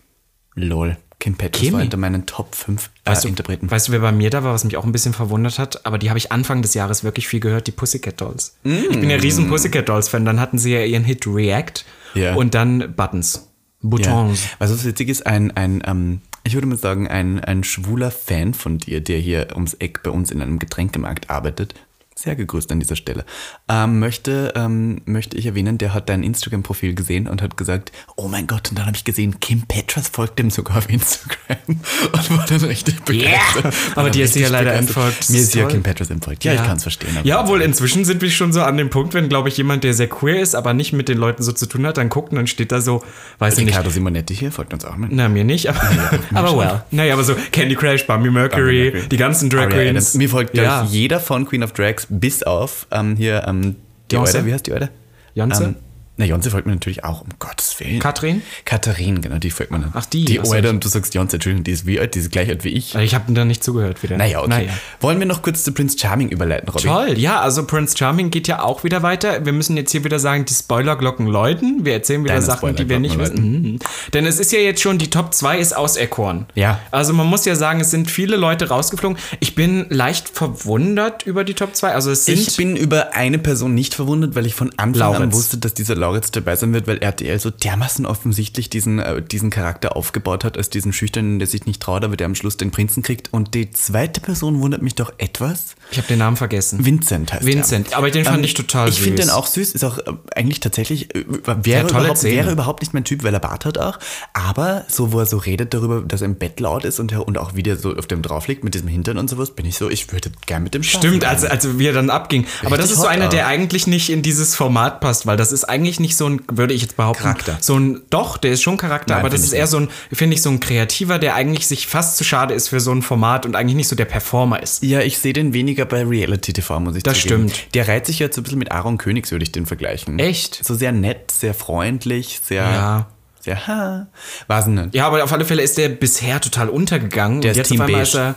Lol. 0.56 0.96
Kim 1.18 1.34
Petras 1.34 1.60
Kimi? 1.60 1.72
war 1.74 1.80
unter 1.82 1.96
meinen 1.96 2.26
Top 2.26 2.54
5 2.54 2.90
äh, 3.04 3.10
Weißt 3.10 3.24
du, 3.24 3.28
Interpreten. 3.28 3.70
weißt 3.70 3.88
du, 3.88 3.92
wer 3.92 4.00
bei 4.00 4.12
mir 4.12 4.28
da 4.28 4.44
war, 4.44 4.52
was 4.52 4.64
mich 4.64 4.76
auch 4.76 4.84
ein 4.84 4.92
bisschen 4.92 5.14
verwundert 5.14 5.58
hat? 5.58 5.86
Aber 5.86 5.96
die 5.98 6.10
habe 6.10 6.18
ich 6.18 6.30
Anfang 6.30 6.60
des 6.60 6.74
Jahres 6.74 7.04
wirklich 7.04 7.26
viel 7.26 7.40
gehört, 7.40 7.66
die 7.66 7.72
Pussycat 7.72 8.20
Dolls. 8.20 8.56
Ich 8.64 9.00
bin 9.00 9.08
ja 9.08 9.16
riesen 9.16 9.48
Pussycat 9.48 9.88
Dolls-Fan. 9.88 10.24
Dann 10.26 10.40
hatten 10.40 10.58
sie 10.58 10.74
ja 10.74 10.84
ihren 10.84 11.04
Hit 11.04 11.26
React 11.26 11.84
Ja. 12.14 12.34
und 12.34 12.54
dann 12.54 12.94
Buttons. 12.94 13.34
Ja. 13.82 13.88
Buttons. 13.88 14.42
Was 14.58 14.84
witzig 14.84 15.08
ist, 15.08 15.26
ein, 15.26 15.56
ein 15.56 15.82
ähm, 15.86 16.20
ich 16.44 16.54
würde 16.54 16.66
mal 16.66 16.76
sagen, 16.78 17.08
ein, 17.08 17.40
ein 17.42 17.64
schwuler 17.64 18.10
Fan 18.10 18.52
von 18.54 18.78
dir, 18.78 19.00
der 19.00 19.18
hier 19.18 19.48
ums 19.54 19.74
Eck 19.74 20.02
bei 20.02 20.10
uns 20.10 20.30
in 20.30 20.42
einem 20.42 20.58
Getränkemarkt 20.58 21.30
arbeitet, 21.30 21.74
sehr 22.18 22.34
gegrüßt 22.34 22.72
an 22.72 22.80
dieser 22.80 22.96
Stelle, 22.96 23.26
ähm, 23.68 23.98
möchte, 23.98 24.54
ähm, 24.56 25.02
möchte 25.04 25.36
ich 25.36 25.44
erwähnen, 25.44 25.76
der 25.76 25.92
hat 25.92 26.08
dein 26.08 26.22
Instagram-Profil 26.22 26.94
gesehen 26.94 27.28
und 27.28 27.42
hat 27.42 27.58
gesagt, 27.58 27.92
oh 28.16 28.26
mein 28.26 28.46
Gott, 28.46 28.70
und 28.70 28.78
dann 28.78 28.86
habe 28.86 28.96
ich 28.96 29.04
gesehen, 29.04 29.38
Kim 29.38 29.62
Petras 29.68 30.08
folgt 30.08 30.38
dem 30.38 30.50
sogar 30.50 30.78
auf 30.78 30.88
Instagram 30.88 31.58
und 31.66 32.30
war 32.30 32.46
dann 32.48 32.64
richtig 32.64 33.04
begeistert. 33.04 33.64
War 33.64 33.72
Aber 33.98 34.10
dir 34.10 34.24
ist 34.24 34.34
ja 34.34 34.48
leider 34.48 34.72
entfolgt. 34.72 35.28
Mir 35.28 35.40
ist 35.40 35.54
ja. 35.54 35.66
Kim 35.66 35.82
Petras 35.82 36.08
entfolgt. 36.08 36.42
Ja, 36.44 36.54
ich 36.54 36.62
kann 36.62 36.78
es 36.78 36.84
verstehen. 36.84 37.10
Ja, 37.22 37.42
obwohl 37.42 37.60
inzwischen 37.60 38.06
sind 38.06 38.22
wir 38.22 38.30
schon 38.30 38.50
so 38.50 38.62
an 38.62 38.78
dem 38.78 38.88
Punkt, 38.88 39.12
wenn, 39.12 39.28
glaube 39.28 39.50
ich, 39.50 39.58
jemand, 39.58 39.84
der 39.84 39.92
sehr 39.92 40.08
queer 40.08 40.40
ist, 40.40 40.54
aber 40.54 40.72
nicht 40.72 40.94
mit 40.94 41.08
den 41.10 41.18
Leuten 41.18 41.42
so 41.42 41.52
zu 41.52 41.66
tun 41.66 41.86
hat, 41.86 41.98
dann 41.98 42.08
guckt 42.08 42.30
und 42.30 42.36
dann 42.36 42.46
steht 42.46 42.72
da 42.72 42.80
so, 42.80 43.04
weiß 43.40 43.58
ich 43.58 43.66
nicht. 43.66 43.74
Ricardo 43.74 43.90
Simonetti 43.90 44.34
hier 44.34 44.52
folgt 44.52 44.72
uns 44.72 44.86
auch 44.86 44.96
mit. 44.96 45.12
Na, 45.12 45.28
mir 45.28 45.44
nicht, 45.44 45.68
aber, 45.68 45.80
aber 46.34 46.56
well. 46.56 46.82
Naja, 46.90 47.12
aber 47.12 47.24
so 47.24 47.34
Candy 47.52 47.74
Crush, 47.74 48.06
Bambi 48.06 48.30
Mercury, 48.30 48.84
Mercury. 48.84 49.08
die 49.10 49.16
ganzen 49.18 49.50
Drag. 49.50 49.66
Queens. 49.66 50.14
Mir 50.14 50.30
folgt 50.30 50.56
ja. 50.56 50.84
jeder 50.84 51.20
von 51.20 51.44
Queen 51.44 51.62
of 51.62 51.72
Drags 51.72 52.05
bis 52.08 52.42
auf 52.42 52.86
ähm, 52.90 53.16
hier 53.16 53.44
ähm, 53.46 53.76
die? 54.10 54.16
Eude. 54.16 54.46
Wie 54.46 54.52
heißt 54.52 54.66
die 54.66 54.72
Eude? 54.72 54.90
Jonse? 55.34 55.64
Ähm, 55.64 55.76
na, 56.18 56.24
Jonse 56.24 56.50
folgt 56.50 56.66
mir 56.66 56.72
natürlich 56.72 57.04
auch, 57.04 57.20
um 57.22 57.28
Gottes 57.38 57.78
Willen. 57.78 57.98
Katrin? 57.98 58.42
Katharin, 58.64 59.20
genau, 59.20 59.38
die 59.38 59.50
folgt 59.50 59.70
mir 59.70 59.80
dann. 59.80 59.92
Ach, 59.94 60.06
die. 60.06 60.24
Die 60.24 60.40
Ach 60.40 60.46
so, 60.46 60.52
Eude 60.52 60.68
ich- 60.68 60.74
und 60.74 60.84
du 60.84 60.88
sagst 60.88 61.14
Jonse, 61.14 61.36
Entschuldigung, 61.36 61.64
die 61.64 61.72
ist 61.72 61.86
wie 61.86 62.00
alt? 62.00 62.14
Die 62.14 62.20
ist 62.20 62.32
gleich 62.32 62.48
alt 62.48 62.64
wie 62.64 62.70
ich. 62.70 62.94
Ich 62.94 63.14
habe 63.14 63.32
da 63.32 63.44
nicht 63.44 63.62
zugehört 63.62 64.02
wieder. 64.02 64.16
Naja, 64.16 64.40
okay. 64.40 64.48
Naja. 64.48 64.72
Wollen 65.00 65.18
wir 65.18 65.26
noch 65.26 65.42
kurz 65.42 65.64
zu 65.64 65.72
Prince 65.72 65.98
Charming 65.98 66.30
überleiten, 66.30 66.68
Robby? 66.68 66.86
Toll, 66.86 67.18
ja, 67.18 67.40
also 67.40 67.66
Prince 67.66 67.96
Charming 67.96 68.30
geht 68.30 68.48
ja 68.48 68.62
auch 68.62 68.82
wieder 68.82 69.02
weiter. 69.02 69.44
Wir 69.44 69.52
müssen 69.52 69.76
jetzt 69.76 69.92
hier 69.92 70.04
wieder 70.04 70.18
sagen, 70.18 70.44
die 70.46 70.54
Spoilerglocken 70.54 71.26
läuten. 71.26 71.84
Wir 71.84 71.92
erzählen 71.92 72.24
wieder 72.24 72.34
Deine 72.34 72.46
Sachen, 72.46 72.74
die 72.76 72.88
wir 72.88 72.98
nicht 72.98 73.18
wissen. 73.18 73.62
Mhm. 73.62 73.78
Denn 74.14 74.26
es 74.26 74.38
ist 74.38 74.52
ja 74.52 74.58
jetzt 74.58 74.80
schon, 74.80 74.98
die 74.98 75.10
Top 75.10 75.34
2 75.34 75.58
ist 75.58 75.76
auserkoren. 75.76 76.46
Ja. 76.54 76.80
Also 76.90 77.12
man 77.12 77.26
muss 77.26 77.44
ja 77.44 77.56
sagen, 77.56 77.80
es 77.80 77.90
sind 77.90 78.10
viele 78.10 78.36
Leute 78.36 78.68
rausgeflogen. 78.68 79.18
Ich 79.40 79.54
bin 79.54 79.86
leicht 79.90 80.28
verwundert 80.30 81.24
über 81.26 81.44
die 81.44 81.54
Top 81.54 81.76
2. 81.76 81.92
Also 81.92 82.10
es 82.10 82.24
sind. 82.24 82.38
Ich 82.38 82.56
bin 82.56 82.76
über 82.76 83.14
eine 83.14 83.38
Person 83.38 83.74
nicht 83.74 83.94
verwundert, 83.94 84.34
weil 84.34 84.46
ich 84.46 84.54
von 84.54 84.70
Anfang 84.78 85.02
an 85.02 85.12
Lauritz. 85.20 85.34
wusste, 85.34 85.58
dass 85.58 85.74
dieser 85.74 85.94
Lauritz 86.06 86.30
dabei 86.30 86.54
sein 86.54 86.72
wird, 86.72 86.86
weil 86.86 86.98
RTL 86.98 87.36
so 87.40 87.50
dermaßen 87.50 88.06
offensichtlich 88.06 88.70
diesen, 88.70 89.00
äh, 89.00 89.20
diesen 89.20 89.50
Charakter 89.50 89.96
aufgebaut 89.96 90.44
hat, 90.44 90.56
als 90.56 90.70
diesen 90.70 90.92
Schüchternen, 90.92 91.40
der 91.40 91.48
sich 91.48 91.66
nicht 91.66 91.82
traut, 91.82 92.04
aber 92.04 92.16
der 92.16 92.26
am 92.26 92.36
Schluss 92.36 92.56
den 92.56 92.70
Prinzen 92.70 93.02
kriegt. 93.02 93.32
Und 93.32 93.54
die 93.54 93.72
zweite 93.72 94.20
Person 94.20 94.60
wundert 94.60 94.82
mich 94.82 94.94
doch 94.94 95.12
etwas. 95.18 95.74
Ich 95.90 95.98
habe 95.98 96.08
den 96.08 96.18
Namen 96.18 96.36
vergessen. 96.36 96.84
Vincent 96.84 97.32
heißt 97.32 97.46
Vincent, 97.46 97.92
er. 97.92 97.98
aber 97.98 98.10
den 98.10 98.24
fand 98.24 98.44
ich 98.44 98.54
total 98.54 98.88
Ich 98.88 99.00
finde 99.00 99.22
süß. 99.22 99.26
den 99.26 99.34
auch 99.34 99.46
süß, 99.46 99.72
ist 99.72 99.84
auch 99.84 99.98
äh, 99.98 100.12
eigentlich 100.34 100.60
tatsächlich, 100.60 101.14
äh, 101.14 101.24
wäre, 101.62 101.88
überhaupt, 101.88 102.22
wäre 102.22 102.52
überhaupt 102.52 102.82
nicht 102.82 102.94
mein 102.94 103.04
Typ, 103.04 103.22
weil 103.22 103.32
er 103.34 103.40
Bart 103.40 103.64
hat 103.64 103.78
auch. 103.78 103.98
Aber 104.32 104.84
so, 104.88 105.12
wo 105.12 105.20
er 105.20 105.26
so 105.26 105.36
redet 105.36 105.74
darüber, 105.74 106.00
dass 106.00 106.22
er 106.22 106.26
im 106.26 106.36
Bett 106.36 106.60
laut 106.60 106.84
ist 106.84 107.00
und, 107.00 107.12
und 107.12 107.38
auch 107.38 107.54
wie 107.54 107.62
der 107.62 107.76
so 107.76 107.94
auf 107.96 108.06
dem 108.06 108.22
drauf 108.22 108.48
liegt 108.48 108.64
mit 108.64 108.74
diesem 108.74 108.88
Hintern 108.88 109.18
und 109.18 109.28
sowas, 109.28 109.50
bin 109.52 109.66
ich 109.66 109.76
so, 109.76 109.88
ich 109.88 110.10
würde 110.12 110.30
gern 110.46 110.62
mit 110.62 110.74
dem 110.74 110.82
schlafen. 110.82 111.08
Stimmt, 111.08 111.24
also, 111.24 111.46
also 111.46 111.78
wie 111.78 111.86
er 111.86 111.92
dann 111.92 112.10
abging. 112.10 112.46
Aber 112.64 112.76
das 112.76 112.86
Richtig 112.86 112.96
ist 112.96 113.02
so 113.02 113.08
einer, 113.08 113.28
der 113.28 113.46
eigentlich 113.46 113.86
nicht 113.86 114.10
in 114.10 114.22
dieses 114.22 114.54
Format 114.54 115.00
passt, 115.00 115.26
weil 115.26 115.36
das 115.36 115.52
ist 115.52 115.64
eigentlich 115.64 116.00
nicht 116.00 116.16
so 116.16 116.28
ein, 116.28 116.42
würde 116.50 116.74
ich 116.74 116.82
jetzt 116.82 116.96
behaupten, 116.96 117.22
Charakter. 117.22 117.58
so 117.60 117.78
ein, 117.78 118.02
doch, 118.10 118.36
der 118.36 118.52
ist 118.52 118.62
schon 118.62 118.76
Charakter, 118.76 119.14
Nein, 119.14 119.20
aber 119.20 119.30
das 119.30 119.42
ist 119.42 119.52
ich 119.52 119.58
eher 119.58 119.66
so 119.66 119.78
ein, 119.78 119.88
finde 120.12 120.34
ich, 120.34 120.42
so 120.42 120.50
ein 120.50 120.60
Kreativer, 120.60 121.18
der 121.18 121.34
eigentlich 121.34 121.66
sich 121.66 121.86
fast 121.86 122.16
zu 122.16 122.24
schade 122.24 122.54
ist 122.54 122.68
für 122.68 122.80
so 122.80 122.92
ein 122.92 123.02
Format 123.02 123.46
und 123.46 123.56
eigentlich 123.56 123.76
nicht 123.76 123.88
so 123.88 123.96
der 123.96 124.04
Performer 124.04 124.62
ist. 124.62 124.82
Ja, 124.82 125.00
ich 125.00 125.18
sehe 125.18 125.32
den 125.32 125.52
weniger 125.52 125.75
bei 125.84 126.02
Reality 126.04 126.52
TV, 126.52 126.80
muss 126.80 126.96
ich 126.96 127.02
Das 127.02 127.20
zugeben. 127.20 127.48
stimmt. 127.50 127.74
Der 127.74 127.86
reiht 127.88 128.06
sich 128.06 128.18
jetzt 128.18 128.34
so 128.36 128.40
ein 128.40 128.44
bisschen 128.44 128.58
mit 128.58 128.72
Aaron 128.72 128.98
Königs, 128.98 129.30
würde 129.30 129.42
ich 129.42 129.52
den 129.52 129.66
vergleichen. 129.66 130.18
Echt? 130.18 130.64
So 130.64 130.74
sehr 130.74 130.92
nett, 130.92 131.30
sehr 131.30 131.54
freundlich, 131.54 132.40
sehr, 132.42 132.62
Ja. 132.62 133.06
sehr, 133.40 133.66
ha. 133.66 134.06
Weiß 134.46 134.66
nicht. 134.68 134.94
Ja, 134.94 135.06
aber 135.06 135.22
auf 135.22 135.32
alle 135.32 135.44
Fälle 135.44 135.62
ist 135.62 135.76
der 135.78 135.88
bisher 135.90 136.40
total 136.40 136.68
untergegangen. 136.68 137.42
Der 137.42 137.50
ist 137.52 137.56
jetzt 137.58 137.68
Team 137.68 137.80
auf 137.82 137.90
Beige. 137.90 138.18
er. 138.18 138.34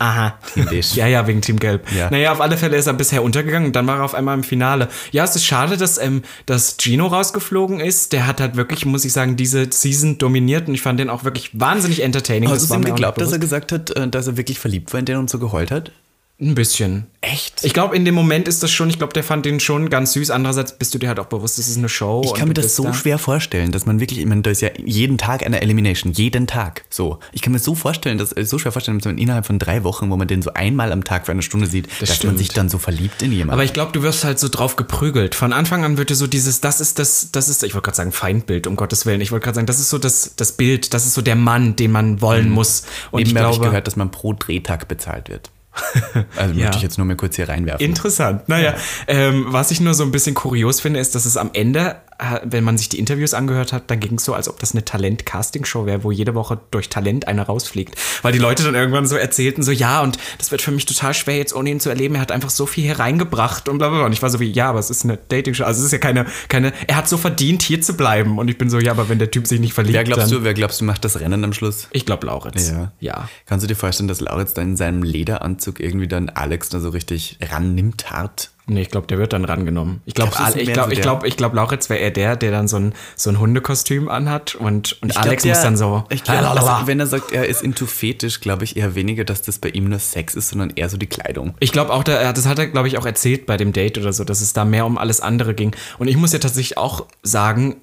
Aha. 0.00 0.34
Team 0.52 0.64
Beige. 0.66 0.80
Ja, 0.94 1.06
ja, 1.06 1.26
wegen 1.28 1.40
Team 1.40 1.58
Gelb. 1.60 1.86
Ja. 1.96 2.10
Naja, 2.10 2.32
auf 2.32 2.40
alle 2.40 2.56
Fälle 2.56 2.76
ist 2.76 2.86
er 2.86 2.92
bisher 2.94 3.22
untergegangen 3.22 3.68
und 3.68 3.76
dann 3.76 3.86
war 3.86 3.98
er 3.98 4.04
auf 4.04 4.14
einmal 4.14 4.36
im 4.36 4.42
Finale. 4.42 4.88
Ja, 5.12 5.22
es 5.24 5.36
ist 5.36 5.44
schade, 5.46 5.76
dass, 5.76 5.98
ähm, 5.98 6.22
dass 6.46 6.76
Gino 6.80 7.06
rausgeflogen 7.06 7.78
ist. 7.80 8.12
Der 8.12 8.26
hat 8.26 8.40
halt 8.40 8.56
wirklich, 8.56 8.84
muss 8.86 9.04
ich 9.04 9.12
sagen, 9.12 9.36
diese 9.36 9.68
Season 9.70 10.18
dominiert 10.18 10.66
und 10.68 10.74
ich 10.74 10.82
fand 10.82 10.98
den 10.98 11.10
auch 11.10 11.22
wirklich 11.24 11.50
wahnsinnig 11.58 12.02
entertaining. 12.02 12.50
Hast 12.50 12.58
du 12.58 12.62
Das 12.64 12.70
war 12.70 12.78
ihm 12.78 12.84
geglaubt, 12.84 13.20
dass 13.20 13.32
er 13.32 13.38
gesagt 13.38 13.70
hat, 13.72 13.90
äh, 13.90 14.08
dass 14.08 14.26
er 14.26 14.36
wirklich 14.36 14.58
verliebt 14.58 14.92
war 14.92 14.98
in 15.00 15.06
den 15.06 15.16
und 15.16 15.30
so 15.30 15.38
geheult 15.38 15.70
hat? 15.70 15.92
Ein 16.40 16.56
bisschen. 16.56 17.06
Echt? 17.20 17.64
Ich 17.64 17.72
glaube, 17.72 17.94
in 17.94 18.04
dem 18.04 18.14
Moment 18.14 18.48
ist 18.48 18.60
das 18.64 18.72
schon, 18.72 18.90
ich 18.90 18.98
glaube, 18.98 19.12
der 19.12 19.22
fand 19.22 19.46
den 19.46 19.60
schon 19.60 19.88
ganz 19.88 20.14
süß. 20.14 20.30
Andererseits 20.30 20.76
bist 20.76 20.92
du 20.92 20.98
dir 20.98 21.06
halt 21.06 21.20
auch 21.20 21.26
bewusst, 21.26 21.58
das 21.58 21.68
ist 21.68 21.78
eine 21.78 21.88
Show. 21.88 22.22
Ich 22.24 22.34
kann 22.34 22.48
mir 22.48 22.54
das 22.54 22.74
so 22.74 22.82
da. 22.82 22.92
schwer 22.92 23.18
vorstellen, 23.18 23.70
dass 23.70 23.86
man 23.86 24.00
wirklich, 24.00 24.18
ich 24.18 24.26
meine, 24.26 24.42
da 24.42 24.50
ist 24.50 24.60
ja 24.60 24.70
jeden 24.84 25.16
Tag 25.16 25.46
eine 25.46 25.62
Elimination, 25.62 26.12
jeden 26.12 26.48
Tag. 26.48 26.84
So. 26.90 27.20
Ich 27.30 27.40
kann 27.40 27.52
mir 27.52 27.60
so 27.60 27.76
vorstellen, 27.76 28.18
dass, 28.18 28.36
äh, 28.36 28.44
so 28.44 28.58
schwer 28.58 28.72
vorstellen, 28.72 28.98
dass 28.98 29.06
man 29.06 29.16
innerhalb 29.16 29.46
von 29.46 29.60
drei 29.60 29.84
Wochen, 29.84 30.10
wo 30.10 30.16
man 30.16 30.26
den 30.26 30.42
so 30.42 30.52
einmal 30.54 30.90
am 30.90 31.04
Tag 31.04 31.26
für 31.26 31.32
eine 31.32 31.42
Stunde 31.42 31.68
sieht, 31.68 31.86
dass 32.00 32.08
man 32.08 32.16
stimmt. 32.16 32.38
sich 32.38 32.48
dann 32.48 32.68
so 32.68 32.78
verliebt 32.78 33.22
in 33.22 33.30
jemanden. 33.30 33.52
Aber 33.52 33.64
ich 33.64 33.72
glaube, 33.72 33.92
du 33.92 34.02
wirst 34.02 34.24
halt 34.24 34.40
so 34.40 34.48
drauf 34.48 34.74
geprügelt. 34.74 35.36
Von 35.36 35.52
Anfang 35.52 35.84
an 35.84 35.98
wird 35.98 36.10
dir 36.10 36.16
so 36.16 36.26
dieses, 36.26 36.60
das 36.60 36.80
ist 36.80 36.98
das, 36.98 37.28
das 37.30 37.48
ist, 37.48 37.62
ich 37.62 37.74
wollte 37.74 37.86
gerade 37.86 37.96
sagen 37.96 38.12
Feindbild, 38.12 38.66
um 38.66 38.74
Gottes 38.74 39.06
Willen. 39.06 39.20
Ich 39.20 39.30
wollte 39.30 39.44
gerade 39.44 39.54
sagen, 39.54 39.66
das 39.66 39.78
ist 39.78 39.88
so 39.88 39.98
das, 39.98 40.32
das 40.34 40.52
Bild, 40.52 40.94
das 40.94 41.06
ist 41.06 41.14
so 41.14 41.22
der 41.22 41.36
Mann, 41.36 41.76
den 41.76 41.92
man 41.92 42.20
wollen 42.20 42.50
muss. 42.50 42.82
Und 43.12 43.22
ich 43.22 43.28
habe 43.28 43.50
ich 43.50 43.54
glaube, 43.54 43.68
gehört, 43.68 43.86
dass 43.86 43.94
man 43.94 44.10
pro 44.10 44.32
Drehtag 44.32 44.88
bezahlt 44.88 45.28
wird. 45.28 45.50
Also 46.36 46.54
Ja. 46.54 46.64
möchte 46.66 46.76
ich 46.78 46.82
jetzt 46.82 46.98
nur 46.98 47.06
mal 47.06 47.16
kurz 47.16 47.36
hier 47.36 47.48
reinwerfen. 47.48 47.84
Interessant. 47.84 48.48
Naja, 48.48 48.74
ähm, 49.06 49.46
was 49.48 49.70
ich 49.70 49.80
nur 49.80 49.94
so 49.94 50.04
ein 50.04 50.10
bisschen 50.12 50.34
kurios 50.34 50.80
finde, 50.80 51.00
ist, 51.00 51.14
dass 51.14 51.24
es 51.26 51.36
am 51.36 51.50
Ende, 51.52 51.96
wenn 52.44 52.64
man 52.64 52.78
sich 52.78 52.88
die 52.88 52.98
Interviews 52.98 53.34
angehört 53.34 53.72
hat, 53.72 53.90
dann 53.90 54.00
ging 54.00 54.14
es 54.14 54.24
so, 54.24 54.34
als 54.34 54.48
ob 54.48 54.60
das 54.60 54.72
eine 54.72 54.84
Talent-Casting-Show 54.84 55.86
wäre, 55.86 56.04
wo 56.04 56.10
jede 56.10 56.34
Woche 56.34 56.60
durch 56.70 56.88
Talent 56.88 57.26
einer 57.26 57.44
rausfliegt. 57.44 57.96
Weil 58.22 58.32
die 58.32 58.38
Leute 58.38 58.62
dann 58.62 58.74
irgendwann 58.74 59.06
so 59.06 59.16
erzählten, 59.16 59.62
so, 59.62 59.72
ja, 59.72 60.00
und 60.02 60.18
das 60.38 60.50
wird 60.50 60.62
für 60.62 60.70
mich 60.70 60.86
total 60.86 61.14
schwer, 61.14 61.36
jetzt 61.36 61.54
ohne 61.54 61.70
ihn 61.70 61.80
zu 61.80 61.88
erleben. 61.88 62.14
Er 62.14 62.20
hat 62.20 62.32
einfach 62.32 62.50
so 62.50 62.66
viel 62.66 62.84
hier 62.84 62.98
reingebracht 62.98 63.68
und 63.68 63.78
bla 63.78 63.88
bla 63.88 63.98
bla. 63.98 64.06
Und 64.06 64.12
ich 64.12 64.22
war 64.22 64.30
so 64.30 64.40
wie, 64.40 64.50
ja, 64.50 64.70
aber 64.70 64.78
es 64.78 64.90
ist 64.90 65.04
eine 65.04 65.16
Dating-Show. 65.16 65.64
Also 65.64 65.80
es 65.80 65.86
ist 65.86 65.92
ja 65.92 65.98
keine, 65.98 66.26
keine, 66.48 66.72
er 66.86 66.96
hat 66.96 67.08
so 67.08 67.16
verdient, 67.16 67.62
hier 67.62 67.80
zu 67.80 67.96
bleiben. 67.96 68.38
Und 68.38 68.48
ich 68.48 68.58
bin 68.58 68.70
so, 68.70 68.78
ja, 68.78 68.92
aber 68.92 69.08
wenn 69.08 69.18
der 69.18 69.30
Typ 69.30 69.46
sich 69.46 69.60
nicht 69.60 69.74
verliebt, 69.74 69.94
wer 69.94 70.04
glaubst 70.04 70.30
dann, 70.30 70.38
du, 70.38 70.44
wer 70.44 70.54
glaubst 70.54 70.80
du 70.80 70.84
macht 70.84 71.04
das 71.04 71.20
Rennen 71.20 71.44
am 71.44 71.52
Schluss? 71.52 71.88
Ich 71.90 72.06
glaube 72.06 72.26
Lauritz. 72.26 72.70
Ja. 72.70 72.92
Ja. 73.00 73.28
Kannst 73.46 73.64
du 73.64 73.66
dir 73.66 73.76
vorstellen, 73.76 74.08
dass 74.08 74.20
Lauritz 74.20 74.54
da 74.54 74.62
in 74.62 74.76
seinem 74.76 75.02
Lederanzug 75.02 75.80
irgendwie 75.80 76.08
dann 76.08 76.28
Alex 76.28 76.68
da 76.68 76.80
so 76.80 76.90
richtig 76.90 77.38
rannimmt 77.40 78.10
hart? 78.10 78.50
Nee, 78.66 78.80
ich 78.80 78.90
glaube, 78.90 79.06
der 79.06 79.18
wird 79.18 79.34
dann 79.34 79.44
rangenommen. 79.44 80.00
Ich 80.06 80.14
glaube, 80.14 80.32
ich 80.56 80.72
glaube, 80.72 80.92
ich 80.92 80.98
der- 80.98 81.02
glaube, 81.02 81.28
ich 81.28 81.36
glaube, 81.36 81.56
Lauritz 81.56 81.90
wäre 81.90 82.00
eher 82.00 82.10
der, 82.10 82.34
der 82.36 82.50
dann 82.50 82.66
so 82.66 82.76
ein, 82.78 82.94
so 83.14 83.28
ein 83.28 83.38
Hundekostüm 83.38 84.08
anhat 84.08 84.54
und, 84.54 84.96
und 85.02 85.14
Alex 85.18 85.42
glaub, 85.42 85.50
muss 85.50 85.58
der- 85.60 85.64
dann 85.64 85.76
so. 85.76 86.04
Ich 86.08 86.24
glaube, 86.24 86.48
also, 86.48 86.86
wenn 86.86 86.98
er 86.98 87.06
sagt, 87.06 87.30
er 87.32 87.46
ist 87.46 87.62
into 87.62 87.84
Fetisch, 87.84 88.40
glaube 88.40 88.64
ich 88.64 88.76
eher 88.78 88.94
weniger, 88.94 89.24
dass 89.24 89.42
das 89.42 89.58
bei 89.58 89.68
ihm 89.68 89.90
nur 89.90 89.98
Sex 89.98 90.34
ist, 90.34 90.48
sondern 90.48 90.70
eher 90.76 90.88
so 90.88 90.96
die 90.96 91.06
Kleidung. 91.06 91.54
Ich 91.60 91.72
glaube 91.72 91.92
auch, 91.92 92.02
da, 92.04 92.32
das 92.32 92.46
hat 92.46 92.58
er, 92.58 92.66
glaube 92.68 92.88
ich, 92.88 92.96
auch 92.96 93.04
erzählt 93.04 93.44
bei 93.44 93.58
dem 93.58 93.72
Date 93.74 93.98
oder 93.98 94.14
so, 94.14 94.24
dass 94.24 94.40
es 94.40 94.54
da 94.54 94.64
mehr 94.64 94.86
um 94.86 94.96
alles 94.96 95.20
andere 95.20 95.52
ging. 95.52 95.76
Und 95.98 96.08
ich 96.08 96.16
muss 96.16 96.32
ja 96.32 96.38
tatsächlich 96.38 96.78
auch 96.78 97.06
sagen, 97.22 97.76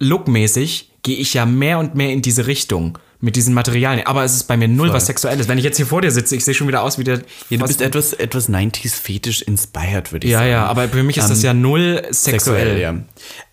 lookmäßig 0.00 0.90
gehe 1.04 1.16
ich 1.16 1.34
ja 1.34 1.46
mehr 1.46 1.78
und 1.78 1.94
mehr 1.94 2.10
in 2.10 2.20
diese 2.20 2.48
Richtung 2.48 2.98
mit 3.24 3.36
diesen 3.36 3.54
Materialien. 3.54 4.06
Aber 4.06 4.22
es 4.22 4.34
ist 4.34 4.44
bei 4.44 4.56
mir 4.56 4.68
null 4.68 4.92
was 4.92 5.06
Sexuelles. 5.06 5.48
Wenn 5.48 5.56
ich 5.56 5.64
jetzt 5.64 5.78
hier 5.78 5.86
vor 5.86 6.02
dir 6.02 6.10
sitze, 6.10 6.36
ich 6.36 6.44
sehe 6.44 6.52
schon 6.52 6.68
wieder 6.68 6.82
aus 6.82 6.98
wie 6.98 7.04
der. 7.04 7.22
Ja, 7.48 7.56
du 7.58 7.66
bist 7.66 7.80
etwas, 7.80 8.12
etwas 8.12 8.50
90s 8.50 8.94
fetisch 9.00 9.40
inspired, 9.42 10.12
würde 10.12 10.26
ich 10.26 10.32
ja, 10.32 10.40
sagen. 10.40 10.50
ja, 10.50 10.66
aber 10.66 10.88
für 10.88 11.02
mich 11.02 11.16
ist 11.16 11.30
das 11.30 11.42
ja 11.42 11.54
null 11.54 12.02
sexuell. 12.10 12.76
Sexuell, 12.76 12.80
ja. 12.80 12.94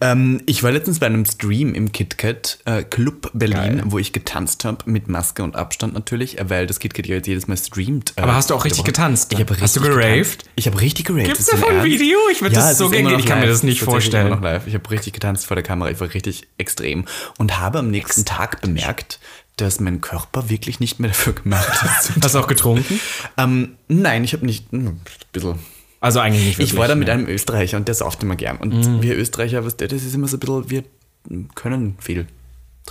Ähm, 0.01 0.41
ich 0.45 0.61
war 0.63 0.71
letztens 0.71 0.99
bei 0.99 1.05
einem 1.05 1.25
Stream 1.25 1.73
im 1.73 1.93
KitKat 1.93 2.59
äh, 2.65 2.83
Club 2.83 3.31
Berlin, 3.33 3.77
Geil. 3.77 3.83
wo 3.85 3.97
ich 3.97 4.11
getanzt 4.11 4.65
habe, 4.65 4.91
mit 4.91 5.07
Maske 5.07 5.41
und 5.41 5.55
Abstand 5.55 5.93
natürlich, 5.93 6.37
äh, 6.37 6.49
weil 6.49 6.67
das 6.67 6.79
KitKat 6.79 7.07
ja 7.07 7.15
jetzt 7.15 7.27
jedes 7.27 7.47
Mal 7.47 7.57
streamt. 7.57 8.13
äh, 8.17 8.21
Aber 8.21 8.35
hast 8.35 8.49
du 8.49 8.55
auch 8.55 8.65
richtig 8.65 8.83
getanzt? 8.83 9.31
Ich 9.31 9.39
habe 9.39 9.55
Hast 9.61 9.77
du 9.77 9.79
richtig 9.79 9.95
geraved? 9.95 10.43
Ich 10.55 10.67
habe 10.67 10.81
richtig 10.81 11.05
geraved. 11.05 11.31
Ist 11.37 11.47
das 11.53 11.59
davon 11.59 11.77
ein? 11.77 11.85
Video? 11.85 12.17
Ich 12.31 12.41
würd 12.41 12.53
das 12.55 12.71
es 12.73 12.77
so 12.77 12.89
gehen. 12.89 13.07
Ich 13.17 13.25
kann 13.25 13.39
mir 13.39 13.45
live. 13.45 13.53
das 13.53 13.63
nicht 13.63 13.79
Es 13.79 13.85
vorstellen. 13.85 14.37
Ich 14.65 14.73
habe 14.73 14.91
richtig 14.91 15.13
getanzt 15.13 15.45
vor 15.45 15.55
der 15.55 15.63
Kamera. 15.63 15.89
Ich 15.91 15.99
war 16.01 16.13
richtig 16.13 16.47
extrem 16.57 17.05
und 17.37 17.40
habe 17.59 17.79
am 17.79 17.89
nächsten 17.89 18.25
Tag 18.25 18.61
bemerkt, 18.61 19.19
dass 19.57 19.79
mein 19.79 20.01
Körper 20.01 20.49
wirklich 20.49 20.79
nicht 20.79 20.99
mehr 20.99 21.09
dafür 21.09 21.33
gemacht 21.33 21.69
ist. 21.85 22.11
Hast 22.23 22.35
du 22.35 22.39
auch 22.39 22.47
getrunken? 22.47 22.99
ähm, 23.37 23.75
nein, 23.87 24.23
ich 24.23 24.33
habe 24.33 24.45
nicht. 24.45 24.71
hm, 24.71 24.87
Ein 24.87 25.01
bisschen. 25.31 25.59
Also 25.99 26.19
eigentlich 26.19 26.45
nicht 26.45 26.57
wirklich. 26.57 26.73
Ich 26.73 26.79
war 26.79 26.87
da 26.87 26.95
mit 26.95 27.07
ne? 27.07 27.13
einem 27.13 27.27
Österreicher 27.27 27.77
und 27.77 27.87
der 27.87 27.95
sauft 27.95 28.23
immer 28.23 28.35
gern. 28.35 28.57
Und 28.57 29.01
wir 29.03 29.15
Österreicher, 29.17 29.63
was 29.65 29.77
der, 29.77 29.87
das 29.87 30.03
ist 30.03 30.15
immer 30.15 30.27
so 30.27 30.37
ein 30.37 30.39
bisschen, 30.39 30.69
wir 30.69 30.83
können 31.53 31.95
viel 31.99 32.25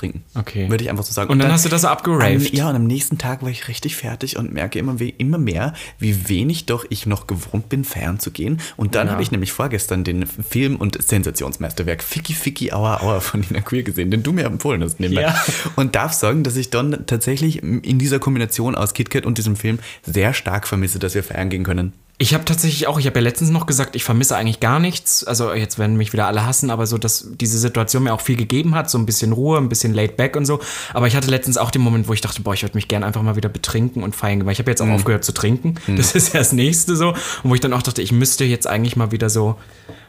trinken. 0.01 0.23
Okay. 0.35 0.69
Würde 0.69 0.83
ich 0.85 0.91
einfach 0.91 1.05
so 1.05 1.13
sagen. 1.13 1.31
Und 1.31 1.39
dann 1.39 1.53
hast 1.53 1.65
du 1.65 1.69
das 1.69 1.85
am, 1.85 1.93
abgeraved? 1.93 2.53
Ja, 2.53 2.69
und 2.71 2.77
am 2.77 2.85
nächsten 2.87 3.19
Tag 3.19 3.43
war 3.43 3.51
ich 3.51 3.69
richtig 3.69 3.97
fertig 3.97 4.37
und 4.37 4.53
merke 4.53 4.79
immer, 4.79 4.97
immer 5.19 5.39
mehr, 5.39 5.75
wie 5.99 6.29
wenig 6.29 6.67
doch 6.67 6.85
ich 6.89 7.07
noch 7.07 7.27
gewohnt 7.27 7.69
bin, 7.69 7.85
feiern 7.85 8.19
zu 8.19 8.31
gehen. 8.31 8.61
Und 8.77 8.95
dann 8.95 9.07
Ja. 9.07 9.13
habe 9.13 9.23
ich 9.23 9.31
nämlich 9.31 9.53
vorgestern 9.53 10.05
den 10.05 10.27
Film- 10.27 10.77
und 10.77 11.01
Sensationsmeisterwerk 11.03 12.03
Ficky 12.03 12.35
Ficky 12.35 12.73
Aua 12.73 13.01
Aua 13.03 13.21
von 13.21 13.41
Nina 13.41 13.61
Queer 13.61 13.83
gesehen, 13.83 14.11
den 14.11 14.23
du 14.23 14.33
mir 14.33 14.45
empfohlen 14.45 14.83
hast. 14.83 14.99
nebenbei. 15.01 15.23
Ja. 15.23 15.45
Und 15.77 15.95
darf 15.95 16.13
sagen, 16.13 16.43
dass 16.43 16.57
ich 16.57 16.71
dann 16.71 17.05
tatsächlich 17.07 17.63
in 17.63 17.99
dieser 17.99 18.19
Kombination 18.19 18.75
aus 18.75 18.95
KitKat 18.95 19.27
und 19.27 19.39
diesem 19.39 19.57
Film 19.57 19.79
sehr 20.05 20.35
stark 20.35 20.67
vermisse, 20.67 20.99
dass 20.99 21.15
wir 21.15 21.23
feiern 21.23 21.51
gehen 21.51 21.63
können. 21.65 21.93
Ich 22.23 22.35
habe 22.35 22.45
tatsächlich 22.45 22.87
auch, 22.87 22.99
ich 22.99 23.07
habe 23.07 23.19
ja 23.19 23.23
letztens 23.23 23.49
noch 23.49 23.65
gesagt, 23.65 23.97
ich 23.97 24.05
vermisse 24.05 24.37
eigentlich 24.37 24.61
gar 24.61 24.79
nichts. 24.79 25.25
Also 25.25 25.55
jetzt 25.55 25.79
werden 25.79 25.97
mich 25.97 26.13
wieder 26.13 26.27
alle 26.27 26.45
hassen, 26.45 26.69
aber 26.71 26.87
so, 26.87 26.99
dass 26.99 27.27
diese 27.41 27.59
Situation 27.59 28.03
mir 28.03 28.13
auch 28.13 28.21
viel 28.21 28.37
gegeben 28.37 28.75
hat, 28.75 28.91
so 28.91 28.99
ein 28.99 29.07
bisschen 29.07 29.33
Ruhe, 29.33 29.57
ein 29.57 29.71
bisschen 29.71 29.95
laid 29.95 30.19
back 30.19 30.37
und 30.37 30.45
so. 30.45 30.61
Aber 30.93 31.07
ich 31.07 31.17
hatte 31.17 31.31
letztens 31.31 31.57
auch 31.57 31.71
den 31.71 31.81
Moment, 31.81 32.09
wo 32.09 32.13
ich 32.13 32.21
dachte, 32.21 32.43
boah, 32.43 32.53
ich 32.53 32.63
würde 32.63 32.77
mich 32.77 32.89
gerne 32.89 33.07
einfach 33.07 33.23
mal 33.23 33.37
wieder 33.37 33.49
betrinken 33.49 34.03
und 34.03 34.15
feiern, 34.15 34.41
gehen, 34.41 34.47
weil 34.47 34.53
ich 34.53 34.59
habe 34.59 34.71
jetzt 34.71 34.83
auch 34.83 34.87
Mhm. 34.87 34.93
aufgehört 34.97 35.25
zu 35.25 35.33
trinken. 35.33 35.77
Das 35.97 36.15
ist 36.15 36.35
ja 36.35 36.41
das 36.41 36.53
nächste 36.53 36.95
so. 36.95 37.09
Und 37.09 37.17
wo 37.45 37.55
ich 37.55 37.61
dann 37.63 37.73
auch 37.73 37.81
dachte, 37.81 38.03
ich 38.03 38.13
müsste 38.13 38.45
jetzt 38.45 38.67
eigentlich 38.67 38.97
mal 38.97 39.13
wieder 39.13 39.31
so, 39.31 39.57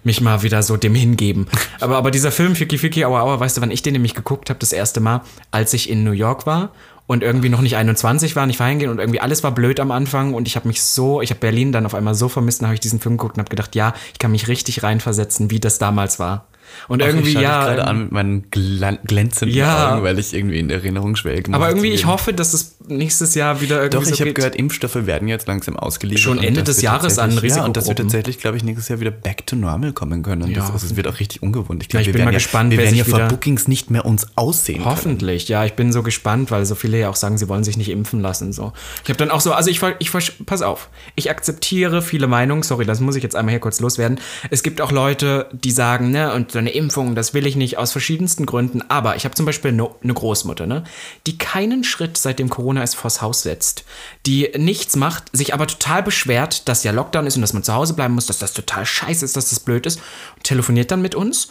mich 0.04 0.19
mal 0.19 0.43
wieder 0.43 0.63
so 0.63 0.76
dem 0.76 0.95
hingeben. 0.95 1.47
Aber, 1.80 1.95
aber 1.95 2.12
dieser 2.12 2.34
Film, 2.34 2.56
Ficky 2.56 2.78
Ficky 2.78 3.06
Aua 3.06 3.21
Aua, 3.21 3.39
weißt 3.39 3.56
du, 3.56 3.62
wann 3.62 3.71
ich 3.71 3.84
den 3.84 3.93
nämlich 3.93 4.15
geguckt 4.15 4.50
habe, 4.50 4.60
das 4.60 4.74
erste 4.74 5.00
Mal, 5.00 5.21
als 5.50 5.74
ich 5.74 5.89
in 5.89 6.04
New 6.04 6.12
York 6.12 6.45
war 6.45 6.71
und 7.07 7.23
irgendwie 7.23 7.49
noch 7.49 7.61
nicht 7.61 7.75
21 7.75 8.35
war, 8.35 8.45
nicht 8.45 8.57
feiern 8.57 8.79
gehen 8.79 8.89
und 8.89 8.99
irgendwie 8.99 9.19
alles 9.19 9.43
war 9.43 9.51
blöd 9.51 9.79
am 9.79 9.91
Anfang 9.91 10.33
und 10.33 10.47
ich 10.47 10.55
habe 10.55 10.67
mich 10.67 10.81
so, 10.81 11.21
ich 11.21 11.29
habe 11.29 11.39
Berlin 11.39 11.71
dann 11.71 11.85
auf 11.85 11.93
einmal 11.93 12.15
so 12.15 12.29
vermisst, 12.29 12.61
dann 12.61 12.67
habe 12.67 12.75
ich 12.75 12.79
diesen 12.79 12.99
Film 12.99 13.17
geguckt 13.17 13.35
und 13.37 13.41
habe 13.41 13.49
gedacht, 13.49 13.75
ja, 13.75 13.93
ich 14.13 14.19
kann 14.19 14.31
mich 14.31 14.47
richtig 14.47 14.83
reinversetzen, 14.83 15.51
wie 15.51 15.59
das 15.59 15.77
damals 15.77 16.19
war. 16.19 16.45
Und 16.88 17.01
irgendwie, 17.01 17.29
ich 17.31 17.39
ja. 17.39 17.65
gerade 17.65 17.86
an 17.88 17.99
mit 18.03 18.12
meinen 18.12 18.49
glänzenden 18.51 19.55
Ja. 19.57 19.93
Augen, 19.93 20.03
weil 20.03 20.19
ich 20.19 20.34
irgendwie 20.34 20.60
in 20.60 20.69
Erinnerung 20.69 21.15
schwelge. 21.15 21.53
Aber 21.53 21.69
irgendwie, 21.69 21.91
ich 21.91 22.05
hoffe, 22.05 22.34
dass 22.34 22.53
es 22.53 22.75
nächstes 22.88 23.36
Jahr 23.36 23.62
wieder 23.62 23.77
irgendwie 23.81 23.97
Doch, 23.97 24.05
so 24.05 24.13
ich 24.13 24.21
habe 24.21 24.34
gehört, 24.34 24.55
Impfstoffe 24.55 25.05
werden 25.05 25.27
jetzt 25.27 25.47
langsam 25.47 25.77
ausgeliefert. 25.77 26.21
Schon 26.23 26.43
Ende 26.43 26.63
des 26.63 26.81
Jahres 26.81 27.17
an 27.19 27.31
tatsächlich- 27.31 27.55
Ja, 27.55 27.65
und 27.65 27.77
dass 27.77 27.88
wir 27.88 27.95
tatsächlich, 27.95 28.39
glaube 28.39 28.57
ich, 28.57 28.63
nächstes 28.63 28.88
Jahr 28.89 28.99
wieder 28.99 29.12
back 29.12 29.45
to 29.47 29.55
normal 29.55 29.93
kommen 29.93 30.23
können. 30.23 30.43
Und 30.43 30.51
Ja. 30.51 30.60
das, 30.62 30.71
also 30.71 30.86
es 30.86 30.95
wird 30.95 31.07
auch 31.07 31.19
richtig 31.19 31.41
ungewohnt. 31.43 31.84
Ich, 31.84 31.88
Ja, 31.88 31.99
glaube, 31.99 32.01
ich 32.01 32.07
wir 32.07 32.13
bin 32.13 32.25
mal 32.25 32.31
ja, 32.31 32.38
gespannt, 32.38 32.71
wir 32.71 32.77
wer 32.77 32.86
werden 32.86 32.95
ja 32.97 33.03
vor 33.03 33.19
Bookings 33.27 33.67
nicht 33.67 33.91
mehr 33.91 34.05
uns 34.05 34.27
aussehen 34.36 34.77
können. 34.77 34.86
Hoffentlich, 34.89 35.47
ja, 35.47 35.65
ich 35.65 35.73
bin 35.73 35.91
so 35.91 36.03
gespannt, 36.03 36.51
weil 36.51 36.65
so 36.65 36.75
viele 36.75 36.99
ja 36.99 37.10
auch 37.10 37.15
sagen, 37.15 37.38
sie 37.38 37.47
wollen 37.49 37.63
sich 37.63 37.77
nicht 37.77 37.89
impfen 37.89 38.21
lassen. 38.21 38.53
So. 38.53 38.73
Ich 39.03 39.10
habe 39.10 39.17
dann 39.17 39.31
auch 39.31 39.41
so, 39.41 39.53
also 39.53 39.69
ich, 39.69 39.81
ich 39.99 40.12
pass 40.45 40.62
auf, 40.62 40.89
ich 41.15 41.29
akzeptiere 41.29 42.01
viele 42.01 42.27
Meinungen, 42.27 42.63
sorry, 42.63 42.86
das 42.86 42.99
muss 42.99 43.15
ich 43.15 43.23
jetzt 43.23 43.36
einmal 43.36 43.51
hier 43.53 43.60
kurz 43.60 43.79
loswerden. 43.79 44.19
Es 44.49 44.63
gibt 44.63 44.81
auch 44.81 44.91
Leute, 44.91 45.47
die 45.51 45.71
sagen, 45.71 46.12
ne, 46.12 46.34
und 46.34 46.51
so 46.51 46.61
eine 46.62 46.71
Impfung, 46.71 47.15
das 47.15 47.34
will 47.34 47.45
ich 47.45 47.56
nicht, 47.56 47.78
aus 47.78 47.91
verschiedensten 47.91 48.45
Gründen. 48.45 48.82
Aber 48.89 49.15
ich 49.15 49.26
habe 49.26 49.36
zum 49.36 49.45
Beispiel 49.45 49.71
eine 49.71 49.89
ne 50.02 50.13
Großmutter, 50.13 50.65
ne, 50.65 50.84
die 51.28 51.38
keinen 51.38 51.84
Schritt 51.84 52.17
seitdem 52.17 52.50
Corona 52.50 52.84
ist 52.84 52.95
vors 52.95 53.21
Haus 53.21 53.43
setzt, 53.43 53.84
die 54.26 54.50
nichts 54.58 54.95
macht, 54.95 55.26
sich 55.36 55.54
aber 55.54 55.67
total 55.67 56.04
beschwert, 56.04 56.67
dass 56.67 56.84
ja 56.84 56.91
Lockdown 56.91 57.28
ist 57.28 57.36
und 57.36 57.41
dass 57.41 57.54
man 57.54 57.63
zu 57.63 57.74
Hause 57.74 57.93
bleiben 57.93 58.15
muss, 58.15 58.28
dass 58.28 58.39
das 58.39 58.54
total 58.54 58.86
scheiße 58.86 59.26
ist, 59.26 59.36
dass 59.36 59.50
das 59.50 59.60
blöd 59.60 59.86
ist, 59.86 60.00
telefoniert 60.43 60.91
dann 60.91 61.02
mit 61.02 61.15
uns 61.15 61.50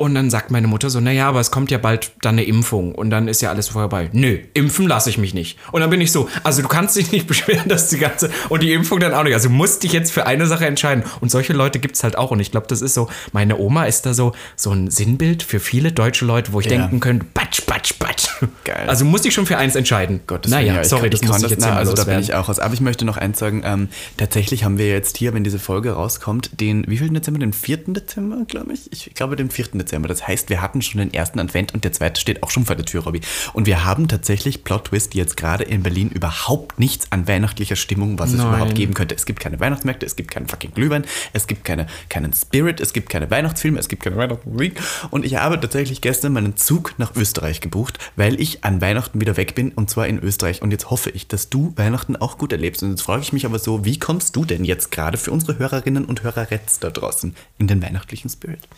und 0.00 0.14
dann 0.14 0.30
sagt 0.30 0.50
meine 0.50 0.66
Mutter 0.66 0.88
so, 0.88 0.98
naja, 0.98 1.28
aber 1.28 1.40
es 1.40 1.50
kommt 1.50 1.70
ja 1.70 1.76
bald 1.76 2.12
dann 2.22 2.36
eine 2.36 2.44
Impfung 2.44 2.94
und 2.94 3.10
dann 3.10 3.28
ist 3.28 3.42
ja 3.42 3.50
alles 3.50 3.68
vorbei. 3.68 4.08
Nö, 4.14 4.38
impfen 4.54 4.88
lasse 4.88 5.10
ich 5.10 5.18
mich 5.18 5.34
nicht. 5.34 5.58
Und 5.72 5.82
dann 5.82 5.90
bin 5.90 6.00
ich 6.00 6.10
so, 6.10 6.26
also 6.42 6.62
du 6.62 6.68
kannst 6.68 6.96
dich 6.96 7.12
nicht 7.12 7.26
beschweren, 7.26 7.68
dass 7.68 7.88
die 7.90 7.98
ganze, 7.98 8.30
und 8.48 8.62
die 8.62 8.72
Impfung 8.72 8.98
dann 8.98 9.12
auch 9.12 9.24
nicht. 9.24 9.34
Also 9.34 9.50
du 9.50 9.54
musst 9.54 9.82
dich 9.82 9.92
jetzt 9.92 10.10
für 10.10 10.24
eine 10.26 10.46
Sache 10.46 10.64
entscheiden. 10.64 11.04
Und 11.20 11.30
solche 11.30 11.52
Leute 11.52 11.78
gibt 11.80 11.96
es 11.96 12.02
halt 12.02 12.16
auch. 12.16 12.30
Und 12.30 12.40
ich 12.40 12.50
glaube, 12.50 12.66
das 12.66 12.80
ist 12.80 12.94
so, 12.94 13.10
meine 13.32 13.58
Oma 13.58 13.84
ist 13.84 14.06
da 14.06 14.14
so, 14.14 14.32
so 14.56 14.70
ein 14.72 14.90
Sinnbild 14.90 15.42
für 15.42 15.60
viele 15.60 15.92
deutsche 15.92 16.24
Leute, 16.24 16.54
wo 16.54 16.60
ich 16.60 16.66
Ja. 16.66 16.78
denken 16.78 17.00
könnte, 17.00 17.26
batsch, 17.34 17.66
batsch, 17.66 17.92
batsch. 17.98 18.26
Geil. 18.64 18.88
Also 18.88 19.04
du 19.04 19.10
musst 19.10 19.26
dich 19.26 19.34
schon 19.34 19.44
für 19.44 19.58
eins 19.58 19.76
entscheiden. 19.76 20.20
Gottes 20.26 20.50
naja, 20.50 20.76
ja, 20.76 20.80
ich 20.80 20.88
sorry, 20.88 21.10
das 21.10 21.20
muss 21.20 21.32
kann 21.32 21.44
ich 21.44 21.50
jetzt 21.50 21.60
na, 21.60 21.76
Also 21.76 21.92
da 21.92 22.04
bin 22.04 22.20
ich 22.20 22.32
auch 22.32 22.48
raus. 22.48 22.58
Aber 22.58 22.72
ich 22.72 22.80
möchte 22.80 23.04
noch 23.04 23.18
eins 23.18 23.38
sagen. 23.38 23.60
Ähm, 23.66 23.88
tatsächlich 24.16 24.64
haben 24.64 24.78
wir 24.78 24.88
jetzt 24.88 25.18
hier, 25.18 25.34
wenn 25.34 25.44
diese 25.44 25.58
Folge 25.58 25.92
rauskommt, 25.92 26.58
den, 26.58 26.84
wie 26.88 26.96
viel 26.96 27.10
Dezember? 27.10 27.38
Den 27.38 27.52
4. 27.52 27.76
Dezember, 27.88 28.46
glaube 28.48 28.72
ich. 28.72 28.90
Ich 28.90 29.12
glaube, 29.14 29.36
den 29.36 29.50
4. 29.50 29.66
Dezember. 29.74 29.89
Das 29.98 30.26
heißt, 30.26 30.48
wir 30.48 30.60
hatten 30.60 30.82
schon 30.82 31.00
den 31.00 31.12
ersten 31.12 31.38
Advent 31.38 31.74
und 31.74 31.84
der 31.84 31.92
zweite 31.92 32.20
steht 32.20 32.42
auch 32.42 32.50
schon 32.50 32.64
vor 32.64 32.76
der 32.76 32.84
Tür, 32.84 33.04
Robby. 33.04 33.20
Und 33.52 33.66
wir 33.66 33.84
haben 33.84 34.08
tatsächlich, 34.08 34.64
Plot 34.64 34.86
Twist, 34.86 35.14
jetzt 35.14 35.36
gerade 35.36 35.64
in 35.64 35.82
Berlin 35.82 36.10
überhaupt 36.10 36.78
nichts 36.78 37.10
an 37.10 37.26
weihnachtlicher 37.26 37.76
Stimmung, 37.76 38.18
was 38.18 38.30
es 38.30 38.38
Nein. 38.38 38.48
überhaupt 38.48 38.74
geben 38.74 38.94
könnte. 38.94 39.14
Es 39.14 39.26
gibt 39.26 39.40
keine 39.40 39.60
Weihnachtsmärkte, 39.60 40.06
es 40.06 40.16
gibt 40.16 40.30
keinen 40.30 40.48
fucking 40.48 40.72
Glühwein, 40.74 41.04
es 41.32 41.46
gibt 41.46 41.64
keine, 41.64 41.86
keinen 42.08 42.32
Spirit, 42.32 42.80
es 42.80 42.92
gibt 42.92 43.08
keine 43.08 43.30
Weihnachtsfilme, 43.30 43.78
es 43.78 43.88
gibt 43.88 44.02
keine 44.02 44.16
Weihnachtsmusik. 44.16 44.80
Und 45.10 45.24
ich 45.24 45.36
habe 45.36 45.60
tatsächlich 45.60 46.00
gestern 46.00 46.32
meinen 46.32 46.56
Zug 46.56 46.94
nach 46.98 47.14
Österreich 47.16 47.60
gebucht, 47.60 47.98
weil 48.16 48.40
ich 48.40 48.64
an 48.64 48.80
Weihnachten 48.80 49.20
wieder 49.20 49.36
weg 49.36 49.54
bin 49.54 49.72
und 49.72 49.90
zwar 49.90 50.06
in 50.06 50.18
Österreich. 50.18 50.62
Und 50.62 50.70
jetzt 50.70 50.90
hoffe 50.90 51.10
ich, 51.10 51.28
dass 51.28 51.48
du 51.48 51.72
Weihnachten 51.76 52.16
auch 52.16 52.38
gut 52.38 52.52
erlebst. 52.52 52.82
Und 52.82 52.90
jetzt 52.90 53.02
frage 53.02 53.22
ich 53.22 53.32
mich 53.32 53.46
aber 53.46 53.58
so, 53.58 53.84
wie 53.84 53.98
kommst 53.98 54.36
du 54.36 54.44
denn 54.44 54.64
jetzt 54.64 54.90
gerade 54.90 55.18
für 55.18 55.30
unsere 55.30 55.58
Hörerinnen 55.58 56.04
und 56.04 56.22
Höreretz 56.22 56.78
da 56.78 56.90
draußen 56.90 57.34
in 57.58 57.66
den 57.66 57.82
weihnachtlichen 57.82 58.30
Spirit? 58.30 58.68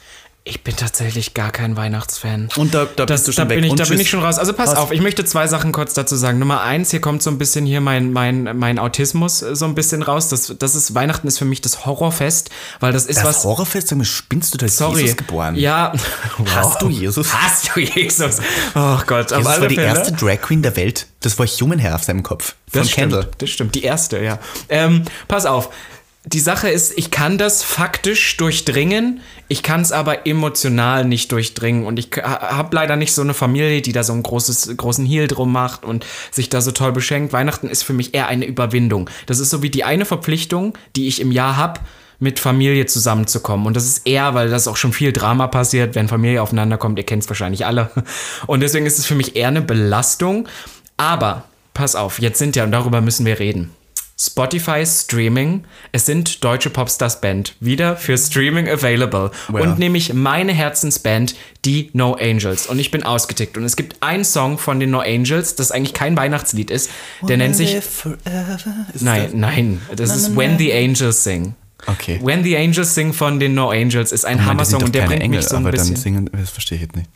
Ich 0.45 0.65
bin 0.65 0.75
tatsächlich 0.75 1.35
gar 1.35 1.53
kein 1.53 1.77
Weihnachtsfan. 1.77 2.49
Und 2.57 2.75
da- 2.75 2.87
da 2.97 3.07
das, 3.07 3.21
bist 3.21 3.29
du 3.29 3.33
schon 3.33 3.45
da 3.49 3.55
weg. 3.55 3.61
Bin 3.63 3.71
ich, 3.71 3.77
da 3.77 3.85
bin 3.85 4.01
ich 4.01 4.11
schon 4.11 4.25
raus. 4.25 4.41
Also 4.41 4.53
pass 4.55 4.71
Raus. 4.71 4.79
auf, 4.79 4.91
ich 4.91 5.01
möchte 5.01 5.25
zwei 5.25 5.47
Sachen 5.47 5.71
kurz 5.71 5.95
dazu 5.95 6.17
sagen. 6.17 6.41
Nummer 6.41 6.63
eins, 6.63 6.91
hier 6.91 7.01
kommt 7.01 7.23
so 7.23 7.31
ein 7.31 7.39
bisschen 7.39 7.65
hier 7.65 7.81
mein, 7.81 8.13
mein, 8.13 8.59
mein 8.59 8.81
Autismus 8.81 9.43
äh, 9.43 9.55
so 9.55 9.67
ein 9.67 9.77
bisschen 9.77 10.03
raus. 10.03 10.31
Das, 10.31 10.53
das 10.59 10.75
ist, 10.75 10.97
Weihnachten 10.97 11.29
ist 11.29 11.39
für 11.39 11.45
mich 11.45 11.61
das 11.61 11.87
Horrorfest, 11.87 12.51
weil 12.81 12.93
das 12.93 13.07
ist 13.07 13.19
Das 13.19 13.25
was. 13.25 13.45
Horrorfest, 13.45 13.87
sag 13.87 13.99
mal, 13.99 14.05
spinnst 14.05 14.53
du 14.53 14.59
da 14.59 14.67
ist 14.67 14.79
Sorry. 14.79 15.03
Jesus 15.03 15.17
geboren? 15.17 15.55
Ja. 15.55 15.93
Hast 16.57 16.83
du 16.83 16.89
Jesus? 16.89 17.33
Hast 17.33 17.71
du 17.77 17.81
Jesus? 17.81 18.39
Oh 18.75 18.99
Gott, 19.07 19.33
alle 19.33 19.45
war 19.45 19.61
die 19.69 19.77
Fälle. 19.77 19.87
erste 19.87 20.11
Drag 20.13 20.41
Queen 20.41 20.63
der 20.63 20.75
Welt. 20.75 21.07
Das 21.21 21.39
war 21.39 21.47
Human 21.47 21.79
Hair 21.79 21.95
auf 21.95 22.03
seinem 22.03 22.25
Kopf. 22.25 22.57
Von 22.69 22.83
Das 22.83 22.91
Kendall. 22.91 23.23
stimmt, 23.23 23.43
das 23.43 23.51
stimmt. 23.51 23.75
Die 23.77 23.85
erste, 23.85 24.19
ja. 24.21 24.41
Ähm, 24.69 25.05
pass 25.29 25.47
auf. 25.47 25.71
Die 26.25 26.39
Sache 26.39 26.69
ist, 26.69 26.97
ich 26.97 27.11
kann 27.11 27.37
das 27.37 27.65
faktisch 27.65 28.37
durchdringen, 28.37 29.21
ich 29.49 29.65
kann 29.65 29.81
es 29.81 29.91
aber 29.91 30.25
emotional 30.25 31.05
nicht 31.05 31.33
durchdringen. 31.33 31.85
Und 31.85 31.99
ich 31.99 32.11
habe 32.23 32.77
leider 32.77 32.95
nicht 32.95 33.13
so 33.13 33.23
eine 33.23 33.35
Familie, 33.35 33.83
die 33.83 33.91
da 33.91 34.05
so 34.05 34.13
einen 34.13 34.23
großes, 34.23 34.77
großen 34.77 35.05
Heal 35.05 35.27
drum 35.27 35.51
macht 35.51 35.85
und 35.85 36.07
sich 36.31 36.49
da 36.49 36.61
so 36.61 36.71
toll 36.71 36.93
beschenkt. 36.93 37.33
Weihnachten 37.33 37.69
ist 37.69 37.83
für 37.83 37.93
mich 37.93 38.15
eher 38.15 38.29
eine 38.29 38.47
Überwindung. 38.47 39.11
Das 39.27 39.41
ist 39.41 39.51
so 39.51 39.63
wie 39.63 39.71
die 39.71 39.83
eine 39.83 40.05
Verpflichtung, 40.05 40.79
die 40.95 41.09
ich 41.09 41.21
im 41.21 41.33
Jahr 41.33 41.57
habe, 41.57 41.81
mit 42.21 42.39
Familie 42.39 42.87
zusammenzukommen. 42.87 43.67
Und 43.67 43.75
das 43.75 43.85
ist 43.85 44.07
eher, 44.07 44.33
weil 44.35 44.49
das 44.49 44.69
auch 44.69 44.77
schon 44.77 44.93
viel 44.93 45.13
Drama 45.13 45.49
passiert, 45.49 45.97
wenn 45.97 46.07
Familie 46.07 46.41
aufeinander 46.41 46.79
kommt. 46.79 46.99
Ihr 46.99 47.05
kennt 47.05 47.25
es 47.25 47.29
wahrscheinlich 47.29 47.67
alle. 47.67 47.91
Und 48.47 48.61
deswegen 48.61 48.87
ist 48.87 49.01
es 49.01 49.07
für 49.07 49.17
mich 49.17 49.35
eher 49.35 49.49
eine 49.49 49.61
Belastung. 49.61 50.49
Aber, 50.97 51.45
pass 51.75 51.97
auf, 51.97 52.21
jetzt 52.21 52.39
sind 52.39 52.55
ja, 52.55 52.63
und 52.63 52.71
darüber 52.71 53.01
müssen 53.01 53.27
wir 53.27 53.41
reden. 53.41 53.71
Spotify 54.25 54.87
Streaming, 54.87 55.65
es 55.91 56.07
sind 56.07 56.45
deutsche 56.45 56.71
Popstars 56.71 57.21
Band, 57.21 57.57
wieder 57.59 57.97
für 57.97 58.17
Streaming 58.17 58.69
available. 58.69 59.33
Well. 59.49 59.63
Und 59.63 59.81
nämlich 59.81 60.15
meine 60.15 60.53
Herzensband, 60.53 61.35
die 61.65 61.91
No 61.93 62.15
Angels. 62.15 62.69
Und 62.69 62.79
ich 62.79 62.93
bin 62.93 63.03
ausgetickt. 63.03 63.57
Und 63.57 63.65
es 63.65 63.75
gibt 63.75 63.97
einen 64.01 64.25
Song 64.25 64.59
von 64.59 64.79
den 64.79 64.91
No 64.91 65.01
Angels, 65.01 65.57
das 65.57 65.73
eigentlich 65.73 65.95
kein 65.95 66.17
Weihnachtslied 66.17 66.71
ist, 66.71 66.89
der 67.23 67.37
nennt 67.37 67.57
sich. 67.57 67.77
Nein, 69.01 69.31
nein, 69.35 69.83
das 69.97 70.15
ist 70.15 70.37
When 70.37 70.57
the 70.57 70.73
Angels 70.73 71.25
Sing. 71.25 71.57
Okay. 71.89 72.21
When 72.23 72.45
the 72.45 72.57
Angels 72.57 72.95
Sing 72.95 73.13
von 73.13 73.41
den 73.41 73.55
No 73.55 73.71
Angels 73.71 74.13
ist 74.13 74.25
ein 74.25 74.45
Hammer-Song 74.47 74.85
und 74.85 74.95
der 74.95 75.07
bringt 75.07 75.23
Engel, 75.23 75.39
mich 75.39 75.49
so 75.49 75.57
ein 75.57 75.63
aber 75.63 75.73
dann 75.73 75.81
bisschen. 75.81 75.97
singen, 75.97 76.31
das 76.33 76.51
verstehe 76.51 76.77
ich 76.77 76.83
jetzt 76.83 76.95
nicht. 76.95 77.11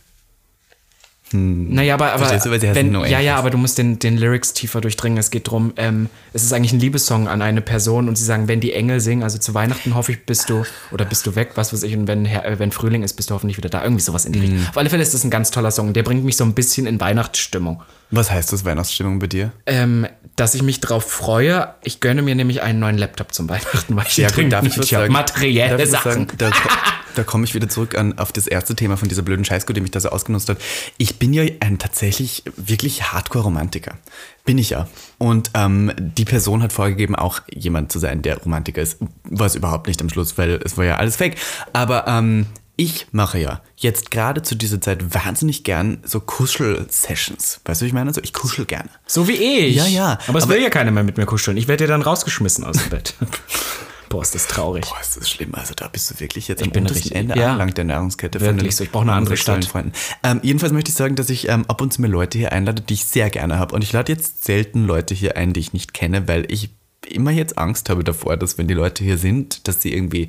Naja, 1.32 1.94
aber, 1.94 2.12
aber 2.12 2.24
du, 2.38 2.50
wenn, 2.50 2.94
ja, 3.06 3.18
ja, 3.18 3.34
aber 3.36 3.50
du 3.50 3.58
musst 3.58 3.78
den, 3.78 3.98
den 3.98 4.16
Lyrics 4.16 4.52
tiefer 4.52 4.80
durchdringen. 4.80 5.18
Es 5.18 5.30
geht 5.30 5.48
drum, 5.50 5.72
ähm, 5.76 6.08
es 6.32 6.44
ist 6.44 6.52
eigentlich 6.52 6.72
ein 6.72 6.78
Liebessong 6.78 7.26
an 7.26 7.42
eine 7.42 7.62
Person 7.62 8.08
und 8.08 8.16
sie 8.16 8.24
sagen, 8.24 8.46
wenn 8.46 8.60
die 8.60 8.72
Engel 8.72 9.00
singen, 9.00 9.24
also 9.24 9.36
zu 9.38 9.52
Weihnachten 9.52 9.96
hoffe 9.96 10.12
ich, 10.12 10.24
bist 10.24 10.48
du 10.50 10.64
oder 10.92 11.04
bist 11.04 11.26
du 11.26 11.34
weg, 11.34 11.52
was 11.56 11.72
weiß 11.72 11.82
ich, 11.82 11.96
und 11.96 12.06
wenn, 12.06 12.26
äh, 12.26 12.54
wenn 12.58 12.70
Frühling 12.70 13.02
ist, 13.02 13.14
bist 13.14 13.30
du 13.30 13.34
hoffentlich 13.34 13.56
wieder 13.56 13.68
da. 13.68 13.82
Irgendwie 13.82 14.02
sowas 14.02 14.24
in 14.24 14.32
die. 14.34 14.40
Richtung. 14.40 14.66
Auf 14.70 14.76
alle 14.76 14.88
Fälle 14.88 15.02
ist 15.02 15.14
das 15.14 15.24
ein 15.24 15.30
ganz 15.30 15.50
toller 15.50 15.72
Song. 15.72 15.92
Der 15.92 16.04
bringt 16.04 16.24
mich 16.24 16.36
so 16.36 16.44
ein 16.44 16.54
bisschen 16.54 16.86
in 16.86 17.00
Weihnachtsstimmung. 17.00 17.82
Was 18.12 18.30
heißt 18.30 18.52
das 18.52 18.64
Weihnachtsstimmung 18.64 19.18
bei 19.18 19.26
dir? 19.26 19.52
Ähm, 19.66 20.06
dass 20.36 20.54
ich 20.54 20.62
mich 20.62 20.80
drauf 20.80 21.04
freue. 21.10 21.74
Ich 21.82 22.00
gönne 22.00 22.22
mir 22.22 22.36
nämlich 22.36 22.62
einen 22.62 22.78
neuen 22.78 22.98
Laptop 22.98 23.34
zum 23.34 23.48
Weihnachten, 23.48 23.96
weil 23.96 24.06
ich 24.06 24.16
Ja, 24.16 24.30
gut, 24.30 24.52
darf 24.52 24.64
ich 24.64 24.74
sagen? 24.74 25.12
materielle 25.12 25.70
Darf 25.70 25.82
ich 25.82 25.90
Sachen. 25.90 26.28
sagen? 26.38 26.54
Da, 27.16 27.22
ko- 27.24 27.26
da 27.26 27.36
komme 27.36 27.44
ich 27.44 27.54
wieder 27.54 27.68
zurück 27.68 27.96
an, 27.96 28.18
auf 28.18 28.32
das 28.32 28.46
erste 28.46 28.74
Thema 28.76 28.96
von 28.96 29.08
dieser 29.08 29.22
blöden 29.22 29.44
Scheißkuh, 29.44 29.72
die 29.72 29.80
mich 29.80 29.90
da 29.90 30.00
so 30.00 30.08
ausgenutzt 30.10 30.48
hat. 30.48 30.58
Ich 30.98 31.18
bin 31.18 31.32
ja 31.32 31.42
ein 31.60 31.78
tatsächlich 31.78 32.42
wirklich 32.56 33.12
Hardcore-Romantiker. 33.12 33.94
Bin 34.44 34.58
ich 34.58 34.70
ja. 34.70 34.88
Und 35.18 35.50
ähm, 35.54 35.92
die 35.96 36.24
Person 36.24 36.62
hat 36.62 36.72
vorgegeben, 36.72 37.14
auch 37.16 37.40
jemand 37.52 37.92
zu 37.92 37.98
sein, 37.98 38.22
der 38.22 38.38
Romantiker 38.38 38.80
ist. 38.82 38.98
War 39.24 39.46
es 39.46 39.54
überhaupt 39.54 39.86
nicht 39.88 40.00
am 40.00 40.08
Schluss, 40.08 40.38
weil 40.38 40.60
es 40.64 40.76
war 40.76 40.84
ja 40.84 40.96
alles 40.96 41.16
fake. 41.16 41.36
Aber 41.72 42.06
ähm, 42.06 42.46
ich 42.76 43.06
mache 43.12 43.38
ja 43.38 43.60
jetzt 43.76 44.10
gerade 44.10 44.42
zu 44.42 44.54
dieser 44.54 44.80
Zeit 44.80 45.14
wahnsinnig 45.14 45.64
gern 45.64 45.98
so 46.04 46.20
Kuschel-Sessions. 46.20 47.60
Weißt 47.64 47.80
du, 47.80 47.84
wie 47.84 47.88
ich 47.88 47.94
meine? 47.94 48.12
So, 48.12 48.20
ich 48.22 48.32
kuschel 48.32 48.66
gerne. 48.66 48.88
So 49.06 49.28
wie 49.28 49.32
ich. 49.32 49.76
Ja, 49.76 49.86
ja. 49.86 50.18
Aber 50.28 50.38
es 50.38 50.44
Aber- 50.44 50.54
will 50.54 50.62
ja 50.62 50.70
keiner 50.70 50.90
mehr 50.90 51.02
mit 51.04 51.16
mir 51.16 51.26
kuscheln. 51.26 51.56
Ich 51.56 51.68
werde 51.68 51.84
ja 51.84 51.88
dann 51.88 52.02
rausgeschmissen 52.02 52.64
aus 52.64 52.76
dem 52.76 52.90
Bett. 52.90 53.14
Boah, 54.08 54.22
ist 54.22 54.34
das 54.34 54.46
traurig. 54.46 54.84
Boah, 54.88 55.00
ist 55.00 55.16
das 55.16 55.28
schlimm. 55.28 55.54
Also 55.54 55.74
da 55.74 55.88
bist 55.88 56.10
du 56.10 56.20
wirklich 56.20 56.48
jetzt 56.48 56.60
Ich 56.60 56.66
am 56.66 56.72
bin 56.72 56.82
untersten 56.82 57.02
richtig- 57.12 57.18
Ende 57.20 57.38
ja. 57.38 57.46
angelangt 57.52 57.76
der 57.76 57.84
Nahrungskette. 57.84 58.40
Wirklich 58.40 58.76
so. 58.76 58.84
Ich 58.84 58.90
brauche 58.92 59.02
eine 59.02 59.12
andere 59.12 59.36
Stadt. 59.36 59.64
Freunden. 59.64 59.92
Ähm, 60.22 60.40
jedenfalls 60.42 60.72
möchte 60.72 60.90
ich 60.90 60.96
sagen, 60.96 61.16
dass 61.16 61.28
ich 61.30 61.48
ähm, 61.48 61.64
ab 61.68 61.80
und 61.80 61.92
zu 61.92 62.00
mir 62.02 62.08
Leute 62.08 62.38
hier 62.38 62.52
einlade, 62.52 62.82
die 62.82 62.94
ich 62.94 63.04
sehr 63.04 63.30
gerne 63.30 63.58
habe. 63.58 63.74
Und 63.74 63.82
ich 63.82 63.92
lade 63.92 64.12
jetzt 64.12 64.44
selten 64.44 64.84
Leute 64.86 65.14
hier 65.14 65.36
ein, 65.36 65.52
die 65.52 65.60
ich 65.60 65.72
nicht 65.72 65.92
kenne, 65.94 66.28
weil 66.28 66.50
ich 66.52 66.70
immer 67.08 67.30
jetzt 67.30 67.56
Angst 67.58 67.88
habe 67.90 68.02
davor, 68.04 68.36
dass 68.36 68.58
wenn 68.58 68.66
die 68.68 68.74
Leute 68.74 69.04
hier 69.04 69.18
sind, 69.18 69.68
dass 69.68 69.80
sie 69.82 69.92
irgendwie 69.92 70.28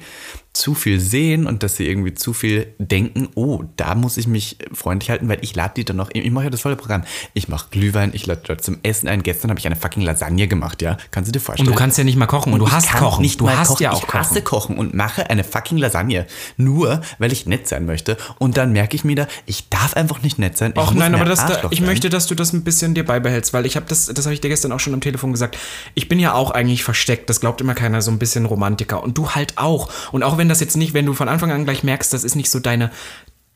zu 0.57 0.73
viel 0.73 0.99
sehen 0.99 1.45
und 1.45 1.61
dass 1.61 1.75
sie 1.75 1.87
irgendwie 1.87 2.15
zu 2.15 2.33
viel 2.33 2.73
denken, 2.79 3.29
oh, 3.35 3.63
da 3.75 3.93
muss 3.93 4.17
ich 4.17 4.27
mich 4.27 4.57
freundlich 4.73 5.11
halten, 5.11 5.29
weil 5.29 5.37
ich 5.41 5.55
lade 5.55 5.73
die 5.77 5.85
dann 5.85 5.97
noch, 5.97 6.09
ich 6.11 6.31
mache 6.31 6.45
ja 6.45 6.49
das 6.49 6.61
volle 6.61 6.75
Programm. 6.75 7.03
Ich 7.35 7.47
mache 7.47 7.67
Glühwein, 7.69 8.09
ich 8.13 8.25
lade 8.25 8.41
Leute 8.47 8.63
zum 8.63 8.79
Essen 8.81 9.07
ein. 9.07 9.21
Gestern 9.21 9.51
habe 9.51 9.59
ich 9.59 9.67
eine 9.67 9.75
fucking 9.75 10.01
Lasagne 10.01 10.47
gemacht, 10.47 10.81
ja. 10.81 10.97
Kannst 11.11 11.27
du 11.27 11.31
dir 11.31 11.39
vorstellen? 11.39 11.67
Und 11.67 11.75
du 11.75 11.77
kannst 11.77 11.99
ja 11.99 12.03
nicht 12.03 12.17
mal 12.17 12.25
kochen. 12.25 12.53
Und, 12.53 12.59
du 12.59 12.65
ich 12.65 12.71
hast 12.71 12.91
kochen. 12.91 13.21
Nicht 13.21 13.39
du 13.39 13.49
hast 13.49 13.67
kochen. 13.67 13.83
ja 13.83 13.91
auch 13.91 14.03
ich 14.03 14.13
hasse 14.13 14.41
kochen. 14.41 14.75
kochen 14.75 14.77
und 14.79 14.95
mache 14.95 15.29
eine 15.29 15.43
fucking 15.43 15.77
Lasagne. 15.77 16.25
Nur, 16.57 17.01
weil 17.19 17.31
ich 17.31 17.45
nett 17.45 17.67
sein 17.67 17.85
möchte. 17.85 18.17
Und 18.39 18.57
dann 18.57 18.71
merke 18.71 18.95
ich 18.95 19.03
mir 19.03 19.15
da, 19.15 19.27
ich 19.45 19.69
darf 19.69 19.95
einfach 19.95 20.23
nicht 20.23 20.39
nett 20.39 20.57
sein. 20.57 20.73
Ich 20.75 20.81
Och 20.81 20.93
nein, 20.93 21.13
aber 21.13 21.25
das, 21.25 21.45
da, 21.45 21.67
ich 21.69 21.81
möchte, 21.81 22.09
dass 22.09 22.25
du 22.25 22.33
das 22.33 22.53
ein 22.53 22.63
bisschen 22.63 22.95
dir 22.95 23.05
beibehältst, 23.05 23.53
weil 23.53 23.67
ich 23.67 23.75
habe 23.75 23.85
das, 23.87 24.07
das 24.07 24.25
habe 24.25 24.33
ich 24.33 24.41
dir 24.41 24.49
gestern 24.49 24.71
auch 24.71 24.79
schon 24.79 24.95
am 24.95 25.01
Telefon 25.01 25.33
gesagt. 25.33 25.55
Ich 25.93 26.09
bin 26.09 26.17
ja 26.17 26.33
auch 26.33 26.49
eigentlich 26.49 26.83
versteckt, 26.83 27.29
das 27.29 27.41
glaubt 27.41 27.61
immer 27.61 27.75
keiner, 27.75 28.01
so 28.01 28.09
ein 28.09 28.17
bisschen 28.17 28.45
Romantiker. 28.45 29.03
Und 29.03 29.19
du 29.19 29.29
halt 29.29 29.53
auch. 29.57 29.89
Und 30.11 30.23
auch 30.23 30.39
wenn 30.39 30.46
das 30.49 30.59
jetzt 30.59 30.77
nicht, 30.77 30.93
wenn 30.93 31.05
du 31.05 31.13
von 31.13 31.29
Anfang 31.29 31.51
an 31.51 31.65
gleich 31.65 31.83
merkst, 31.83 32.13
das 32.13 32.23
ist 32.23 32.35
nicht 32.35 32.49
so 32.49 32.59
deine 32.59 32.91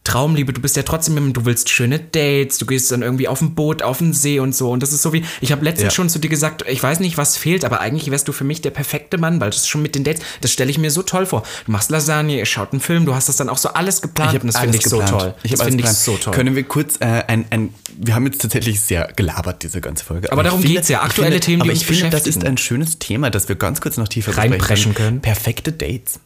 Traumliebe, 0.04 0.52
du 0.52 0.60
bist 0.60 0.76
ja 0.76 0.82
trotzdem 0.82 1.32
du 1.32 1.46
willst 1.46 1.70
schöne 1.70 2.00
Dates, 2.00 2.58
du 2.58 2.66
gehst 2.66 2.92
dann 2.92 3.04
irgendwie 3.04 3.28
auf 3.28 3.40
ein 3.40 3.54
Boot, 3.54 3.84
auf 3.84 4.00
den 4.00 4.14
See 4.14 4.40
und 4.40 4.56
so. 4.56 4.72
Und 4.72 4.82
das 4.82 4.94
ist 4.94 5.04
so 5.04 5.14
wie, 5.14 5.24
ich 5.42 5.52
habe 5.52 5.64
letztens 5.64 5.92
Ja. 5.94 5.96
schon 5.96 6.10
zu 6.10 6.18
dir 6.18 6.28
gesagt, 6.28 6.66
ich 6.68 6.82
weiß 6.82 7.00
nicht, 7.02 7.20
was 7.20 7.38
fehlt, 7.38 7.64
aber 7.64 7.82
eigentlich 7.82 8.10
wärst 8.10 8.28
du 8.28 8.32
für 8.32 8.44
mich 8.44 8.62
der 8.62 8.72
perfekte 8.72 9.20
Mann, 9.20 9.40
weil 9.40 9.52
das 9.52 9.58
ist 9.58 9.68
schon 9.68 9.84
mit 9.84 9.94
den 9.94 10.04
Dates, 10.04 10.24
das 10.42 10.52
stelle 10.52 10.72
ich 10.72 10.80
mir 10.80 10.90
so 10.90 11.04
toll 11.04 11.28
vor. 11.28 11.44
Du 11.68 11.72
machst 11.72 11.92
Lasagne, 11.92 12.36
ihr 12.40 12.48
schaut 12.48 12.72
einen 12.72 12.82
Film, 12.82 13.06
du 13.06 13.14
hast 13.14 13.30
das 13.30 13.36
dann 13.36 13.48
auch 13.48 13.60
so 13.60 13.70
alles 13.70 14.02
geplant 14.02 14.34
hab 14.34 14.42
und 14.42 14.48
das 14.48 14.60
finde 14.60 14.76
ich 14.76 14.86
alles 14.86 14.90
so 14.90 14.98
geplant. 14.98 15.22
toll. 15.22 15.34
Ich 15.44 15.52
das 15.52 15.62
finde 15.62 15.84
ich 15.84 15.90
so 15.92 16.14
geplant. 16.14 16.24
toll. 16.24 16.34
Können 16.34 16.56
wir 16.56 16.64
kurz 16.64 16.96
äh, 17.00 17.06
ein, 17.28 17.46
ein, 17.52 17.74
wir 17.96 18.16
haben 18.16 18.26
jetzt 18.26 18.42
tatsächlich 18.42 18.82
sehr 18.82 19.08
gelabert, 19.16 19.62
diese 19.62 19.82
ganze 19.82 20.04
Folge. 20.04 20.32
Aber 20.32 20.42
darum 20.42 20.62
ich 20.62 20.66
geht's 20.66 20.90
ja, 20.90 20.98
ich 20.98 21.04
aktuelle 21.06 21.34
finde, 21.34 21.46
Themen, 21.46 21.58
die 21.60 21.70
aber 21.70 21.74
uns 21.74 21.82
ich 21.82 21.88
finde, 21.88 22.10
das 22.10 22.26
ist 22.26 22.44
ein 22.44 22.58
schönes 22.58 22.98
Thema, 22.98 23.30
das 23.30 23.50
wir 23.50 23.56
ganz 23.56 23.82
kurz 23.82 23.98
noch 23.98 24.08
tiefer 24.08 24.36
Reinpreschen 24.36 24.96
können. 24.96 25.22
Perfekte 25.22 25.72
Dates. 25.72 26.20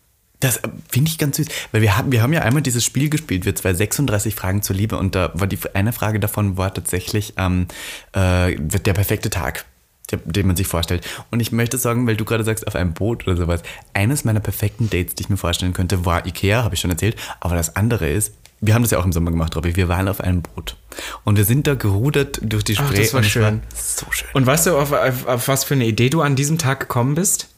Das 0.46 0.58
äh, 0.58 0.70
finde 0.90 1.10
ich 1.10 1.18
ganz 1.18 1.38
süß, 1.38 1.48
weil 1.72 1.82
wir 1.82 1.98
haben, 1.98 2.12
wir 2.12 2.22
haben 2.22 2.34
ja 2.34 2.42
einmal 2.42 2.62
dieses 2.62 2.84
Spiel 2.86 3.10
gespielt, 3.10 3.46
wir 3.46 3.56
zwei 3.56 3.74
36 3.74 4.36
Fragen 4.36 4.62
zur 4.62 4.76
Liebe 4.76 4.98
und 4.98 5.16
da 5.16 5.32
war 5.34 5.48
die 5.48 5.58
eine 5.74 5.94
Frage 5.94 6.20
davon 6.20 6.58
war 6.58 6.74
tatsächlich 6.74 7.34
ähm, 7.38 7.68
äh, 8.14 8.56
der 8.56 8.94
perfekte 8.94 9.30
Tag, 9.30 9.66
der, 10.12 10.20
den 10.20 10.48
man 10.48 10.56
sich 10.56 10.68
vorstellt. 10.68 11.08
Und 11.32 11.40
ich 11.40 11.52
möchte 11.52 11.78
sagen, 11.78 12.06
weil 12.08 12.16
du 12.16 12.26
gerade 12.26 12.44
sagst, 12.44 12.68
auf 12.68 12.76
einem 12.76 12.94
Boot 12.94 13.28
oder 13.28 13.38
sowas, 13.38 13.64
eines 13.94 14.24
meiner 14.24 14.40
perfekten 14.40 14.90
Dates, 14.90 15.16
die 15.16 15.24
ich 15.24 15.30
mir 15.30 15.38
vorstellen 15.38 15.74
könnte, 15.74 16.06
war 16.06 16.26
Ikea, 16.26 16.64
habe 16.64 16.76
ich 16.76 16.82
schon 16.82 16.92
erzählt, 16.92 17.16
aber 17.40 17.56
das 17.56 17.76
andere 17.76 18.10
ist, 18.10 18.34
wir 18.62 18.74
haben 18.74 18.84
das 18.84 18.92
ja 18.92 19.00
auch 19.00 19.06
im 19.06 19.14
Sommer 19.14 19.32
gemacht, 19.32 19.56
Robby, 19.56 19.76
wir 19.76 19.90
waren 19.90 20.08
auf 20.08 20.22
einem 20.22 20.42
Boot 20.42 20.78
und 21.24 21.38
wir 21.38 21.44
sind 21.44 21.68
da 21.68 21.76
gerudert 21.76 22.40
durch 22.42 22.64
die 22.64 22.78
Ach, 22.78 22.88
Spree 22.88 23.02
das 23.02 23.14
war 23.14 23.24
schön. 23.24 23.62
so 23.74 24.06
schön. 24.12 24.30
Und 24.34 24.46
weißt 24.46 24.68
du, 24.68 24.78
auf, 24.78 24.92
auf, 24.92 25.28
auf 25.28 25.48
was 25.48 25.64
für 25.66 25.74
eine 25.74 25.86
Idee 25.86 26.10
du 26.10 26.22
an 26.22 26.36
diesem 26.36 26.58
Tag 26.58 26.80
gekommen 26.82 27.16
bist? 27.16 27.50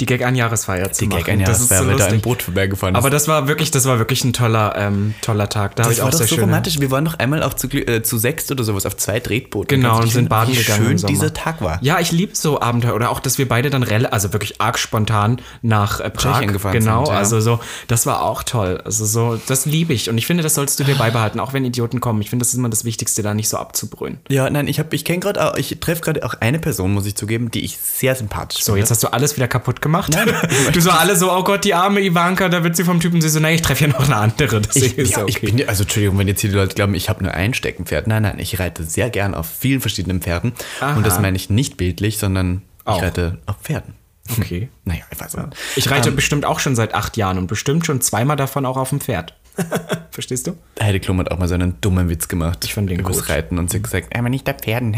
Die 0.00 0.06
Gag-Anjahresfeier 0.06 0.92
zu 0.92 1.00
Die 1.04 1.08
machen. 1.08 1.18
Gag-Einjahresfeier, 1.24 1.68
Das 1.68 1.80
ist 1.80 1.88
weil 1.88 1.96
da 1.96 2.04
ein 2.04 2.10
lustig. 2.12 2.22
Boot 2.22 2.42
vorbeigefahren 2.42 2.94
ist. 2.94 2.98
Aber 2.98 3.10
das 3.10 3.26
war 3.26 3.48
wirklich, 3.48 3.72
das 3.72 3.84
war 3.86 3.98
wirklich 3.98 4.22
ein 4.24 4.32
toller, 4.32 4.74
ähm, 4.76 5.14
toller 5.22 5.48
Tag. 5.48 5.74
Da 5.74 5.82
habe 5.82 5.90
Das 5.90 5.98
ich 5.98 6.02
war 6.02 6.06
auch 6.06 6.10
doch 6.12 6.18
sehr 6.18 6.26
so 6.28 6.34
schöne- 6.36 6.46
romantisch. 6.46 6.78
Wir 6.78 6.90
waren 6.92 7.02
noch 7.02 7.18
einmal 7.18 7.42
auch 7.42 7.54
zu, 7.54 7.66
äh, 7.68 8.02
zu 8.04 8.16
sechst 8.16 8.50
oder 8.52 8.62
sowas 8.62 8.86
auf 8.86 8.96
zwei 8.96 9.18
Tretbooten. 9.18 9.80
Genau, 9.80 10.00
und 10.00 10.08
sind 10.12 10.28
baden 10.28 10.54
wie 10.54 10.58
gegangen 10.58 10.90
im 10.92 10.98
schön 10.98 11.06
dieser 11.08 11.34
Tag 11.34 11.60
war. 11.62 11.78
Ja, 11.82 11.98
ich 11.98 12.12
liebe 12.12 12.36
so 12.36 12.60
Abenteuer 12.60 12.94
oder 12.94 13.10
auch, 13.10 13.18
dass 13.18 13.38
wir 13.38 13.48
beide 13.48 13.70
dann 13.70 13.82
rel 13.82 14.06
also 14.06 14.32
wirklich 14.32 14.60
arg 14.60 14.78
spontan 14.78 15.40
nach 15.62 15.98
äh, 15.98 16.10
Prag 16.10 16.46
gefahren 16.46 16.74
Genau, 16.74 17.04
sind, 17.04 17.14
ja. 17.14 17.18
also 17.18 17.40
so, 17.40 17.58
das 17.88 18.06
war 18.06 18.22
auch 18.22 18.44
toll. 18.44 18.80
Also 18.84 19.04
so, 19.04 19.40
das 19.48 19.66
liebe 19.66 19.92
ich 19.94 20.08
und 20.08 20.16
ich 20.16 20.26
finde, 20.26 20.44
das 20.44 20.54
sollst 20.54 20.78
du 20.78 20.84
dir 20.84 20.94
beibehalten, 20.94 21.40
auch 21.40 21.52
wenn 21.52 21.64
Idioten 21.64 21.98
kommen. 22.00 22.20
Ich 22.22 22.30
finde, 22.30 22.44
das 22.44 22.50
ist 22.52 22.58
immer 22.58 22.68
das 22.68 22.84
Wichtigste, 22.84 23.22
da 23.24 23.34
nicht 23.34 23.48
so 23.48 23.56
abzubrühen. 23.56 24.18
Ja, 24.28 24.48
nein, 24.48 24.68
ich, 24.68 24.78
hab- 24.78 24.92
ich 24.92 25.04
kenne 25.04 25.18
gerade, 25.18 25.54
ich 25.56 25.76
treffe 25.80 26.02
gerade 26.02 26.24
auch 26.24 26.34
eine 26.38 26.60
Person, 26.60 26.92
muss 26.94 27.04
ich 27.06 27.16
zugeben, 27.16 27.50
die 27.50 27.64
ich 27.64 27.78
sehr 27.78 28.14
sympathisch 28.14 28.60
So, 28.62 28.72
finde. 28.72 28.80
jetzt 28.80 28.90
hast 28.92 29.02
du 29.02 29.08
alles 29.08 29.34
wieder 29.36 29.48
kaputt 29.48 29.80
gemacht. 29.82 29.87
du 30.72 30.80
so 30.80 30.90
alle 30.90 31.16
so, 31.16 31.32
oh 31.32 31.42
Gott, 31.44 31.64
die 31.64 31.74
arme 31.74 32.00
Ivanka, 32.00 32.48
da 32.48 32.62
wird 32.64 32.76
sie 32.76 32.84
vom 32.84 33.00
Typen 33.00 33.20
sie 33.20 33.28
so, 33.28 33.40
nee, 33.40 33.54
ich 33.54 33.62
treffe 33.62 33.86
hier 33.86 33.88
noch 33.88 34.04
eine 34.04 34.16
andere. 34.16 34.60
Deswegen 34.60 34.86
Ich, 34.86 34.98
ist 34.98 35.10
ja, 35.12 35.18
ja 35.20 35.24
ich 35.26 35.36
okay. 35.38 35.52
bin, 35.52 35.68
also 35.68 35.82
Entschuldigung, 35.82 36.18
wenn 36.18 36.28
jetzt 36.28 36.40
hier 36.40 36.50
die 36.50 36.56
Leute 36.56 36.74
glauben, 36.74 36.94
ich 36.94 37.08
habe 37.08 37.22
nur 37.22 37.32
ein 37.34 37.54
Steckenpferd. 37.54 38.06
Nein, 38.06 38.22
nein, 38.22 38.38
ich 38.38 38.58
reite 38.58 38.84
sehr 38.84 39.10
gern 39.10 39.34
auf 39.34 39.46
vielen 39.48 39.80
verschiedenen 39.80 40.20
Pferden. 40.20 40.52
Und 40.96 41.06
das 41.06 41.20
meine 41.20 41.36
ich 41.36 41.50
nicht 41.50 41.76
bildlich, 41.76 42.18
sondern 42.18 42.62
Auch. 42.84 42.98
ich 42.98 43.02
reite 43.02 43.38
auf 43.46 43.56
Pferden. 43.62 43.94
okay. 44.38 44.68
Naja, 44.84 45.02
ich 45.10 45.20
weiß 45.20 45.36
nicht. 45.36 45.48
Ich 45.76 45.90
reite 45.90 46.10
bestimmt 46.12 46.46
auch 46.46 46.60
schon 46.60 46.74
seit 46.74 46.94
acht 46.94 47.16
Jahren 47.16 47.36
und 47.36 47.46
bestimmt 47.46 47.84
schon 47.84 48.00
zweimal 48.00 48.36
davon 48.36 48.64
auch 48.64 48.76
auf 48.76 48.88
dem 48.88 49.00
Pferd. 49.00 49.34
Verstehst 50.10 50.46
du? 50.46 50.56
Heidi 50.80 51.00
Klum 51.00 51.18
hat 51.18 51.30
auch 51.30 51.38
mal 51.38 51.48
so 51.48 51.54
einen 51.54 51.80
dummen 51.80 52.08
Witz 52.08 52.28
gemacht. 52.28 52.64
Ich 52.64 52.74
fand 52.74 52.88
den 52.90 53.02
gut. 53.02 53.28
Reiten 53.28 53.58
und 53.58 53.70
sie 53.70 53.78
hat 53.78 53.84
gesagt, 53.84 54.16
aber 54.16 54.28
nicht 54.28 54.48
auf 54.48 54.56
Pferden. 54.58 54.96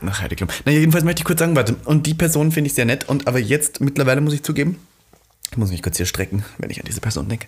Nach 0.00 0.20
Heidi 0.22 0.36
Klum. 0.36 0.48
Na, 0.64 0.72
jedenfalls 0.72 1.04
möchte 1.04 1.20
ich 1.20 1.24
kurz 1.24 1.38
sagen, 1.40 1.56
warte, 1.56 1.76
und 1.84 2.06
die 2.06 2.14
Person 2.14 2.52
finde 2.52 2.68
ich 2.68 2.74
sehr 2.74 2.84
nett, 2.84 3.08
und 3.08 3.26
aber 3.26 3.38
jetzt 3.38 3.80
mittlerweile 3.80 4.20
muss 4.20 4.32
ich 4.34 4.42
zugeben, 4.42 4.78
ich 5.50 5.56
muss 5.56 5.70
mich 5.70 5.82
kurz 5.82 5.96
hier 5.96 6.06
strecken, 6.06 6.44
wenn 6.58 6.70
ich 6.70 6.78
an 6.78 6.84
diese 6.86 7.00
Person 7.00 7.28
denke, 7.28 7.46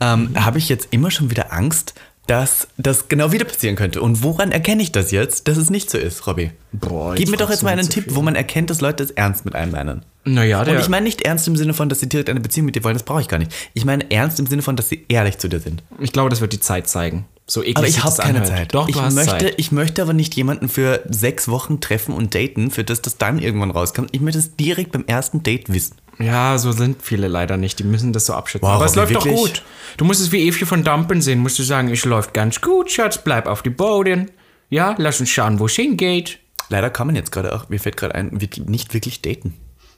ähm, 0.00 0.30
habe 0.34 0.58
ich 0.58 0.68
jetzt 0.68 0.88
immer 0.90 1.10
schon 1.10 1.30
wieder 1.30 1.52
Angst, 1.52 1.94
dass 2.28 2.68
das 2.76 3.08
genau 3.08 3.32
wieder 3.32 3.44
passieren 3.44 3.74
könnte. 3.76 4.00
Und 4.00 4.22
woran 4.22 4.52
erkenne 4.52 4.80
ich 4.82 4.92
das 4.92 5.10
jetzt, 5.10 5.48
dass 5.48 5.56
es 5.58 5.70
nicht 5.70 5.90
so 5.90 5.98
ist, 5.98 6.26
Robby? 6.26 6.52
Boah, 6.72 7.14
Gib 7.16 7.28
mir 7.28 7.36
doch 7.36 7.50
jetzt 7.50 7.62
mal 7.64 7.70
einen 7.70 7.82
zu 7.82 7.90
Tipp, 7.90 8.04
viel. 8.04 8.14
wo 8.14 8.22
man 8.22 8.36
erkennt, 8.36 8.70
dass 8.70 8.80
Leute 8.80 9.02
es 9.02 9.10
ernst 9.10 9.44
mit 9.44 9.54
einem 9.56 9.72
meinen. 9.72 10.04
Naja, 10.24 10.64
der. 10.64 10.74
Und 10.74 10.80
ich 10.80 10.88
meine 10.88 11.02
nicht 11.04 11.22
ernst 11.22 11.48
im 11.48 11.56
Sinne 11.56 11.74
von, 11.74 11.88
dass 11.88 11.98
sie 11.98 12.08
direkt 12.08 12.30
eine 12.30 12.38
Beziehung 12.40 12.66
mit 12.66 12.76
dir 12.76 12.84
wollen, 12.84 12.94
das 12.94 13.02
brauche 13.02 13.20
ich 13.20 13.26
gar 13.28 13.38
nicht. 13.38 13.52
Ich 13.74 13.84
meine 13.84 14.08
ernst 14.10 14.38
im 14.38 14.46
Sinne 14.46 14.62
von, 14.62 14.76
dass 14.76 14.88
sie 14.88 15.04
ehrlich 15.08 15.38
zu 15.38 15.48
dir 15.48 15.58
sind. 15.58 15.82
Ich 15.98 16.12
glaube, 16.12 16.30
das 16.30 16.40
wird 16.40 16.52
die 16.52 16.60
Zeit 16.60 16.88
zeigen. 16.88 17.24
So 17.52 17.60
eklig 17.60 17.76
Aber 17.76 17.86
ich 17.86 18.02
habe 18.02 18.16
keine 18.16 18.38
anhört. 18.40 18.46
Zeit. 18.46 18.74
Doch, 18.74 18.88
ich 18.88 18.94
du 18.94 19.02
hast 19.02 19.14
möchte, 19.14 19.30
Zeit. 19.30 19.54
Ich 19.58 19.72
möchte 19.72 20.00
aber 20.00 20.14
nicht 20.14 20.34
jemanden 20.36 20.70
für 20.70 21.02
sechs 21.10 21.48
Wochen 21.48 21.80
treffen 21.80 22.14
und 22.14 22.34
daten, 22.34 22.70
für 22.70 22.82
das 22.82 23.02
das 23.02 23.18
dann 23.18 23.38
irgendwann 23.38 23.70
rauskommt. 23.70 24.08
Ich 24.12 24.22
möchte 24.22 24.38
es 24.38 24.56
direkt 24.56 24.92
beim 24.92 25.04
ersten 25.06 25.42
Date 25.42 25.70
wissen. 25.70 25.96
Ja, 26.18 26.56
so 26.56 26.72
sind 26.72 27.02
viele 27.02 27.28
leider 27.28 27.58
nicht. 27.58 27.78
Die 27.78 27.84
müssen 27.84 28.14
das 28.14 28.24
so 28.24 28.32
abschätzen. 28.32 28.66
Wow, 28.66 28.76
Aber 28.76 28.86
es 28.86 28.94
läuft 28.94 29.14
doch 29.14 29.26
wirklich? 29.26 29.38
gut. 29.38 29.62
Du 29.98 30.06
musst 30.06 30.22
es 30.22 30.32
wie 30.32 30.48
Evie 30.48 30.64
von 30.64 30.82
Dumpen 30.82 31.20
sehen. 31.20 31.40
Musst 31.40 31.58
du 31.58 31.62
sagen, 31.62 31.90
es 31.90 32.06
läuft 32.06 32.32
ganz 32.32 32.62
gut, 32.62 32.90
Schatz. 32.90 33.18
Bleib 33.18 33.46
auf 33.46 33.60
die 33.60 33.68
Boden. 33.68 34.30
Ja, 34.70 34.94
lass 34.96 35.20
uns 35.20 35.28
schauen, 35.28 35.58
wo 35.58 35.66
es 35.66 35.74
hingeht. 35.74 36.38
Leider 36.70 36.88
kann 36.88 37.06
man 37.06 37.16
jetzt 37.16 37.32
gerade 37.32 37.54
auch, 37.54 37.68
mir 37.68 37.78
fällt 37.78 37.98
gerade 37.98 38.14
ein, 38.14 38.30
nicht 38.66 38.94
wirklich 38.94 39.20
daten. 39.20 39.52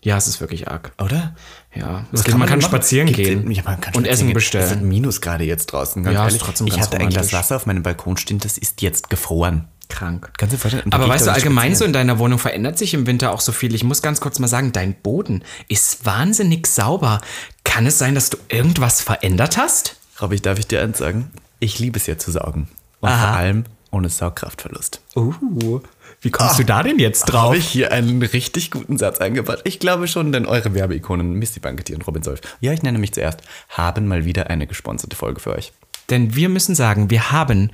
Ja, 0.05 0.17
es 0.19 0.29
ist 0.29 0.41
wirklich 0.41 0.69
arg. 0.69 0.93
Oder? 1.03 1.35
Ja, 1.75 2.05
Was 2.13 2.21
es 2.21 2.25
geht, 2.27 2.37
man 2.37 2.47
kann 2.47 2.59
machen? 2.59 2.69
spazieren 2.69 3.07
Gibt's 3.07 3.23
gehen 3.23 3.51
Ja, 3.51 3.63
man 3.65 3.81
kann 3.81 3.95
und 3.95 4.07
Essen 4.07 4.29
gehen. 4.29 4.37
Es 4.37 4.49
sind 4.51 4.59
bestellen. 4.61 4.89
Minus 4.89 5.21
gerade 5.21 5.45
jetzt 5.45 5.67
draußen. 5.67 6.05
Ganz 6.05 6.15
Ja, 6.15 6.27
ist 6.27 6.33
ehrlich. 6.35 6.43
trotzdem 6.43 6.67
ich 6.67 6.79
hatte 6.79 6.99
ein 6.99 7.09
Glas 7.09 7.17
romantisch. 7.17 7.33
Wasser 7.33 7.57
auf 7.57 7.67
meinem 7.67 7.83
Balkon 7.83 8.17
stehen, 8.17 8.39
das 8.39 8.59
ist 8.59 8.83
jetzt 8.83 9.11
gefroren. 9.11 9.67
Krank. 9.89 10.31
Kannst 10.39 10.55
du 10.55 10.59
vorstellen? 10.59 10.93
Aber 10.93 11.09
weißt 11.09 11.27
du, 11.27 11.33
allgemein 11.33 11.73
so 11.73 11.85
spazieren. 11.85 11.89
in 11.89 11.93
deiner 11.95 12.19
Wohnung 12.19 12.39
verändert 12.39 12.79
sich 12.79 12.95
im 12.95 13.07
Winter 13.07 13.33
auch 13.33 13.41
so 13.41 13.53
viel. 13.53 13.75
Ich 13.75 13.85
muss 13.85 14.03
ganz 14.03 14.21
kurz 14.21 14.39
mal 14.39 14.49
sagen, 14.49 14.73
dein 14.73 14.95
Boden 14.95 15.43
ist 15.69 16.05
wahnsinnig 16.07 16.67
sauber. 16.67 17.21
Kann 17.65 17.87
es 17.87 17.99
sein, 17.99 18.15
dass 18.15 18.31
du 18.31 18.37
irgendwas 18.49 19.01
verändert 19.01 19.57
hast? 19.57 19.97
Robby, 20.21 20.41
darf 20.41 20.59
ich 20.59 20.67
dir 20.67 20.83
eins 20.83 20.99
sagen? 20.99 21.31
Ich 21.61 21.79
liebe 21.79 21.99
es 21.99 22.07
ja 22.07 22.19
zu 22.19 22.31
saugen. 22.31 22.69
Und 23.01 23.09
Aha. 23.09 23.29
vor 23.29 23.37
allem 23.37 23.65
ohne 23.91 24.09
Saugkraftverlust. 24.09 25.01
Uh, 25.17 25.81
wie 26.25 26.31
kommst 26.31 26.59
du 26.59 26.65
da 26.65 26.83
denn 26.83 26.99
jetzt 26.99 27.27
drauf? 27.27 27.45
Habe 27.45 27.59
ich 27.59 27.69
hier 27.69 27.93
einen 27.93 28.23
richtig 28.23 28.71
guten 28.71 28.97
Satz 28.97 29.19
eingebaut? 29.19 29.61
Ich 29.65 29.79
glaube 29.79 30.09
schon, 30.09 30.33
denn 30.33 30.47
eure 30.47 30.73
Werbeikonen 30.73 31.35
Misty 31.35 31.61
Banketier 31.61 31.97
und 31.97 32.07
Robin 32.07 32.23
Solf, 32.23 32.41
ja, 32.61 32.73
ich 32.73 32.83
nenne 32.83 32.99
mich 32.99 33.13
zuerst, 33.13 33.43
haben 33.69 34.09
mal 34.09 34.25
wieder 34.25 34.49
eine 34.49 34.67
gesponserte 34.67 35.17
Folge 35.17 35.41
für 35.41 35.55
euch. 35.55 35.73
Denn 36.09 36.35
wir 36.35 36.49
müssen 36.49 36.75
sagen, 36.75 37.11
wir 37.11 37.31
haben 37.31 37.71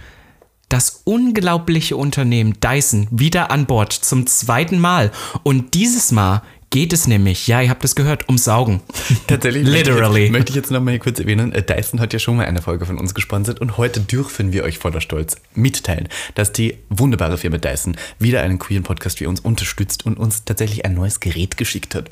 das 0.68 1.02
unglaubliche 1.04 1.96
Unternehmen 1.96 2.58
Dyson 2.60 3.06
wieder 3.10 3.50
an 3.52 3.66
Bord 3.66 3.92
zum 3.92 4.26
zweiten 4.26 4.80
Mal. 4.80 5.12
Und 5.44 5.74
dieses 5.74 6.10
Mal 6.10 6.42
geht 6.70 6.92
es 6.92 7.08
nämlich, 7.08 7.48
ja, 7.48 7.60
ihr 7.60 7.68
habt 7.68 7.84
es 7.84 7.94
gehört, 7.94 8.28
um 8.28 8.38
Saugen. 8.38 8.80
Tatsächlich 9.26 9.66
Literally. 9.66 10.30
Möchte 10.30 10.50
ich, 10.50 10.56
jetzt, 10.56 10.66
jetzt 10.66 10.70
noch 10.70 10.80
mal 10.80 10.92
hier 10.92 11.00
kurz 11.00 11.18
erwähnen, 11.18 11.52
äh, 11.52 11.62
Dyson 11.62 12.00
hat 12.00 12.12
ja 12.12 12.18
schon 12.18 12.36
mal 12.36 12.46
eine 12.46 12.62
Folge 12.62 12.86
von 12.86 12.98
uns 12.98 13.14
gesponsert 13.14 13.60
und 13.60 13.76
heute 13.76 14.00
dürfen 14.00 14.52
wir 14.52 14.62
euch 14.64 14.78
voller 14.78 15.00
Stolz 15.00 15.36
mitteilen, 15.54 16.08
dass 16.36 16.52
die 16.52 16.78
wunderbare 16.88 17.38
Firma 17.38 17.58
Dyson 17.58 17.96
wieder 18.18 18.42
einen 18.42 18.58
queeren 18.58 18.84
Podcast 18.84 19.20
wie 19.20 19.26
uns 19.26 19.40
unterstützt 19.40 20.06
und 20.06 20.18
uns 20.18 20.44
tatsächlich 20.44 20.84
ein 20.84 20.94
neues 20.94 21.20
Gerät 21.20 21.56
geschickt 21.56 21.94
hat. 21.94 22.08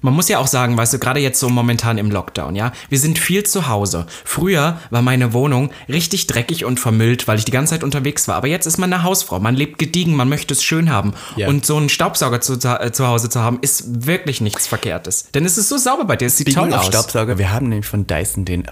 Man 0.00 0.14
muss 0.14 0.28
ja 0.28 0.38
auch 0.38 0.46
sagen, 0.46 0.76
weißt 0.76 0.94
du, 0.94 0.98
gerade 0.98 1.20
jetzt 1.20 1.40
so 1.40 1.48
momentan 1.48 1.98
im 1.98 2.10
Lockdown, 2.10 2.54
ja, 2.56 2.72
wir 2.88 2.98
sind 2.98 3.18
viel 3.18 3.44
zu 3.44 3.68
Hause. 3.68 4.06
Früher 4.24 4.78
war 4.90 5.02
meine 5.02 5.32
Wohnung 5.32 5.70
richtig 5.88 6.26
dreckig 6.26 6.64
und 6.64 6.80
vermüllt, 6.80 7.28
weil 7.28 7.38
ich 7.38 7.44
die 7.44 7.52
ganze 7.52 7.70
Zeit 7.70 7.84
unterwegs 7.84 8.28
war. 8.28 8.36
Aber 8.36 8.48
jetzt 8.48 8.66
ist 8.66 8.78
man 8.78 8.92
eine 8.92 9.02
Hausfrau, 9.02 9.40
man 9.40 9.54
lebt 9.54 9.78
gediegen, 9.78 10.14
man 10.14 10.28
möchte 10.28 10.54
es 10.54 10.62
schön 10.62 10.90
haben. 10.90 11.14
Ja. 11.36 11.48
Und 11.48 11.66
so 11.66 11.76
einen 11.76 11.88
Staubsauger 11.88 12.40
zu, 12.40 12.54
äh, 12.54 12.92
zu 12.92 13.06
Hause 13.06 13.28
zu 13.28 13.40
haben, 13.40 13.58
ist 13.60 14.06
wirklich 14.06 14.40
nichts 14.40 14.66
Verkehrtes. 14.66 15.28
Denn 15.34 15.44
es 15.44 15.58
ist 15.58 15.68
so 15.68 15.78
sauber 15.78 16.04
bei 16.04 16.16
dir, 16.16 16.26
es 16.26 16.36
sieht 16.36 16.50
Speaking 16.50 16.70
toll 16.70 16.78
aus. 16.78 16.86
Staubsauger, 16.86 17.38
wir 17.38 17.52
haben 17.52 17.68
nämlich 17.68 17.86
von 17.86 18.06
Dyson 18.06 18.44
den 18.44 18.64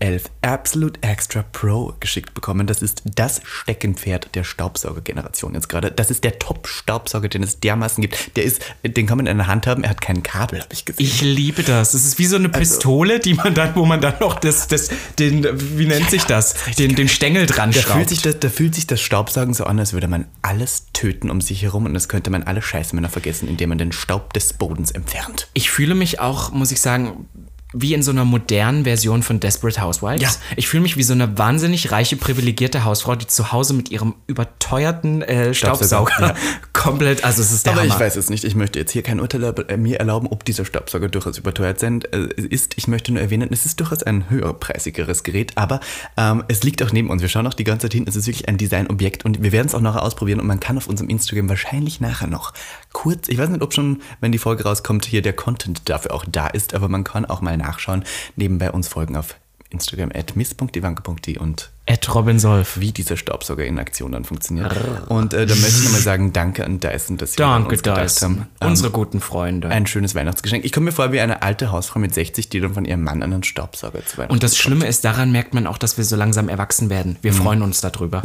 V11 0.00 0.24
Absolute 0.42 1.02
Extra 1.02 1.42
Pro 1.52 1.94
geschickt 2.00 2.34
bekommen. 2.34 2.66
Das 2.66 2.82
ist 2.82 3.02
das 3.04 3.40
Steckenpferd 3.44 4.34
der 4.34 4.44
Staubsaugergeneration 4.44 5.54
jetzt 5.54 5.68
gerade. 5.68 5.90
Das 5.90 6.10
ist 6.10 6.24
der 6.24 6.38
Top-Staubsauger, 6.38 7.28
den 7.28 7.42
es 7.42 7.60
dermaßen 7.60 8.02
gibt. 8.02 8.36
Der 8.36 8.44
ist, 8.44 8.62
den 8.84 9.06
kann 9.06 9.18
man 9.18 9.26
in 9.26 9.36
der 9.36 9.46
Hand 9.46 9.66
haben, 9.66 9.84
er 9.84 9.90
hat 9.90 10.00
kein 10.00 10.22
Kabel, 10.22 10.60
habe 10.60 10.72
ich 10.72 10.84
gesehen. 10.84 11.04
Ich 11.04 11.20
liebe 11.22 11.62
das. 11.62 11.94
Es 11.94 12.04
ist 12.04 12.18
wie 12.18 12.26
so 12.26 12.36
eine 12.36 12.48
Also 12.48 12.58
Pistole, 12.58 13.20
die 13.20 13.34
man 13.34 13.54
dann, 13.54 13.74
wo 13.76 13.84
man 13.84 14.00
dann 14.00 14.14
noch 14.20 14.38
das, 14.38 14.68
das, 14.68 14.90
den, 15.18 15.46
wie 15.78 15.86
nennt 15.86 16.10
sich 16.10 16.24
das? 16.24 16.54
Den, 16.78 16.94
den 16.94 17.08
Stängel 17.08 17.46
dran 17.46 17.72
Da 17.72 17.80
schraubt. 17.80 17.96
fühlt, 17.96 18.08
sich 18.08 18.22
das, 18.22 18.38
da 18.40 18.48
fühlt 18.48 18.74
sich 18.74 18.86
das 18.86 19.00
Staubsaugen 19.00 19.54
so 19.54 19.64
an, 19.64 19.78
als 19.78 19.92
würde 19.92 20.08
man 20.08 20.26
alles 20.42 20.86
töten 20.92 21.30
um 21.30 21.40
sich 21.40 21.62
herum 21.62 21.86
und 21.86 21.94
das 21.94 22.08
könnte 22.08 22.30
man 22.30 22.44
alle 22.44 22.62
Scheißmänner 22.62 23.08
vergessen, 23.08 23.48
indem 23.48 23.70
man 23.70 23.78
den 23.78 23.92
Staub 23.92 24.32
des 24.32 24.52
Bodens 24.52 24.90
entfernt. 24.90 25.48
Ich 25.54 25.70
fühle 25.70 25.94
mich 25.94 26.20
auch, 26.20 26.52
muss 26.52 26.70
ich 26.70 26.80
sagen, 26.80 27.26
wie 27.74 27.92
in 27.92 28.02
so 28.02 28.10
einer 28.10 28.24
modernen 28.24 28.84
Version 28.84 29.22
von 29.22 29.40
Desperate 29.40 29.82
Housewives. 29.82 30.22
Ja. 30.22 30.30
Ich 30.56 30.68
fühle 30.68 30.82
mich 30.82 30.96
wie 30.96 31.02
so 31.02 31.12
eine 31.12 31.36
wahnsinnig 31.36 31.92
reiche, 31.92 32.16
privilegierte 32.16 32.84
Hausfrau, 32.84 33.14
die 33.14 33.26
zu 33.26 33.52
Hause 33.52 33.74
mit 33.74 33.90
ihrem 33.90 34.14
überteuerten 34.26 35.20
äh, 35.20 35.52
Staubsauger 35.52 36.12
Staubsauger, 36.12 36.34
komplett, 36.72 37.24
also 37.24 37.42
es 37.42 37.52
ist 37.52 37.66
der 37.66 37.74
Aber 37.74 37.82
Hammer. 37.82 37.94
ich 37.94 38.00
weiß 38.00 38.16
es 38.16 38.30
nicht. 38.30 38.44
Ich 38.44 38.54
möchte 38.54 38.78
jetzt 38.78 38.92
hier 38.92 39.02
kein 39.02 39.20
Urteil 39.20 39.44
äh, 39.68 39.76
mir 39.76 39.98
erlauben, 39.98 40.28
ob 40.28 40.44
dieser 40.44 40.64
Staubsauger 40.64 41.08
durchaus 41.08 41.36
überteuert 41.36 41.78
sein 41.78 42.00
äh, 42.12 42.28
ist. 42.40 42.78
Ich 42.78 42.88
möchte 42.88 43.12
nur 43.12 43.20
erwähnen, 43.20 43.50
es 43.52 43.66
ist 43.66 43.78
durchaus 43.80 44.02
ein 44.02 44.30
höherpreisigeres 44.30 45.22
Gerät, 45.22 45.52
aber 45.56 45.80
ähm, 46.16 46.44
es 46.48 46.62
liegt 46.62 46.82
auch 46.82 46.92
neben 46.92 47.10
uns. 47.10 47.20
Wir 47.20 47.28
schauen 47.28 47.46
auch 47.46 47.54
die 47.54 47.64
ganze 47.64 47.84
Zeit 47.84 47.94
hin. 47.94 48.06
Es 48.08 48.16
ist 48.16 48.26
wirklich 48.26 48.48
ein 48.48 48.56
Designobjekt 48.56 49.26
und 49.26 49.42
wir 49.42 49.52
werden 49.52 49.66
es 49.66 49.74
auch 49.74 49.80
nachher 49.82 50.02
ausprobieren 50.02 50.40
und 50.40 50.46
man 50.46 50.60
kann 50.60 50.78
auf 50.78 50.86
unserem 50.86 51.10
Instagram 51.10 51.50
wahrscheinlich 51.50 52.00
nachher 52.00 52.28
noch 52.28 52.54
kurz, 52.92 53.28
ich 53.28 53.36
weiß 53.36 53.50
nicht, 53.50 53.60
ob 53.60 53.74
schon, 53.74 54.00
wenn 54.20 54.32
die 54.32 54.38
Folge 54.38 54.64
rauskommt, 54.64 55.04
hier 55.04 55.20
der 55.20 55.34
Content 55.34 55.82
dafür 55.90 56.14
auch 56.14 56.24
da 56.26 56.46
ist, 56.46 56.74
aber 56.74 56.88
man 56.88 57.04
kann 57.04 57.26
auch 57.26 57.42
mal 57.42 57.57
nachschauen, 57.58 58.04
nebenbei 58.36 58.70
uns 58.70 58.88
folgen 58.88 59.16
auf 59.16 59.36
Instagram 59.70 60.10
at 60.14 60.34
miss.ivanke.de 60.36 61.38
und 61.38 61.70
Ed 61.88 62.14
Robin 62.14 62.38
Solf. 62.38 62.78
wie 62.78 62.92
dieser 62.92 63.16
Staubsauger 63.16 63.64
in 63.64 63.78
Aktion 63.78 64.12
dann 64.12 64.24
funktioniert. 64.24 64.74
Und 65.08 65.32
äh, 65.32 65.46
da 65.46 65.54
möchte 65.54 65.78
ich 65.78 65.84
nochmal 65.84 66.00
sagen, 66.00 66.32
danke 66.32 66.64
an 66.64 66.80
Dyson, 66.80 67.16
dass 67.16 67.32
sie 67.32 67.42
an 67.42 67.64
uns 67.64 67.82
gedacht 67.82 68.04
Dyson. 68.04 68.22
haben. 68.30 68.46
Ähm, 68.60 68.68
Unsere 68.68 68.90
guten 68.90 69.20
Freunde. 69.20 69.68
ein 69.68 69.86
schönes 69.86 70.14
Weihnachtsgeschenk. 70.14 70.64
Ich 70.64 70.72
komme 70.72 70.84
mir 70.86 70.92
vor 70.92 71.12
wie 71.12 71.20
eine 71.20 71.42
alte 71.42 71.72
Hausfrau 71.72 71.98
mit 71.98 72.12
60, 72.14 72.48
die 72.50 72.60
dann 72.60 72.74
von 72.74 72.84
ihrem 72.84 73.02
Mann 73.02 73.22
einen 73.22 73.42
Staubsauger 73.42 74.04
zu 74.04 74.18
Weihnachten 74.18 74.32
Und 74.34 74.42
das. 74.42 74.56
Schlimme 74.58 74.86
ist, 74.86 75.04
daran 75.04 75.32
merkt 75.32 75.54
man 75.54 75.66
auch, 75.66 75.78
dass 75.78 75.96
wir 75.96 76.04
so 76.04 76.14
langsam 76.16 76.48
erwachsen 76.48 76.90
werden. 76.90 77.16
Wir 77.22 77.32
freuen 77.32 77.62
uns 77.62 77.80
darüber. 77.80 78.22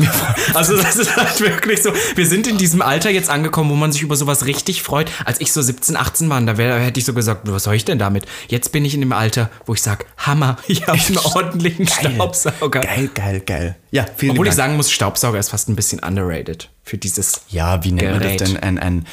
Also 0.53 0.75
das 0.75 0.97
ist 0.97 1.15
halt 1.15 1.39
wirklich 1.39 1.81
so. 1.81 1.91
Wir 2.15 2.27
sind 2.27 2.47
in 2.47 2.57
diesem 2.57 2.81
Alter 2.81 3.09
jetzt 3.11 3.29
angekommen, 3.29 3.69
wo 3.69 3.75
man 3.75 3.91
sich 3.91 4.01
über 4.01 4.15
sowas 4.15 4.45
richtig 4.45 4.83
freut. 4.83 5.09
Als 5.25 5.39
ich 5.39 5.53
so 5.53 5.61
17, 5.61 5.95
18 5.95 6.29
war, 6.29 6.41
da 6.41 6.57
wär, 6.57 6.79
hätte 6.79 6.99
ich 6.99 7.05
so 7.05 7.13
gesagt, 7.13 7.41
was 7.45 7.63
soll 7.63 7.75
ich 7.75 7.85
denn 7.85 7.97
damit? 7.99 8.25
Jetzt 8.49 8.71
bin 8.73 8.83
ich 8.83 8.93
in 8.93 8.99
dem 8.99 9.13
Alter, 9.13 9.49
wo 9.65 9.73
ich 9.73 9.81
sage, 9.81 10.05
Hammer, 10.17 10.57
ich 10.67 10.85
habe 10.87 10.99
einen 10.99 11.17
ordentlichen 11.17 11.87
Staubsauger. 11.87 12.81
Geil, 12.81 13.09
geil, 13.13 13.39
geil. 13.45 13.52
Ja, 13.91 14.05
vielen 14.15 14.31
Obwohl 14.31 14.47
ich 14.47 14.51
Dank. 14.55 14.67
sagen 14.67 14.77
muss, 14.77 14.91
Staubsauger 14.91 15.39
ist 15.39 15.49
fast 15.49 15.69
ein 15.69 15.75
bisschen 15.75 15.99
underrated 15.99 16.69
für 16.83 16.97
dieses 16.97 17.41
Ja, 17.49 17.83
wie 17.83 17.91
nennt 17.91 18.11
man 18.11 18.19
Gerät. 18.19 18.41
das 18.41 18.49
denn? 18.51 18.57
Ein, 18.63 18.79
ein 18.79 19.05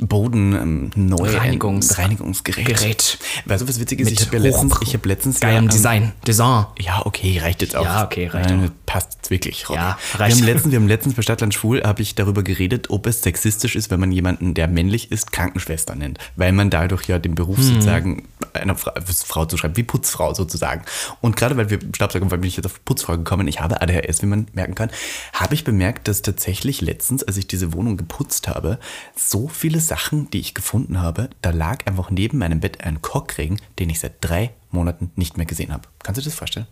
Boden 0.00 0.52
ähm, 0.54 0.90
neu 0.94 1.16
Reinigungs- 1.36 1.92
ein 1.96 2.04
Reinigungsgerät. 2.04 2.66
Gerät. 2.66 3.18
Weißt 3.46 3.62
du, 3.62 3.68
was 3.68 3.80
witzig 3.80 4.00
ist? 4.00 4.10
Mit 4.10 4.20
ich 4.20 4.26
habe 4.26 4.36
ja 4.36 4.42
letztens, 4.42 4.74
ich 4.82 4.94
hab 4.94 5.06
letztens 5.06 5.40
geilem 5.40 5.64
ähm, 5.64 5.70
Design. 5.70 6.12
Design. 6.26 6.66
Ja, 6.78 7.04
okay, 7.06 7.38
reicht 7.38 7.62
jetzt 7.62 7.74
auch. 7.76 7.84
Ja, 7.84 8.04
okay, 8.04 8.26
reicht 8.26 8.50
Nein, 8.50 8.66
auch. 8.66 8.86
Passt 8.86 9.30
wirklich, 9.30 9.68
Robby. 9.68 9.80
Ja, 9.80 9.98
wir 10.12 10.20
reicht. 10.20 10.36
haben, 10.36 10.44
letztens, 10.46 10.72
wir 10.72 10.78
haben 10.78 10.88
letztens 10.88 11.14
bei 11.14 11.22
Stadtland 11.22 11.54
Schwul, 11.54 11.82
habe 11.82 12.02
ich 12.02 12.14
darüber 12.14 12.42
geredet, 12.42 12.90
ob 12.90 13.06
es 13.06 13.22
sexistisch 13.22 13.74
ist, 13.74 13.90
wenn 13.90 13.98
man 14.00 14.12
jemanden, 14.12 14.54
der 14.54 14.68
männlich 14.68 15.10
ist, 15.10 15.32
Krankenschwester 15.32 15.94
nennt. 15.94 16.18
Weil 16.36 16.52
man 16.52 16.70
dadurch 16.70 17.06
ja 17.08 17.18
den 17.18 17.34
Beruf 17.34 17.56
Hm. 17.56 17.64
sozusagen 17.64 18.28
einer 18.52 18.74
Frau, 18.76 18.92
Frau 19.04 19.44
zuschreibt, 19.46 19.76
wie 19.76 19.82
Putzfrau 19.82 20.34
sozusagen. 20.34 20.82
Und 21.20 21.36
gerade 21.36 21.56
weil 21.56 21.70
wir 21.70 21.78
Staubsauger, 21.94 22.30
weil 22.30 22.38
bin 22.38 22.48
ich 22.48 22.56
jetzt 22.56 22.66
auf 22.66 22.84
Putzfrau 22.84 23.16
gekommen, 23.16 23.48
ich 23.48 23.60
habe 23.60 23.80
ADHS, 23.80 24.22
wie 24.22 24.26
man 24.26 24.46
merken 24.52 24.74
kann, 24.74 24.90
habe 25.32 25.54
ich 25.54 25.64
bemerkt, 25.64 26.06
dass 26.08 26.22
tatsächlich 26.22 26.80
letztens, 26.80 27.22
als 27.24 27.36
ich 27.36 27.46
diese 27.46 27.72
Wohnung 27.72 27.96
geputzt 27.96 28.48
habe, 28.48 28.78
so 29.16 29.48
viele 29.48 29.80
Sachen, 29.86 30.30
die 30.30 30.40
ich 30.40 30.54
gefunden 30.54 31.00
habe, 31.00 31.30
da 31.42 31.50
lag 31.50 31.86
einfach 31.86 32.10
neben 32.10 32.38
meinem 32.38 32.60
Bett 32.60 32.82
ein 32.82 33.02
Kockring, 33.02 33.60
den 33.78 33.90
ich 33.90 34.00
seit 34.00 34.16
drei 34.20 34.52
Monaten 34.70 35.10
nicht 35.16 35.36
mehr 35.36 35.46
gesehen 35.46 35.72
habe. 35.72 35.88
Kannst 36.02 36.18
du 36.18 36.22
dir 36.22 36.30
das 36.30 36.38
vorstellen? 36.38 36.66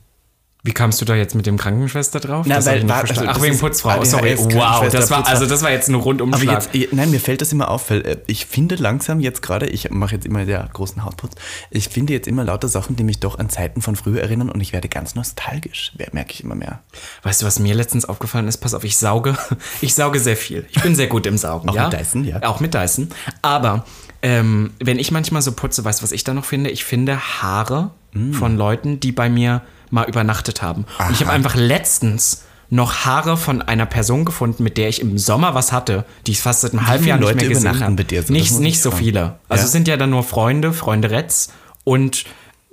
Wie 0.67 0.73
kamst 0.73 0.99
du 1.01 1.05
da 1.05 1.15
jetzt 1.15 1.35
mit 1.35 1.45
dem 1.45 1.59
Krankenschwester 1.59 2.21
drauf? 2.21 2.47
Na, 2.49 2.57
Das 2.57 2.65
weil- 2.67 2.89
war- 2.89 3.03
also 3.03 3.23
Ach, 3.27 3.43
wegen 3.43 3.59
Putzfrau. 3.59 3.91
ADHS, 3.91 4.11
Sorry. 4.13 4.35
Wow, 4.39 4.89
das 4.91 5.11
war, 5.11 5.19
Putzfrau. 5.19 5.23
also 5.23 5.45
das 5.47 5.63
war 5.63 5.71
jetzt 5.71 5.89
ein 5.91 5.95
Aber 5.95 6.05
Rundumschlag. 6.05 6.55
jetzt, 6.55 6.71
ich- 6.75 6.91
nein, 6.93 7.11
mir 7.11 7.21
fällt 7.21 7.43
das 7.43 7.53
immer 7.53 7.71
auf, 7.71 7.91
weil 7.91 8.01
äh, 8.01 8.17
ich 8.27 8.47
finde 8.47 8.77
langsam 8.77 9.21
jetzt 9.21 9.43
gerade, 9.43 9.67
ich 9.67 9.91
mache 9.91 10.15
jetzt 10.15 10.25
immer 10.25 10.47
der 10.47 10.67
großen 10.73 11.05
Hausputz, 11.05 11.33
ich 11.71 11.91
finde 11.91 12.15
jetzt 12.15 12.27
immer 12.27 12.45
lauter 12.45 12.69
Sachen, 12.69 12.97
die 12.97 13.05
mich 13.05 13.21
doch 13.21 13.39
an 13.39 13.51
Zeiten 13.51 13.83
von 13.83 13.95
früher 13.95 14.23
erinnern 14.23 14.49
und 14.49 14.59
ich 14.63 14.73
werde 14.73 14.89
ganz 14.89 15.15
nostalgisch, 15.15 15.93
wer- 15.99 16.09
merke 16.13 16.33
ich 16.33 16.43
immer 16.43 16.55
mehr. 16.55 16.81
Weißt 17.25 17.43
du, 17.43 17.47
was 17.47 17.59
mir 17.59 17.75
letztens 17.75 18.07
aufgefallen 18.07 18.49
ist? 18.49 18.57
Pass 18.57 18.73
auf, 18.73 18.85
ich 18.85 18.97
sauge. 18.97 19.37
Ich 19.83 19.95
sauge 19.95 20.19
sehr 20.19 20.37
viel. 20.37 20.65
Ich 20.71 20.81
bin 20.83 20.95
sehr 20.97 21.09
gut 21.09 21.27
im 21.27 21.37
Saugen. 21.37 21.69
Auch 21.69 21.75
ja? 21.75 21.89
mit 21.91 22.01
Dyson, 22.01 22.25
ja. 22.25 22.43
Auch 22.43 22.61
mit 22.61 22.73
Dyson. 22.73 23.11
Aber 23.43 23.85
ähm, 24.23 24.71
wenn 24.83 24.99
ich 24.99 25.11
manchmal 25.11 25.43
so 25.43 25.53
putze, 25.53 25.85
weißt 25.85 26.01
du, 26.01 26.05
was 26.05 26.13
ich 26.13 26.25
da 26.25 26.33
noch 26.33 26.47
finde? 26.47 26.71
Ich 26.71 26.85
finde 26.85 27.19
Haare 27.43 27.91
Mm. 28.15 28.33
von 28.33 28.57
Leuten, 28.57 29.01
die 29.01 29.11
bei 29.13 29.29
mir 29.29 29.61
mal 29.95 30.09
übernachtet 30.09 30.61
haben. 30.63 30.85
Und 30.99 31.13
ich 31.13 31.21
habe 31.21 31.31
einfach 31.31 31.55
letztens 31.55 32.43
noch 32.71 33.05
Haare 33.05 33.37
von 33.37 33.63
einer 33.63 33.87
Person 33.87 34.25
gefunden, 34.25 34.63
mit 34.65 34.77
der 34.79 34.89
ich 34.89 35.01
im 35.01 35.17
Sommer 35.19 35.55
was 35.55 35.71
hatte, 35.73 36.05
die 36.27 36.33
ich 36.33 36.41
fast 36.41 36.63
seit 36.63 36.73
einem 36.73 36.87
halben 36.87 37.07
Jahr 37.07 37.19
nicht 37.19 37.35
mehr 37.37 37.49
gesehen 37.49 37.81
habe. 37.81 37.93
mit 37.95 38.11
dir? 38.11 38.23
So, 38.23 38.33
nicht 38.33 38.59
nicht 38.59 38.75
ich 38.77 38.83
so 38.83 38.91
fragen. 38.91 39.05
viele. 39.05 39.21
Also 39.49 39.63
Ja? 39.63 39.67
es 39.67 39.73
sind 39.73 39.87
ja 39.89 39.97
dann 39.97 40.11
nur 40.11 40.25
Freunde, 40.25 40.73
Freunde 40.73 41.11
Retz 41.11 41.51
und 41.85 42.25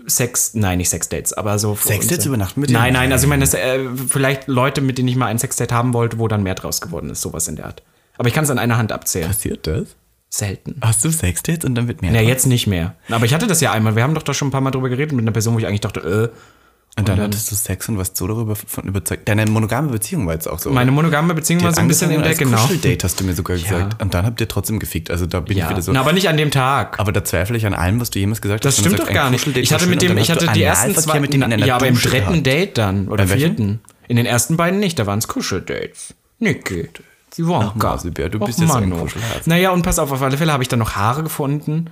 Sex, 0.07 0.55
nein, 0.55 0.79
nicht 0.79 0.89
Sexdates, 0.89 1.33
aber 1.33 1.59
so. 1.59 1.75
Sexdates 1.75 2.25
übernachten 2.25 2.59
mit 2.61 2.71
dir? 2.71 2.73
Nein, 2.73 2.93
nein, 2.93 3.11
also 3.11 3.25
ich 3.25 3.29
meine, 3.29 3.41
das, 3.41 3.53
äh, 3.53 3.79
vielleicht 4.09 4.47
Leute, 4.47 4.81
mit 4.81 4.97
denen 4.97 5.07
ich 5.09 5.15
mal 5.15 5.27
ein 5.27 5.37
Sexdate 5.37 5.71
haben 5.75 5.93
wollte, 5.93 6.17
wo 6.17 6.27
dann 6.27 6.41
mehr 6.41 6.55
draus 6.55 6.81
geworden 6.81 7.11
ist, 7.11 7.21
sowas 7.21 7.47
in 7.47 7.55
der 7.55 7.65
Art. 7.67 7.83
Aber 8.17 8.27
ich 8.27 8.33
kann 8.33 8.43
es 8.43 8.49
an 8.49 8.57
einer 8.57 8.77
Hand 8.77 8.91
abzählen. 8.91 9.27
Passiert 9.27 9.67
das? 9.67 9.89
Selten. 10.29 10.77
Hast 10.81 11.03
du 11.05 11.11
Sexdates 11.11 11.65
und 11.65 11.75
dann 11.75 11.87
wird 11.87 12.01
mehr? 12.01 12.11
Ja, 12.13 12.21
jetzt 12.21 12.47
nicht 12.47 12.65
mehr. 12.65 12.95
Aber 13.09 13.25
ich 13.25 13.33
hatte 13.35 13.45
das 13.45 13.61
ja 13.61 13.71
einmal. 13.73 13.95
Wir 13.95 14.01
haben 14.03 14.15
doch 14.15 14.23
da 14.23 14.33
schon 14.33 14.47
ein 14.47 14.51
paar 14.51 14.61
Mal 14.61 14.71
drüber 14.71 14.89
geredet 14.89 15.11
mit 15.11 15.23
einer 15.23 15.31
Person, 15.33 15.53
wo 15.53 15.59
ich 15.59 15.67
eigentlich 15.67 15.81
dachte, 15.81 15.99
äh, 16.33 16.37
und 16.97 17.07
dann 17.07 17.17
dann- 17.17 17.25
hattest 17.27 17.49
du 17.51 17.55
Sex 17.55 17.87
und 17.89 17.97
warst 17.97 18.17
so 18.17 18.27
darüber 18.27 18.55
von 18.55 18.83
überzeugt. 18.83 19.27
Deine 19.29 19.45
monogame 19.45 19.89
Beziehung 19.89 20.27
war 20.27 20.33
jetzt 20.33 20.47
auch 20.47 20.59
so. 20.59 20.69
meine 20.71 20.91
monogame 20.91 21.33
Beziehung 21.33 21.63
war 21.63 21.73
so 21.73 21.79
ein 21.81 21.87
bisschen 21.87 22.09
der, 22.09 22.21
als 22.21 22.37
genau. 22.37 22.57
Kuscheldate, 22.61 23.03
hast 23.03 23.19
du 23.19 23.23
mir 23.23 23.33
sogar 23.33 23.57
gesagt. 23.63 24.01
Und 24.01 24.13
dann 24.13 24.25
habt 24.25 24.41
ihr 24.41 24.47
trotzdem 24.47 24.77
gefickt. 24.79 25.09
Also 25.09 25.25
da 25.25 25.39
bin 25.39 25.53
ich 25.57 25.63
Ja. 25.63 25.69
wieder 25.69 25.81
so. 25.81 25.91
Na, 25.93 26.01
aber 26.01 26.11
nicht 26.13 26.27
an 26.27 26.35
dem 26.37 26.51
Tag. 26.51 26.99
Aber 26.99 27.11
da 27.11 27.23
zweifle 27.23 27.55
ich 27.57 27.65
an 27.65 27.73
allem, 27.73 27.99
was 28.01 28.09
du 28.09 28.19
jemals 28.19 28.41
gesagt 28.41 28.65
das 28.65 28.77
hast. 28.77 28.85
du 28.85 28.89
stimmt 28.89 29.07
doch 29.07 29.13
gar 29.13 29.29
nicht. 29.29 29.47
Ich 29.47 29.71
hatte 29.73 29.87
mit 29.87 30.01
und 30.03 30.09
dem, 30.09 30.17
ich 30.17 30.29
hatte 30.29 30.47
die 30.53 30.63
ersten 30.63 30.93
zwei, 30.95 31.19
mit 31.21 31.33
einer 31.33 31.57
ja, 31.65 31.75
aber 31.75 31.87
im 31.87 31.95
dritten. 31.95 32.43
Date 32.43 32.77
dann 32.77 33.07
oder 33.07 33.25
Bei 33.25 33.37
vierten. 33.37 33.79
In 34.07 34.17
den 34.17 34.25
ersten 34.25 34.57
beiden 34.57 34.79
nicht, 34.81 34.99
da 34.99 35.05
waren 35.07 35.19
es 35.19 35.27
Kuscheldates. 35.29 36.13
Niki, 36.39 36.89
Ivanka. 37.37 37.71
Ach, 37.71 37.75
Mausebär, 37.93 38.27
du 38.27 38.39
bist 38.39 38.59
ja 38.59 38.67
so 38.67 38.73
ein 38.73 38.89
Mano. 38.89 39.03
Kuschelhase. 39.03 39.43
Naja, 39.49 39.71
und 39.71 39.83
pass 39.83 39.97
auf, 39.99 40.11
auf 40.11 40.21
alle 40.21 40.37
Fälle 40.37 40.51
habe 40.51 40.63
ich 40.63 40.67
dann 40.69 40.79
noch 40.79 40.95
Haare 40.97 41.23
gefunden 41.23 41.85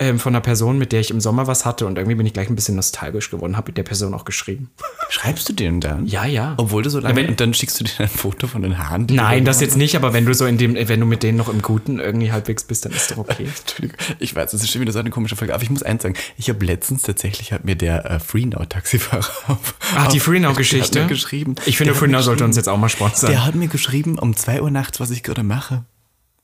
ähm, 0.00 0.18
von 0.20 0.32
einer 0.34 0.40
Person, 0.40 0.78
mit 0.78 0.92
der 0.92 1.00
ich 1.00 1.10
im 1.10 1.20
Sommer 1.20 1.46
was 1.48 1.64
hatte 1.64 1.84
und 1.86 1.96
irgendwie 1.98 2.14
bin 2.14 2.24
ich 2.26 2.32
gleich 2.32 2.48
ein 2.48 2.54
bisschen 2.54 2.76
nostalgisch 2.76 3.30
geworden, 3.30 3.56
habe 3.56 3.70
mit 3.70 3.76
der 3.78 3.82
Person 3.82 4.14
auch 4.14 4.24
geschrieben. 4.24 4.70
Schreibst 5.08 5.48
du 5.48 5.52
den 5.52 5.80
dann? 5.80 6.06
Ja, 6.06 6.24
ja. 6.24 6.54
Obwohl 6.56 6.82
du 6.84 6.90
so 6.90 7.00
lange. 7.00 7.14
Ja, 7.20 7.24
wenn- 7.24 7.30
und 7.32 7.40
dann 7.40 7.52
schickst 7.52 7.80
du 7.80 7.84
dir 7.84 7.90
ein 7.98 8.08
Foto 8.08 8.46
von 8.46 8.62
den 8.62 8.78
Haaren. 8.78 9.06
die 9.08 9.14
Nein, 9.14 9.44
das 9.44 9.60
jetzt 9.60 9.76
nicht, 9.76 9.96
aber 9.96 10.12
wenn 10.12 10.24
du 10.24 10.34
so 10.34 10.46
in 10.46 10.56
dem, 10.56 10.74
wenn 10.76 11.00
du 11.00 11.06
mit 11.06 11.22
denen 11.22 11.36
noch 11.36 11.48
im 11.48 11.62
Guten 11.62 11.98
irgendwie 11.98 12.30
halbwegs 12.30 12.62
bist, 12.64 12.84
dann 12.84 12.92
ist 12.92 13.10
doch 13.10 13.18
okay. 13.18 13.46
Entschuldigung, 13.58 13.96
ich 14.20 14.34
weiß, 14.36 14.52
das 14.52 14.62
ist 14.62 14.70
schon 14.70 14.80
wieder 14.80 14.92
so 14.92 15.00
eine 15.00 15.10
komische 15.10 15.34
Folge. 15.36 15.52
Aber 15.54 15.62
ich 15.62 15.70
muss 15.70 15.82
eins 15.82 16.02
sagen, 16.04 16.14
ich 16.36 16.48
habe 16.48 16.64
letztens 16.64 17.02
tatsächlich 17.02 17.52
hat 17.52 17.64
mir 17.64 17.74
der 17.74 18.08
äh, 18.10 18.18
Freenow-Taxifahrer 18.20 19.26
auf, 19.48 19.74
Ach, 19.96 20.08
die 20.08 20.20
Freenow-Geschichte. 20.20 21.06
geschrieben. 21.08 21.56
Ich 21.66 21.76
finde, 21.76 21.94
Freenow 21.94 22.22
sollte 22.22 22.44
uns 22.44 22.56
jetzt 22.56 22.68
auch 22.68 22.76
mal 22.78 22.88
sponsern. 22.88 23.30
Der 23.30 23.44
hat 23.44 23.54
mir 23.56 23.68
geschrieben 23.68 24.18
um 24.18 24.36
2 24.36 24.62
Uhr 24.62 24.70
nachts, 24.70 25.00
was 25.00 25.10
ich 25.10 25.22
gerade 25.22 25.42
mache. 25.42 25.84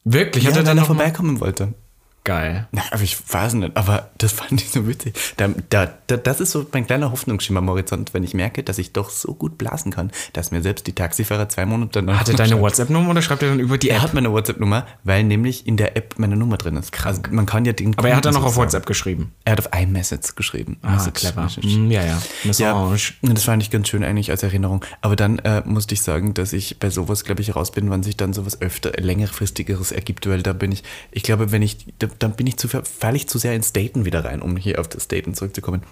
Wirklich? 0.05 0.45
Ja, 0.45 0.51
Hat 0.51 0.57
er 0.59 0.63
dann 0.65 0.77
noch 0.77 0.89
mal- 0.89 0.97
vorbeikommen 0.97 1.41
wollte. 1.41 1.75
Geil. 2.25 2.67
Na, 2.73 2.83
aber 2.91 3.03
ich 3.03 3.19
weiß 3.33 3.53
nicht, 3.55 3.77
aber 3.77 4.11
das 4.17 4.33
fand 4.33 4.53
ich 4.53 4.71
so 4.71 4.89
witzig. 4.89 5.15
Da, 5.37 5.49
da, 5.69 5.93
da, 6.07 6.17
das 6.17 6.41
ist 6.41 6.53
so 6.53 6.65
mein 6.73 6.87
kleiner 6.87 7.13
Hoffnungsschimmer 7.13 7.59
am 7.59 7.69
Horizont, 7.69 8.15
wenn 8.15 8.25
ich 8.25 8.33
merke, 8.33 8.63
dass 8.63 8.79
ich 8.79 8.95
doch 8.95 9.11
so 9.11 9.35
gut 9.35 9.59
blasen 9.59 9.93
kann, 9.93 10.11
dass 10.33 10.51
mir 10.51 10.63
selbst 10.63 10.87
die 10.87 10.95
Taxifahrer 10.95 11.51
zwei 11.51 11.67
Monate 11.67 11.91
danach. 12.03 12.21
Hat 12.21 12.31
er 12.31 12.37
deine 12.37 12.59
WhatsApp-Nummer 12.61 13.11
oder 13.11 13.21
schreibt 13.21 13.43
er 13.43 13.51
dann 13.51 13.61
über 13.61 13.77
die 13.77 13.91
Er 13.91 13.97
App? 13.97 14.03
hat 14.05 14.15
meine 14.15 14.33
WhatsApp-Nummer, 14.33 14.87
weil 15.03 15.23
nämlich 15.23 15.67
in 15.67 15.77
der 15.77 15.99
App 15.99 16.15
meine 16.17 16.35
Nummer 16.37 16.57
drin 16.57 16.77
ist. 16.79 16.93
Krass. 16.93 17.19
Also 17.19 17.31
man 17.31 17.45
kann 17.45 17.67
ja 17.67 17.75
den 17.75 17.97
Aber 17.99 18.09
er 18.09 18.17
hat 18.17 18.25
dann 18.25 18.33
noch 18.33 18.45
auf 18.45 18.57
WhatsApp 18.57 18.87
geschrieben. 18.87 19.33
Er 19.45 19.53
hat 19.53 19.67
auf 19.67 19.79
iMessage 19.79 20.35
geschrieben. 20.35 20.79
Ah, 20.81 20.93
Message, 20.93 21.21
clever. 21.21 21.49
Hm, 21.61 21.91
ja, 21.91 22.05
ja. 22.07 22.23
Ja, 22.57 22.87
Message. 22.89 23.19
und 23.21 23.35
das 23.37 23.45
fand 23.45 23.63
ich 23.63 23.71
ganz 23.71 23.89
schön 23.89 24.03
eigentlich 24.03 24.31
als 24.31 24.43
Erinnerung. 24.43 24.83
Aber 25.03 25.15
dann 25.15 25.41
äh, 25.41 25.63
musste 25.67 25.93
ich 25.93 26.01
sagen, 26.01 26.33
dass 26.33 26.55
ich 26.55 26.79
bei 26.79 26.89
sowas, 26.89 27.25
glaube 27.25 27.43
ich, 27.43 27.55
raus 27.55 27.71
bin, 27.71 27.91
wann 27.91 28.03
sich 28.03 28.17
dann 28.17 28.33
sowas 28.33 28.63
öfter 28.63 28.93
längerfristigeres 28.93 29.93
ergibt, 29.93 30.27
weil 30.27 30.43
da 30.43 30.55
bin 30.55 30.73
ich, 30.73 30.83
ich 31.11 31.23
glaube, 31.23 31.53
wenn 31.53 31.61
ich, 31.61 31.87
da, 31.99 32.09
dann 32.19 32.33
bin 32.37 32.47
ich 32.47 32.57
zu, 32.57 32.69
falle 32.69 33.17
ich 33.17 33.29
zu 33.29 33.39
sehr 33.39 33.55
ins 33.55 33.73
Daten 33.73 34.05
wieder 34.05 34.25
rein, 34.25 34.43
um 34.43 34.57
hier 34.57 34.81
auf 34.81 34.89
das 34.89 35.09
Daten 35.09 35.35
zurückzukommen. 35.35 35.83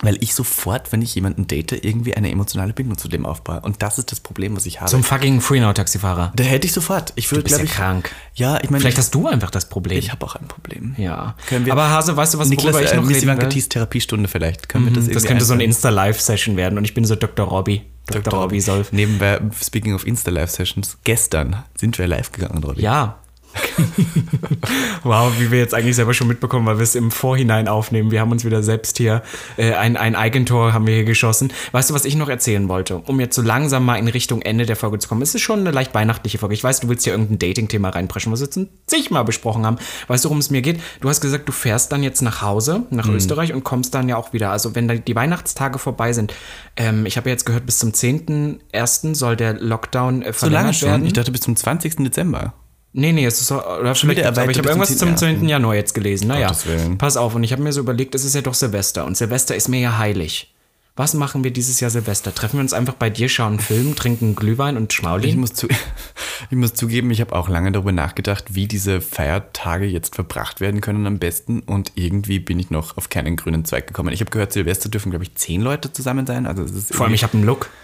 Weil 0.00 0.16
ich 0.22 0.32
sofort, 0.32 0.92
wenn 0.92 1.02
ich 1.02 1.16
jemanden 1.16 1.48
date, 1.48 1.72
irgendwie 1.84 2.14
eine 2.14 2.30
emotionale 2.30 2.72
Bindung 2.72 2.96
zu 2.96 3.08
dem 3.08 3.26
aufbaue. 3.26 3.60
Und 3.62 3.82
das 3.82 3.98
ist 3.98 4.12
das 4.12 4.20
Problem, 4.20 4.54
was 4.56 4.64
ich 4.64 4.80
habe. 4.80 4.88
Zum 4.88 5.02
fucking 5.02 5.40
Freenow-Taxifahrer. 5.40 6.32
da 6.36 6.44
hätte 6.44 6.68
ich 6.68 6.72
sofort. 6.72 7.12
Ich 7.16 7.28
würde, 7.32 7.42
bist 7.42 7.54
ja 7.54 7.64
glaube 7.64 7.66
ich. 7.66 7.74
krank. 7.74 8.10
Ja, 8.34 8.60
ich 8.62 8.70
meine. 8.70 8.80
Vielleicht 8.80 8.98
hast 8.98 9.12
du 9.12 9.26
einfach 9.26 9.50
das 9.50 9.68
Problem. 9.68 9.98
ich 9.98 10.12
habe 10.12 10.24
auch 10.24 10.36
ein 10.36 10.46
Problem. 10.46 10.94
ja. 10.98 11.34
Aber 11.68 11.90
Hase, 11.90 12.16
weißt 12.16 12.34
du, 12.34 12.38
was 12.38 12.48
Niklas, 12.48 12.74
worüber 12.74 12.84
ich 12.84 12.92
äh, 12.92 12.96
noch 12.96 13.04
Miss 13.06 13.22
reden 13.22 13.40
will? 13.40 13.62
Therapiestunde 13.62 14.28
vielleicht. 14.28 14.68
Können 14.68 14.84
wir 14.84 14.92
das 14.92 15.06
Das 15.06 15.08
irgendwie 15.08 15.26
könnte 15.26 15.44
so 15.44 15.54
eine? 15.54 15.64
Insta-Live-Session 15.64 16.56
werden 16.56 16.78
und 16.78 16.84
ich 16.84 16.94
bin 16.94 17.04
so 17.04 17.16
Dr. 17.16 17.48
Robby. 17.48 17.82
Dr. 18.06 18.32
Robby 18.32 18.60
Solf. 18.60 18.92
Nebenbei, 18.92 19.40
speaking 19.60 19.94
of 19.94 20.06
Insta-Live-Sessions, 20.06 20.98
gestern 21.02 21.64
sind 21.76 21.98
wir 21.98 22.06
live 22.06 22.30
gegangen, 22.30 22.62
Robby. 22.62 22.82
Ja. 22.82 23.18
wow, 25.02 25.32
wie 25.38 25.50
wir 25.50 25.58
jetzt 25.58 25.74
eigentlich 25.74 25.96
selber 25.96 26.14
schon 26.14 26.28
mitbekommen, 26.28 26.66
weil 26.66 26.78
wir 26.78 26.82
es 26.82 26.94
im 26.94 27.10
Vorhinein 27.10 27.68
aufnehmen. 27.68 28.10
Wir 28.10 28.20
haben 28.20 28.30
uns 28.32 28.44
wieder 28.44 28.62
selbst 28.62 28.98
hier 28.98 29.22
äh, 29.56 29.72
ein, 29.74 29.96
ein 29.96 30.16
Eigentor 30.16 30.72
haben 30.72 30.86
wir 30.86 30.94
hier 30.94 31.04
geschossen. 31.04 31.52
Weißt 31.72 31.90
du, 31.90 31.94
was 31.94 32.04
ich 32.04 32.16
noch 32.16 32.28
erzählen 32.28 32.68
wollte? 32.68 32.98
Um 32.98 33.20
jetzt 33.20 33.34
so 33.36 33.42
langsam 33.42 33.84
mal 33.84 33.96
in 33.96 34.08
Richtung 34.08 34.42
Ende 34.42 34.66
der 34.66 34.76
Folge 34.76 34.98
zu 34.98 35.08
kommen. 35.08 35.22
Es 35.22 35.34
ist 35.34 35.42
schon 35.42 35.60
eine 35.60 35.70
leicht 35.70 35.94
weihnachtliche 35.94 36.38
Folge. 36.38 36.54
Ich 36.54 36.64
weiß, 36.64 36.80
du 36.80 36.88
willst 36.88 37.04
hier 37.04 37.12
irgendein 37.12 37.38
Dating-Thema 37.38 37.90
reinpreschen, 37.90 38.32
was 38.32 38.40
wir 38.40 38.46
jetzt 38.46 38.58
zigmal 38.86 39.24
besprochen 39.24 39.64
haben. 39.66 39.78
Weißt 40.08 40.24
du, 40.24 40.28
worum 40.28 40.38
es 40.38 40.50
mir 40.50 40.62
geht? 40.62 40.80
Du 41.00 41.08
hast 41.08 41.20
gesagt, 41.20 41.48
du 41.48 41.52
fährst 41.52 41.92
dann 41.92 42.02
jetzt 42.02 42.20
nach 42.22 42.42
Hause, 42.42 42.84
nach 42.90 43.06
Mhm. 43.08 43.14
Österreich 43.16 43.52
und 43.52 43.64
kommst 43.64 43.94
dann 43.94 44.08
ja 44.08 44.16
auch 44.16 44.32
wieder. 44.32 44.50
Also 44.50 44.74
wenn 44.74 44.88
die 45.04 45.14
Weihnachtstage 45.16 45.78
vorbei 45.78 46.12
sind, 46.12 46.34
ähm, 46.76 47.06
ich 47.06 47.16
habe 47.16 47.28
ja 47.30 47.32
jetzt 47.34 47.46
gehört, 47.46 47.64
bis 47.66 47.78
zum 47.78 47.92
10.01. 47.92 49.14
soll 49.14 49.36
der 49.36 49.54
Lockdown 49.54 50.22
äh, 50.22 50.32
So 50.32 50.46
lange 50.46 50.72
verlängert 50.72 50.74
schon? 50.76 50.88
werden. 50.90 51.06
Ich 51.06 51.12
dachte 51.14 51.32
bis 51.32 51.40
zum 51.40 51.56
20. 51.56 51.96
Dezember. 52.04 52.52
Nee, 52.92 53.12
nee, 53.12 53.26
es 53.26 53.40
ist 53.40 53.52
oder 53.52 53.94
vielleicht, 53.94 54.24
aber 54.24 54.50
ich 54.50 54.58
habe 54.58 54.68
irgendwas 54.68 54.96
zum 54.96 55.08
zum 55.08 55.16
10. 55.16 55.40
10. 55.40 55.48
Januar 55.48 55.74
jetzt 55.74 55.94
gelesen. 55.94 56.28
Naja, 56.28 56.52
pass 56.96 57.16
auf. 57.16 57.34
Und 57.34 57.44
ich 57.44 57.52
habe 57.52 57.62
mir 57.62 57.72
so 57.72 57.80
überlegt, 57.80 58.14
es 58.14 58.24
ist 58.24 58.34
ja 58.34 58.40
doch 58.40 58.54
Silvester. 58.54 59.04
Und 59.04 59.16
Silvester 59.16 59.54
ist 59.54 59.68
mir 59.68 59.80
ja 59.80 59.98
heilig. 59.98 60.52
Was 60.98 61.14
machen 61.14 61.44
wir 61.44 61.52
dieses 61.52 61.78
Jahr 61.78 61.90
Silvester? 61.90 62.34
Treffen 62.34 62.54
wir 62.56 62.60
uns 62.60 62.72
einfach 62.72 62.94
bei 62.94 63.08
dir, 63.08 63.28
schauen 63.28 63.50
einen 63.52 63.60
Film, 63.60 63.94
trinken 63.94 64.34
Glühwein 64.34 64.76
und 64.76 64.92
Ich 64.92 64.98
Schmaulin? 64.98 65.38
muss, 65.38 65.52
zu, 65.54 65.68
ich 66.50 66.56
muss 66.56 66.74
zugeben, 66.74 67.12
ich 67.12 67.20
habe 67.20 67.36
auch 67.36 67.48
lange 67.48 67.70
darüber 67.70 67.92
nachgedacht, 67.92 68.46
wie 68.56 68.66
diese 68.66 69.00
Feiertage 69.00 69.84
jetzt 69.86 70.16
verbracht 70.16 70.60
werden 70.60 70.80
können 70.80 71.06
am 71.06 71.20
besten. 71.20 71.60
Und 71.60 71.92
irgendwie 71.94 72.40
bin 72.40 72.58
ich 72.58 72.70
noch 72.70 72.96
auf 72.96 73.10
keinen 73.10 73.36
grünen 73.36 73.64
Zweig 73.64 73.86
gekommen. 73.86 74.12
Ich 74.12 74.18
habe 74.20 74.32
gehört, 74.32 74.52
Silvester 74.52 74.88
dürfen, 74.88 75.10
glaube 75.10 75.22
ich, 75.22 75.36
zehn 75.36 75.60
Leute 75.60 75.92
zusammen 75.92 76.26
sein. 76.26 76.48
Also 76.48 76.66
Vor 76.92 77.06
allem, 77.06 77.14
ich 77.14 77.22
habe 77.22 77.34
einen 77.34 77.44
Look. 77.46 77.70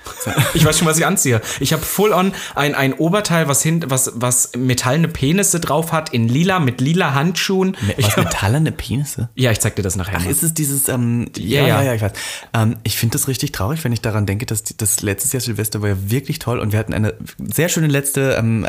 Ich 0.55 0.65
weiß 0.65 0.79
schon, 0.79 0.89
was 0.89 0.99
ich 0.99 1.07
anziehe. 1.07 1.41
Ich 1.61 1.73
habe 1.73 1.83
full 1.83 2.12
on 2.12 2.33
ein, 2.55 2.75
ein 2.75 2.95
Oberteil, 2.95 3.47
was, 3.47 3.62
hin, 3.62 3.85
was, 3.89 4.12
was 4.15 4.53
metallene 4.57 5.07
Penisse 5.09 5.61
drauf 5.61 5.93
hat, 5.93 6.12
in 6.15 6.29
lila, 6.29 6.61
mit 6.61 6.81
lila 6.81 7.15
Handschuhen. 7.15 7.77
Ich 7.97 8.07
was 8.07 8.17
hab, 8.17 8.25
metallene 8.25 8.73
Penisse. 8.73 9.29
ja, 9.35 9.51
ich 9.51 9.61
zeig 9.61 9.77
dir 9.77 9.83
das 9.83 9.97
nachher. 9.97 10.17
Ach, 10.19 10.25
mal. 10.25 10.31
ist 10.31 10.43
es 10.43 10.55
dieses, 10.55 10.89
ähm, 10.89 11.27
Ja, 11.37 11.61
ja, 11.62 11.67
ja. 11.67 11.67
ja, 11.67 11.83
ja, 11.85 11.95
ich 11.95 12.03
weiß. 12.03 12.12
Ähm, 12.55 12.77
ich 12.85 12.97
finde 13.05 13.19
das 13.19 13.29
richtig 13.29 13.53
traurig, 13.53 13.85
wenn 13.85 13.93
ich 13.93 14.01
daran 14.01 14.25
denke, 14.25 14.47
dass 14.47 14.63
das 14.65 15.03
letztes 15.03 15.35
Jahr 15.35 15.43
Silvester 15.43 15.83
war 15.83 15.91
ja 15.91 15.97
wirklich 16.11 16.39
toll 16.39 16.59
und 16.59 16.73
wir 16.73 16.79
hatten 16.79 16.95
eine 16.95 17.13
sehr 17.39 17.69
schöne 17.69 17.87
letzte, 17.87 18.37
ähm, 18.39 18.67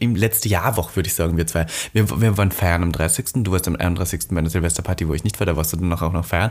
letzte 0.00 0.48
Jahrwoche, 0.48 0.96
würde 0.96 1.06
ich 1.06 1.12
sagen, 1.12 1.36
wir 1.36 1.46
zwei. 1.46 1.66
Wir, 1.92 2.08
wir 2.18 2.38
waren 2.38 2.50
feiern 2.50 2.82
am 2.82 2.92
30. 2.92 3.44
Du 3.44 3.52
warst 3.52 3.68
am 3.68 3.76
31. 3.76 4.28
bei 4.30 4.38
einer 4.38 4.48
Silvesterparty, 4.48 5.06
wo 5.06 5.12
ich 5.12 5.22
nicht 5.22 5.38
war, 5.38 5.46
da 5.46 5.54
warst 5.58 5.74
du 5.74 5.76
dann 5.76 5.92
auch 5.92 6.12
noch 6.14 6.24
feiern. 6.24 6.50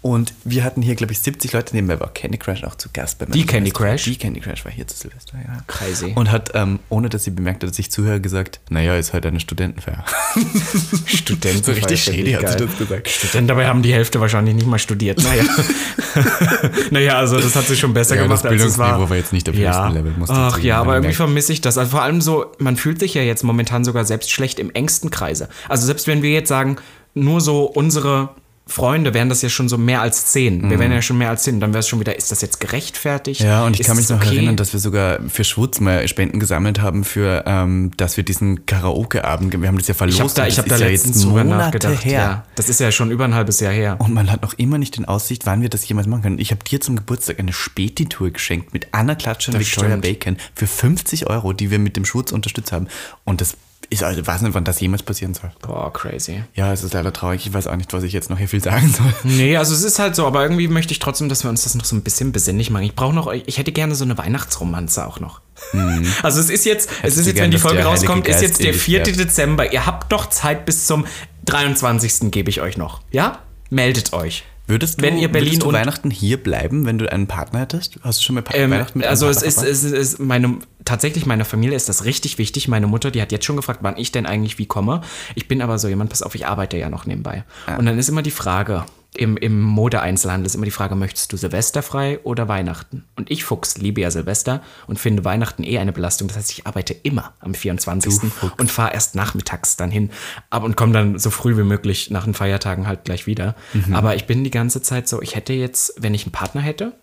Und 0.00 0.34
wir 0.42 0.64
hatten 0.64 0.82
hier, 0.82 0.96
glaube 0.96 1.12
ich, 1.12 1.20
70 1.20 1.52
Leute, 1.52 1.76
nebenbei 1.76 2.00
war 2.00 2.12
Candy 2.12 2.36
Crush 2.36 2.64
auch 2.64 2.74
zu 2.74 2.88
Gast 2.92 3.20
bei 3.20 3.26
meiner 3.26 3.34
Die 3.34 3.46
Candy. 3.46 3.70
Crush? 3.70 4.02
Die 4.02 4.16
Candy 4.16 4.40
Crush 4.40 4.64
war 4.64 4.72
hier 4.72 4.88
zu 4.88 4.96
Silvester, 4.96 5.38
ja. 5.38 5.62
Crazy. 5.68 6.12
Und 6.16 6.32
hat, 6.32 6.50
ähm, 6.54 6.80
ohne 6.88 7.08
dass 7.08 7.22
sie 7.22 7.30
bemerkt 7.30 7.62
hat, 7.62 7.70
dass 7.70 7.78
ich 7.78 7.92
zuhöre, 7.92 8.20
gesagt, 8.20 8.58
naja, 8.70 8.96
ist 8.96 9.12
halt 9.12 9.24
eine 9.24 9.38
Studentenfeier. 9.38 10.04
Studenten. 11.06 11.62
So 11.62 11.70
richtig 11.70 12.02
shady 12.02 12.22
ich 12.22 12.34
hat 12.34 12.48
sie 12.48 12.66
das 12.66 12.76
gesagt. 12.76 13.08
Studenten, 13.08 13.46
dabei 13.46 13.68
haben 13.68 13.82
die 13.82 13.92
Hälfte 13.92 14.20
wahrscheinlich 14.20 14.56
nicht 14.56 14.66
mal 14.66 14.80
studiert. 14.80 15.22
Naja, 15.22 15.44
naja 16.90 17.18
also 17.18 17.38
das 17.38 17.54
hat 17.56 17.66
sie 17.66 17.76
schon 17.76 17.92
besser 17.92 18.16
Ja, 18.16 18.22
gemacht, 18.22 18.44
das 18.44 18.52
als 18.52 18.62
es 18.62 18.78
war. 18.78 18.86
Bildungsniveau 18.86 19.10
war 19.10 19.16
jetzt 19.16 19.32
nicht 19.32 19.48
auf 19.48 19.54
ja. 19.54 19.70
höchstem 19.70 19.94
Level, 19.94 20.12
musst 20.18 20.30
du 20.30 20.36
Ach 20.36 20.58
ja, 20.58 20.80
aber 20.80 20.94
irgendwie 20.94 21.14
vermisse 21.14 21.52
ich 21.52 21.60
das. 21.60 21.78
Also 21.78 21.90
vor 21.90 22.02
allem 22.02 22.20
so, 22.20 22.46
man 22.58 22.76
fühlt 22.76 22.98
sich 22.98 23.14
ja 23.14 23.22
jetzt 23.22 23.42
momentan 23.42 23.84
sogar 23.84 24.04
selbst 24.04 24.30
schlecht 24.30 24.58
im 24.58 24.70
engsten 24.70 25.10
Kreise. 25.10 25.48
Also 25.68 25.86
selbst 25.86 26.06
wenn 26.06 26.22
wir 26.22 26.30
jetzt 26.30 26.48
sagen, 26.48 26.76
nur 27.14 27.40
so 27.40 27.64
unsere 27.64 28.30
Freunde 28.72 29.12
wären 29.12 29.28
das 29.28 29.42
ja 29.42 29.48
schon 29.48 29.68
so 29.68 29.76
mehr 29.76 30.00
als 30.00 30.26
zehn. 30.26 30.70
Wir 30.70 30.78
wären 30.78 30.92
ja 30.92 31.02
schon 31.02 31.18
mehr 31.18 31.28
als 31.28 31.42
zehn. 31.42 31.60
Dann 31.60 31.72
wäre 31.72 31.80
es 31.80 31.88
schon 31.88 32.00
wieder, 32.00 32.16
ist 32.16 32.32
das 32.32 32.40
jetzt 32.40 32.58
gerechtfertigt? 32.58 33.40
Mhm. 33.40 33.46
Ja, 33.46 33.66
und 33.66 33.74
ich 33.74 33.80
Ist 33.80 33.86
kann 33.86 33.96
mich 33.96 34.08
noch 34.08 34.16
okay? 34.16 34.28
erinnern, 34.36 34.56
dass 34.56 34.72
wir 34.72 34.80
sogar 34.80 35.18
für 35.28 35.44
Schwutz 35.44 35.78
mal 35.78 36.08
Spenden 36.08 36.40
gesammelt 36.40 36.80
haben, 36.80 37.04
für, 37.04 37.44
ähm, 37.46 37.90
dass 37.96 38.16
wir 38.16 38.24
diesen 38.24 38.64
Karaoke-Abend, 38.64 39.60
wir 39.60 39.68
haben 39.68 39.76
das 39.76 39.88
ja 39.88 39.94
verlost. 39.94 40.18
Ich 40.18 40.22
habe 40.22 40.32
da, 40.34 40.46
ich 40.46 40.58
hab 40.58 40.66
da 40.66 40.76
ja 40.76 40.86
letztens 40.86 41.22
drüber 41.22 41.44
Monate 41.44 41.64
nachgedacht. 41.78 42.04
her. 42.04 42.12
Ja, 42.12 42.44
das 42.54 42.68
ist 42.68 42.80
ja 42.80 42.90
schon 42.90 43.10
über 43.10 43.24
ein 43.24 43.34
halbes 43.34 43.60
Jahr 43.60 43.72
her. 43.72 43.96
Und 43.98 44.14
man 44.14 44.30
hat 44.30 44.42
noch 44.42 44.54
immer 44.54 44.78
nicht 44.78 44.96
in 44.96 45.04
Aussicht, 45.04 45.44
wann 45.44 45.60
wir 45.60 45.68
das 45.68 45.86
jemals 45.86 46.06
machen 46.06 46.22
können. 46.22 46.38
Ich 46.38 46.50
habe 46.50 46.64
dir 46.64 46.80
zum 46.80 46.96
Geburtstag 46.96 47.38
eine 47.38 47.52
Späti-Tour 47.52 48.30
geschenkt 48.30 48.72
mit 48.72 48.88
Anna 48.92 49.14
Klatscher 49.14 49.52
und 49.52 49.60
Victoria 49.60 49.98
stimmt. 49.98 50.02
Bacon 50.02 50.36
für 50.54 50.66
50 50.66 51.28
Euro, 51.28 51.52
die 51.52 51.70
wir 51.70 51.78
mit 51.78 51.96
dem 51.96 52.04
Schwutz 52.04 52.32
unterstützt 52.32 52.72
haben. 52.72 52.88
Und 53.24 53.40
das 53.40 53.56
also, 54.02 54.20
ich 54.20 54.26
weiß 54.26 54.42
nicht, 54.42 54.54
wann 54.54 54.64
das 54.64 54.80
jemals 54.80 55.02
passieren 55.02 55.34
soll. 55.34 55.50
Boah, 55.60 55.92
crazy. 55.92 56.42
Ja, 56.54 56.72
es 56.72 56.82
ist 56.82 56.94
leider 56.94 57.12
traurig. 57.12 57.46
Ich 57.46 57.52
weiß 57.52 57.66
auch 57.66 57.76
nicht, 57.76 57.92
was 57.92 58.02
ich 58.04 58.12
jetzt 58.12 58.30
noch 58.30 58.38
hier 58.38 58.48
viel 58.48 58.62
sagen 58.62 58.88
soll. 58.88 59.12
Nee, 59.24 59.56
also 59.56 59.74
es 59.74 59.82
ist 59.82 59.98
halt 59.98 60.14
so, 60.16 60.26
aber 60.26 60.42
irgendwie 60.42 60.68
möchte 60.68 60.92
ich 60.92 60.98
trotzdem, 60.98 61.28
dass 61.28 61.42
wir 61.44 61.50
uns 61.50 61.64
das 61.64 61.74
noch 61.74 61.84
so 61.84 61.94
ein 61.96 62.02
bisschen 62.02 62.32
besinnlich 62.32 62.70
machen. 62.70 62.84
Ich 62.84 62.94
brauche 62.94 63.14
noch, 63.14 63.30
ich 63.32 63.58
hätte 63.58 63.72
gerne 63.72 63.94
so 63.94 64.04
eine 64.04 64.16
Weihnachtsromanze 64.16 65.06
auch 65.06 65.20
noch. 65.20 65.40
Also 66.22 66.40
es 66.40 66.48
ist 66.50 66.64
jetzt, 66.64 66.88
es 67.02 67.14
Mhm. 67.14 67.14
du 67.16 67.20
ist 67.20 67.26
jetzt, 67.26 67.34
gern, 67.34 67.44
wenn 67.44 67.50
die 67.50 67.58
Folge 67.58 67.82
rauskommt, 67.84 68.26
ist 68.26 68.40
jetzt 68.42 68.62
der 68.62 68.72
dich 68.72 68.80
4. 68.82 69.04
fährt? 69.04 69.18
Dezember. 69.18 69.72
Ihr 69.72 69.84
habt 69.86 70.10
doch 70.12 70.28
Zeit 70.30 70.64
bis 70.66 70.86
zum 70.86 71.04
23. 71.44 72.30
gebe 72.30 72.50
ich 72.50 72.60
euch 72.60 72.76
noch. 72.76 73.00
Ja? 73.10 73.40
Meldet 73.70 74.12
euch. 74.12 74.44
Würdest 74.66 74.98
du, 75.00 75.02
Wenn 75.02 75.18
ihr 75.18 75.30
Berlin 75.30 75.48
würdest 75.50 75.62
du 75.62 75.68
und- 75.68 75.74
Weihnachten 75.74 76.10
hier 76.10 76.42
bleiben, 76.42 76.86
wenn 76.86 76.96
du 76.98 77.10
einen 77.10 77.26
Partner 77.26 77.60
hättest? 77.60 77.98
Hast 78.02 78.20
du 78.20 78.22
schon 78.24 78.36
mal 78.36 78.44
Ähm, 78.52 78.70
Weihnachten 78.70 78.98
mit 78.98 79.06
also 79.08 79.28
es 79.28 79.36
Partner 79.42 79.48
ist, 79.48 79.62
es 79.62 79.84
ist, 79.84 79.92
es 79.92 80.12
ist 80.14 80.18
meine, 80.20 80.58
tatsächlich 80.84 81.26
meiner 81.26 81.44
Familie 81.44 81.76
ist 81.76 81.88
das 81.88 82.04
richtig 82.04 82.38
wichtig. 82.38 82.68
Meine 82.68 82.86
Mutter, 82.86 83.10
die 83.10 83.20
hat 83.20 83.32
jetzt 83.32 83.44
schon 83.44 83.56
gefragt, 83.56 83.80
wann 83.82 83.96
ich 83.96 84.12
denn 84.12 84.24
eigentlich 84.24 84.58
wie 84.58 84.66
komme. 84.66 85.02
Ich 85.34 85.48
bin 85.48 85.62
aber 85.62 85.78
so 85.78 85.88
jemand, 85.88 86.10
pass 86.10 86.22
auf, 86.22 86.34
ich 86.34 86.46
arbeite 86.46 86.76
ja 86.78 86.88
noch 86.88 87.06
nebenbei. 87.06 87.44
Und 87.76 87.86
dann 87.86 87.98
ist 87.98 88.08
immer 88.08 88.22
die 88.22 88.30
Frage, 88.30 88.84
im, 89.14 89.36
im 89.36 89.60
Mode-Einzelhandel 89.60 90.46
ist 90.46 90.54
immer 90.54 90.64
die 90.64 90.70
Frage, 90.70 90.94
möchtest 90.94 91.32
du 91.32 91.36
Silvester 91.36 91.82
frei 91.82 92.20
oder 92.22 92.48
Weihnachten? 92.48 93.04
Und 93.14 93.30
ich, 93.30 93.44
Fuchs, 93.44 93.76
liebe 93.76 94.00
ja 94.00 94.10
Silvester 94.10 94.62
und 94.86 94.98
finde 94.98 95.24
Weihnachten 95.24 95.64
eh 95.64 95.78
eine 95.78 95.92
Belastung. 95.92 96.28
Das 96.28 96.38
heißt, 96.38 96.50
ich 96.50 96.66
arbeite 96.66 96.94
immer 96.94 97.34
am 97.40 97.52
24. 97.54 98.30
und 98.58 98.70
fahre 98.70 98.94
erst 98.94 99.14
nachmittags 99.14 99.76
dann 99.76 99.90
hin 99.90 100.10
ab 100.48 100.62
und 100.62 100.76
komme 100.76 100.92
dann 100.94 101.18
so 101.18 101.30
früh 101.30 101.56
wie 101.58 101.62
möglich 101.62 102.10
nach 102.10 102.24
den 102.24 102.34
Feiertagen 102.34 102.86
halt 102.86 103.04
gleich 103.04 103.26
wieder. 103.26 103.54
Aber 103.92 104.16
ich 104.16 104.26
bin 104.26 104.44
die 104.44 104.50
ganze 104.50 104.80
Zeit 104.80 105.08
so, 105.08 105.20
ich 105.20 105.36
hätte 105.36 105.52
jetzt, 105.52 105.94
wenn 105.98 106.14
ich 106.14 106.24
einen 106.24 106.32
Partner 106.32 106.62
hätte, 106.62 106.94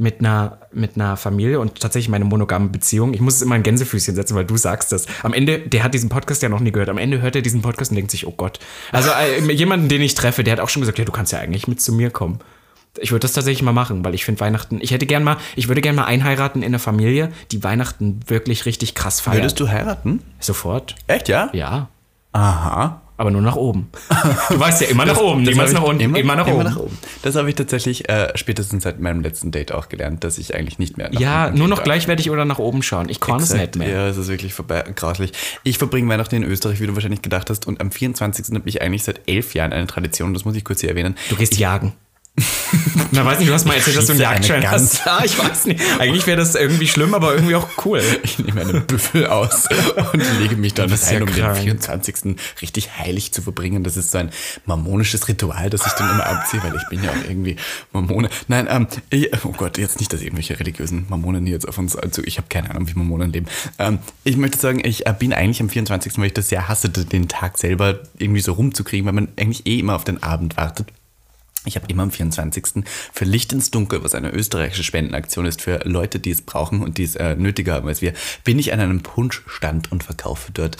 mit 0.00 0.20
einer, 0.20 0.58
mit 0.72 0.94
einer 0.94 1.16
Familie 1.16 1.58
und 1.58 1.80
tatsächlich 1.80 2.08
meine 2.08 2.24
monogame 2.24 2.68
Beziehung. 2.68 3.14
Ich 3.14 3.20
muss 3.20 3.34
es 3.34 3.42
immer 3.42 3.56
ein 3.56 3.64
Gänsefüßchen 3.64 4.14
setzen, 4.14 4.36
weil 4.36 4.44
du 4.44 4.56
sagst 4.56 4.92
das. 4.92 5.06
Am 5.24 5.32
Ende, 5.32 5.58
der 5.58 5.82
hat 5.82 5.92
diesen 5.92 6.08
Podcast 6.08 6.40
ja 6.40 6.48
noch 6.48 6.60
nie 6.60 6.70
gehört. 6.70 6.88
Am 6.88 6.98
Ende 6.98 7.20
hört 7.20 7.34
er 7.34 7.42
diesen 7.42 7.62
Podcast 7.62 7.90
und 7.90 7.96
denkt 7.96 8.12
sich, 8.12 8.24
oh 8.24 8.32
Gott. 8.36 8.60
Also 8.92 9.10
äh, 9.10 9.52
jemanden, 9.52 9.88
den 9.88 10.00
ich 10.00 10.14
treffe, 10.14 10.44
der 10.44 10.52
hat 10.52 10.60
auch 10.60 10.68
schon 10.68 10.82
gesagt, 10.82 10.98
ja, 10.98 11.04
du 11.04 11.10
kannst 11.10 11.32
ja 11.32 11.40
eigentlich 11.40 11.66
mit 11.66 11.80
zu 11.80 11.92
mir 11.92 12.10
kommen. 12.10 12.38
Ich 13.00 13.10
würde 13.10 13.20
das 13.20 13.32
tatsächlich 13.32 13.62
mal 13.62 13.72
machen, 13.72 14.04
weil 14.04 14.14
ich 14.14 14.24
finde 14.24 14.40
Weihnachten, 14.40 14.78
ich 14.80 14.92
hätte 14.92 15.04
gern 15.04 15.24
mal, 15.24 15.36
ich 15.56 15.68
würde 15.68 15.80
gern 15.80 15.96
mal 15.96 16.04
einheiraten 16.04 16.62
in 16.62 16.68
einer 16.68 16.78
Familie, 16.78 17.32
die 17.50 17.62
Weihnachten 17.64 18.20
wirklich 18.28 18.66
richtig 18.66 18.94
krass 18.94 19.20
feiert. 19.20 19.38
Würdest 19.38 19.60
du 19.60 19.68
heiraten? 19.68 20.22
Sofort? 20.38 20.94
Echt, 21.08 21.28
ja? 21.28 21.50
Ja. 21.52 21.88
Aha. 22.32 23.02
Aber 23.18 23.30
nur 23.32 23.42
nach 23.42 23.56
oben. 23.56 23.90
Du 24.48 24.58
weißt 24.60 24.80
ja 24.80 24.86
immer 24.88 25.04
nach 25.04 25.18
oben, 25.18 25.44
Das 25.44 25.52
niemals 25.52 25.72
nach 25.72 25.82
ich 25.82 25.88
unten, 25.88 26.14
immer, 26.14 26.36
nach 26.36 26.46
oben. 26.46 26.96
Das 27.22 27.34
habe 27.34 27.48
ich 27.48 27.56
tatsächlich 27.56 28.08
äh, 28.08 28.28
spätestens 28.36 28.84
seit 28.84 29.00
meinem 29.00 29.20
letzten 29.22 29.50
Date 29.50 29.72
auch 29.72 29.88
gelernt, 29.88 30.22
dass 30.22 30.38
ich 30.38 30.54
eigentlich 30.54 30.78
nicht 30.78 30.96
mehr 30.96 31.10
nach 31.10 31.20
Ja, 31.20 31.50
nur 31.50 31.66
noch 31.66 31.78
darf. 31.78 31.84
gleich 31.84 32.06
werde 32.06 32.22
ich 32.22 32.30
oder 32.30 32.44
nach 32.44 32.60
oben 32.60 32.80
schauen. 32.82 33.08
Ich 33.08 33.18
kann 33.20 33.40
es 33.40 33.52
nicht 33.52 33.74
mehr. 33.76 33.88
Ja, 33.88 34.06
es 34.08 34.16
ist 34.16 34.28
wirklich 34.28 34.54
vorbei, 34.54 34.84
grauslich. 34.94 35.32
Ich 35.64 35.78
verbringe 35.78 36.08
Weihnachten 36.08 36.36
in 36.36 36.44
Österreich, 36.44 36.80
wie 36.80 36.86
du 36.86 36.94
wahrscheinlich 36.94 37.20
gedacht 37.20 37.50
hast, 37.50 37.66
und 37.66 37.80
am 37.80 37.90
24. 37.90 38.54
habe 38.54 38.68
ich 38.68 38.80
eigentlich 38.82 39.02
seit 39.02 39.20
elf 39.28 39.52
Jahren 39.52 39.72
eine 39.72 39.88
Tradition, 39.88 40.32
das 40.32 40.44
muss 40.44 40.54
ich 40.54 40.64
kurz 40.64 40.80
hier 40.80 40.90
erwähnen. 40.90 41.16
Du 41.28 41.34
gehst 41.36 41.58
jagen. 41.58 41.94
Na, 43.12 43.24
weiß 43.24 43.38
nicht, 43.38 43.48
du 43.48 43.54
hast 43.54 43.64
mal 43.64 43.74
erzählt, 43.74 43.96
dass 43.96 44.06
du 44.06 44.12
einen 44.12 44.20
Jagdschein 44.20 44.70
hast. 44.70 45.04
Ja, 45.04 45.24
ich 45.24 45.38
weiß 45.38 45.66
nicht. 45.66 45.80
Eigentlich 45.98 46.26
wäre 46.26 46.36
das 46.36 46.54
irgendwie 46.54 46.86
schlimm, 46.86 47.14
aber 47.14 47.34
irgendwie 47.34 47.54
auch 47.54 47.68
cool. 47.84 48.02
Ich 48.22 48.38
nehme 48.38 48.60
einen 48.60 48.86
Büffel 48.86 49.26
aus 49.26 49.66
und 50.12 50.22
lege 50.40 50.56
mich 50.56 50.74
dann 50.74 50.92
ein, 50.92 50.98
ja 50.98 51.20
um 51.20 51.26
den 51.26 51.34
krank. 51.34 51.58
24. 51.58 52.36
richtig 52.60 52.96
heilig 52.98 53.32
zu 53.32 53.42
verbringen. 53.42 53.84
Das 53.84 53.96
ist 53.96 54.10
so 54.10 54.18
ein 54.18 54.30
mormonisches 54.66 55.28
Ritual, 55.28 55.70
das 55.70 55.86
ich 55.86 55.92
dann 55.92 56.10
immer 56.10 56.26
abziehe, 56.26 56.62
weil 56.62 56.74
ich 56.76 56.86
bin 56.88 57.02
ja 57.02 57.10
auch 57.10 57.28
irgendwie 57.28 57.56
Mormone. 57.92 58.28
Nein, 58.48 58.66
ähm, 58.70 58.86
ich, 59.10 59.30
oh 59.44 59.52
Gott, 59.56 59.78
jetzt 59.78 59.98
nicht, 60.00 60.12
dass 60.12 60.20
irgendwelche 60.20 60.58
religiösen 60.58 61.06
Mormonen 61.08 61.44
hier 61.44 61.54
jetzt 61.54 61.68
auf 61.68 61.78
uns 61.78 61.96
also 61.96 62.22
Ich 62.24 62.38
habe 62.38 62.48
keine 62.48 62.70
Ahnung, 62.70 62.88
wie 62.88 62.94
Mormonen 62.94 63.32
leben. 63.32 63.46
Ähm, 63.78 63.98
ich 64.24 64.36
möchte 64.36 64.58
sagen, 64.58 64.80
ich 64.84 65.06
äh, 65.06 65.14
bin 65.18 65.32
eigentlich 65.32 65.60
am 65.60 65.68
24., 65.68 66.18
weil 66.18 66.26
ich 66.26 66.34
das 66.34 66.48
sehr 66.48 66.68
hasse, 66.68 66.88
den 66.88 67.28
Tag 67.28 67.58
selber 67.58 68.00
irgendwie 68.18 68.40
so 68.40 68.52
rumzukriegen, 68.52 69.06
weil 69.06 69.14
man 69.14 69.28
eigentlich 69.36 69.66
eh 69.66 69.78
immer 69.78 69.96
auf 69.96 70.04
den 70.04 70.22
Abend 70.22 70.56
wartet. 70.56 70.92
Ich 71.64 71.74
habe 71.74 71.86
immer 71.88 72.04
am 72.04 72.10
24. 72.10 72.84
für 73.12 73.24
Licht 73.24 73.52
ins 73.52 73.70
Dunkel, 73.70 74.04
was 74.04 74.14
eine 74.14 74.30
österreichische 74.30 74.84
Spendenaktion 74.84 75.44
ist 75.44 75.60
für 75.60 75.80
Leute, 75.84 76.20
die 76.20 76.30
es 76.30 76.40
brauchen 76.40 76.82
und 76.82 76.98
die 76.98 77.02
es 77.02 77.16
äh, 77.16 77.34
nötiger 77.34 77.74
haben 77.74 77.88
als 77.88 78.00
wir, 78.00 78.12
bin 78.44 78.58
ich 78.58 78.72
an 78.72 78.80
einem 78.80 79.02
Punschstand 79.02 79.90
und 79.90 80.04
verkaufe 80.04 80.52
dort 80.52 80.76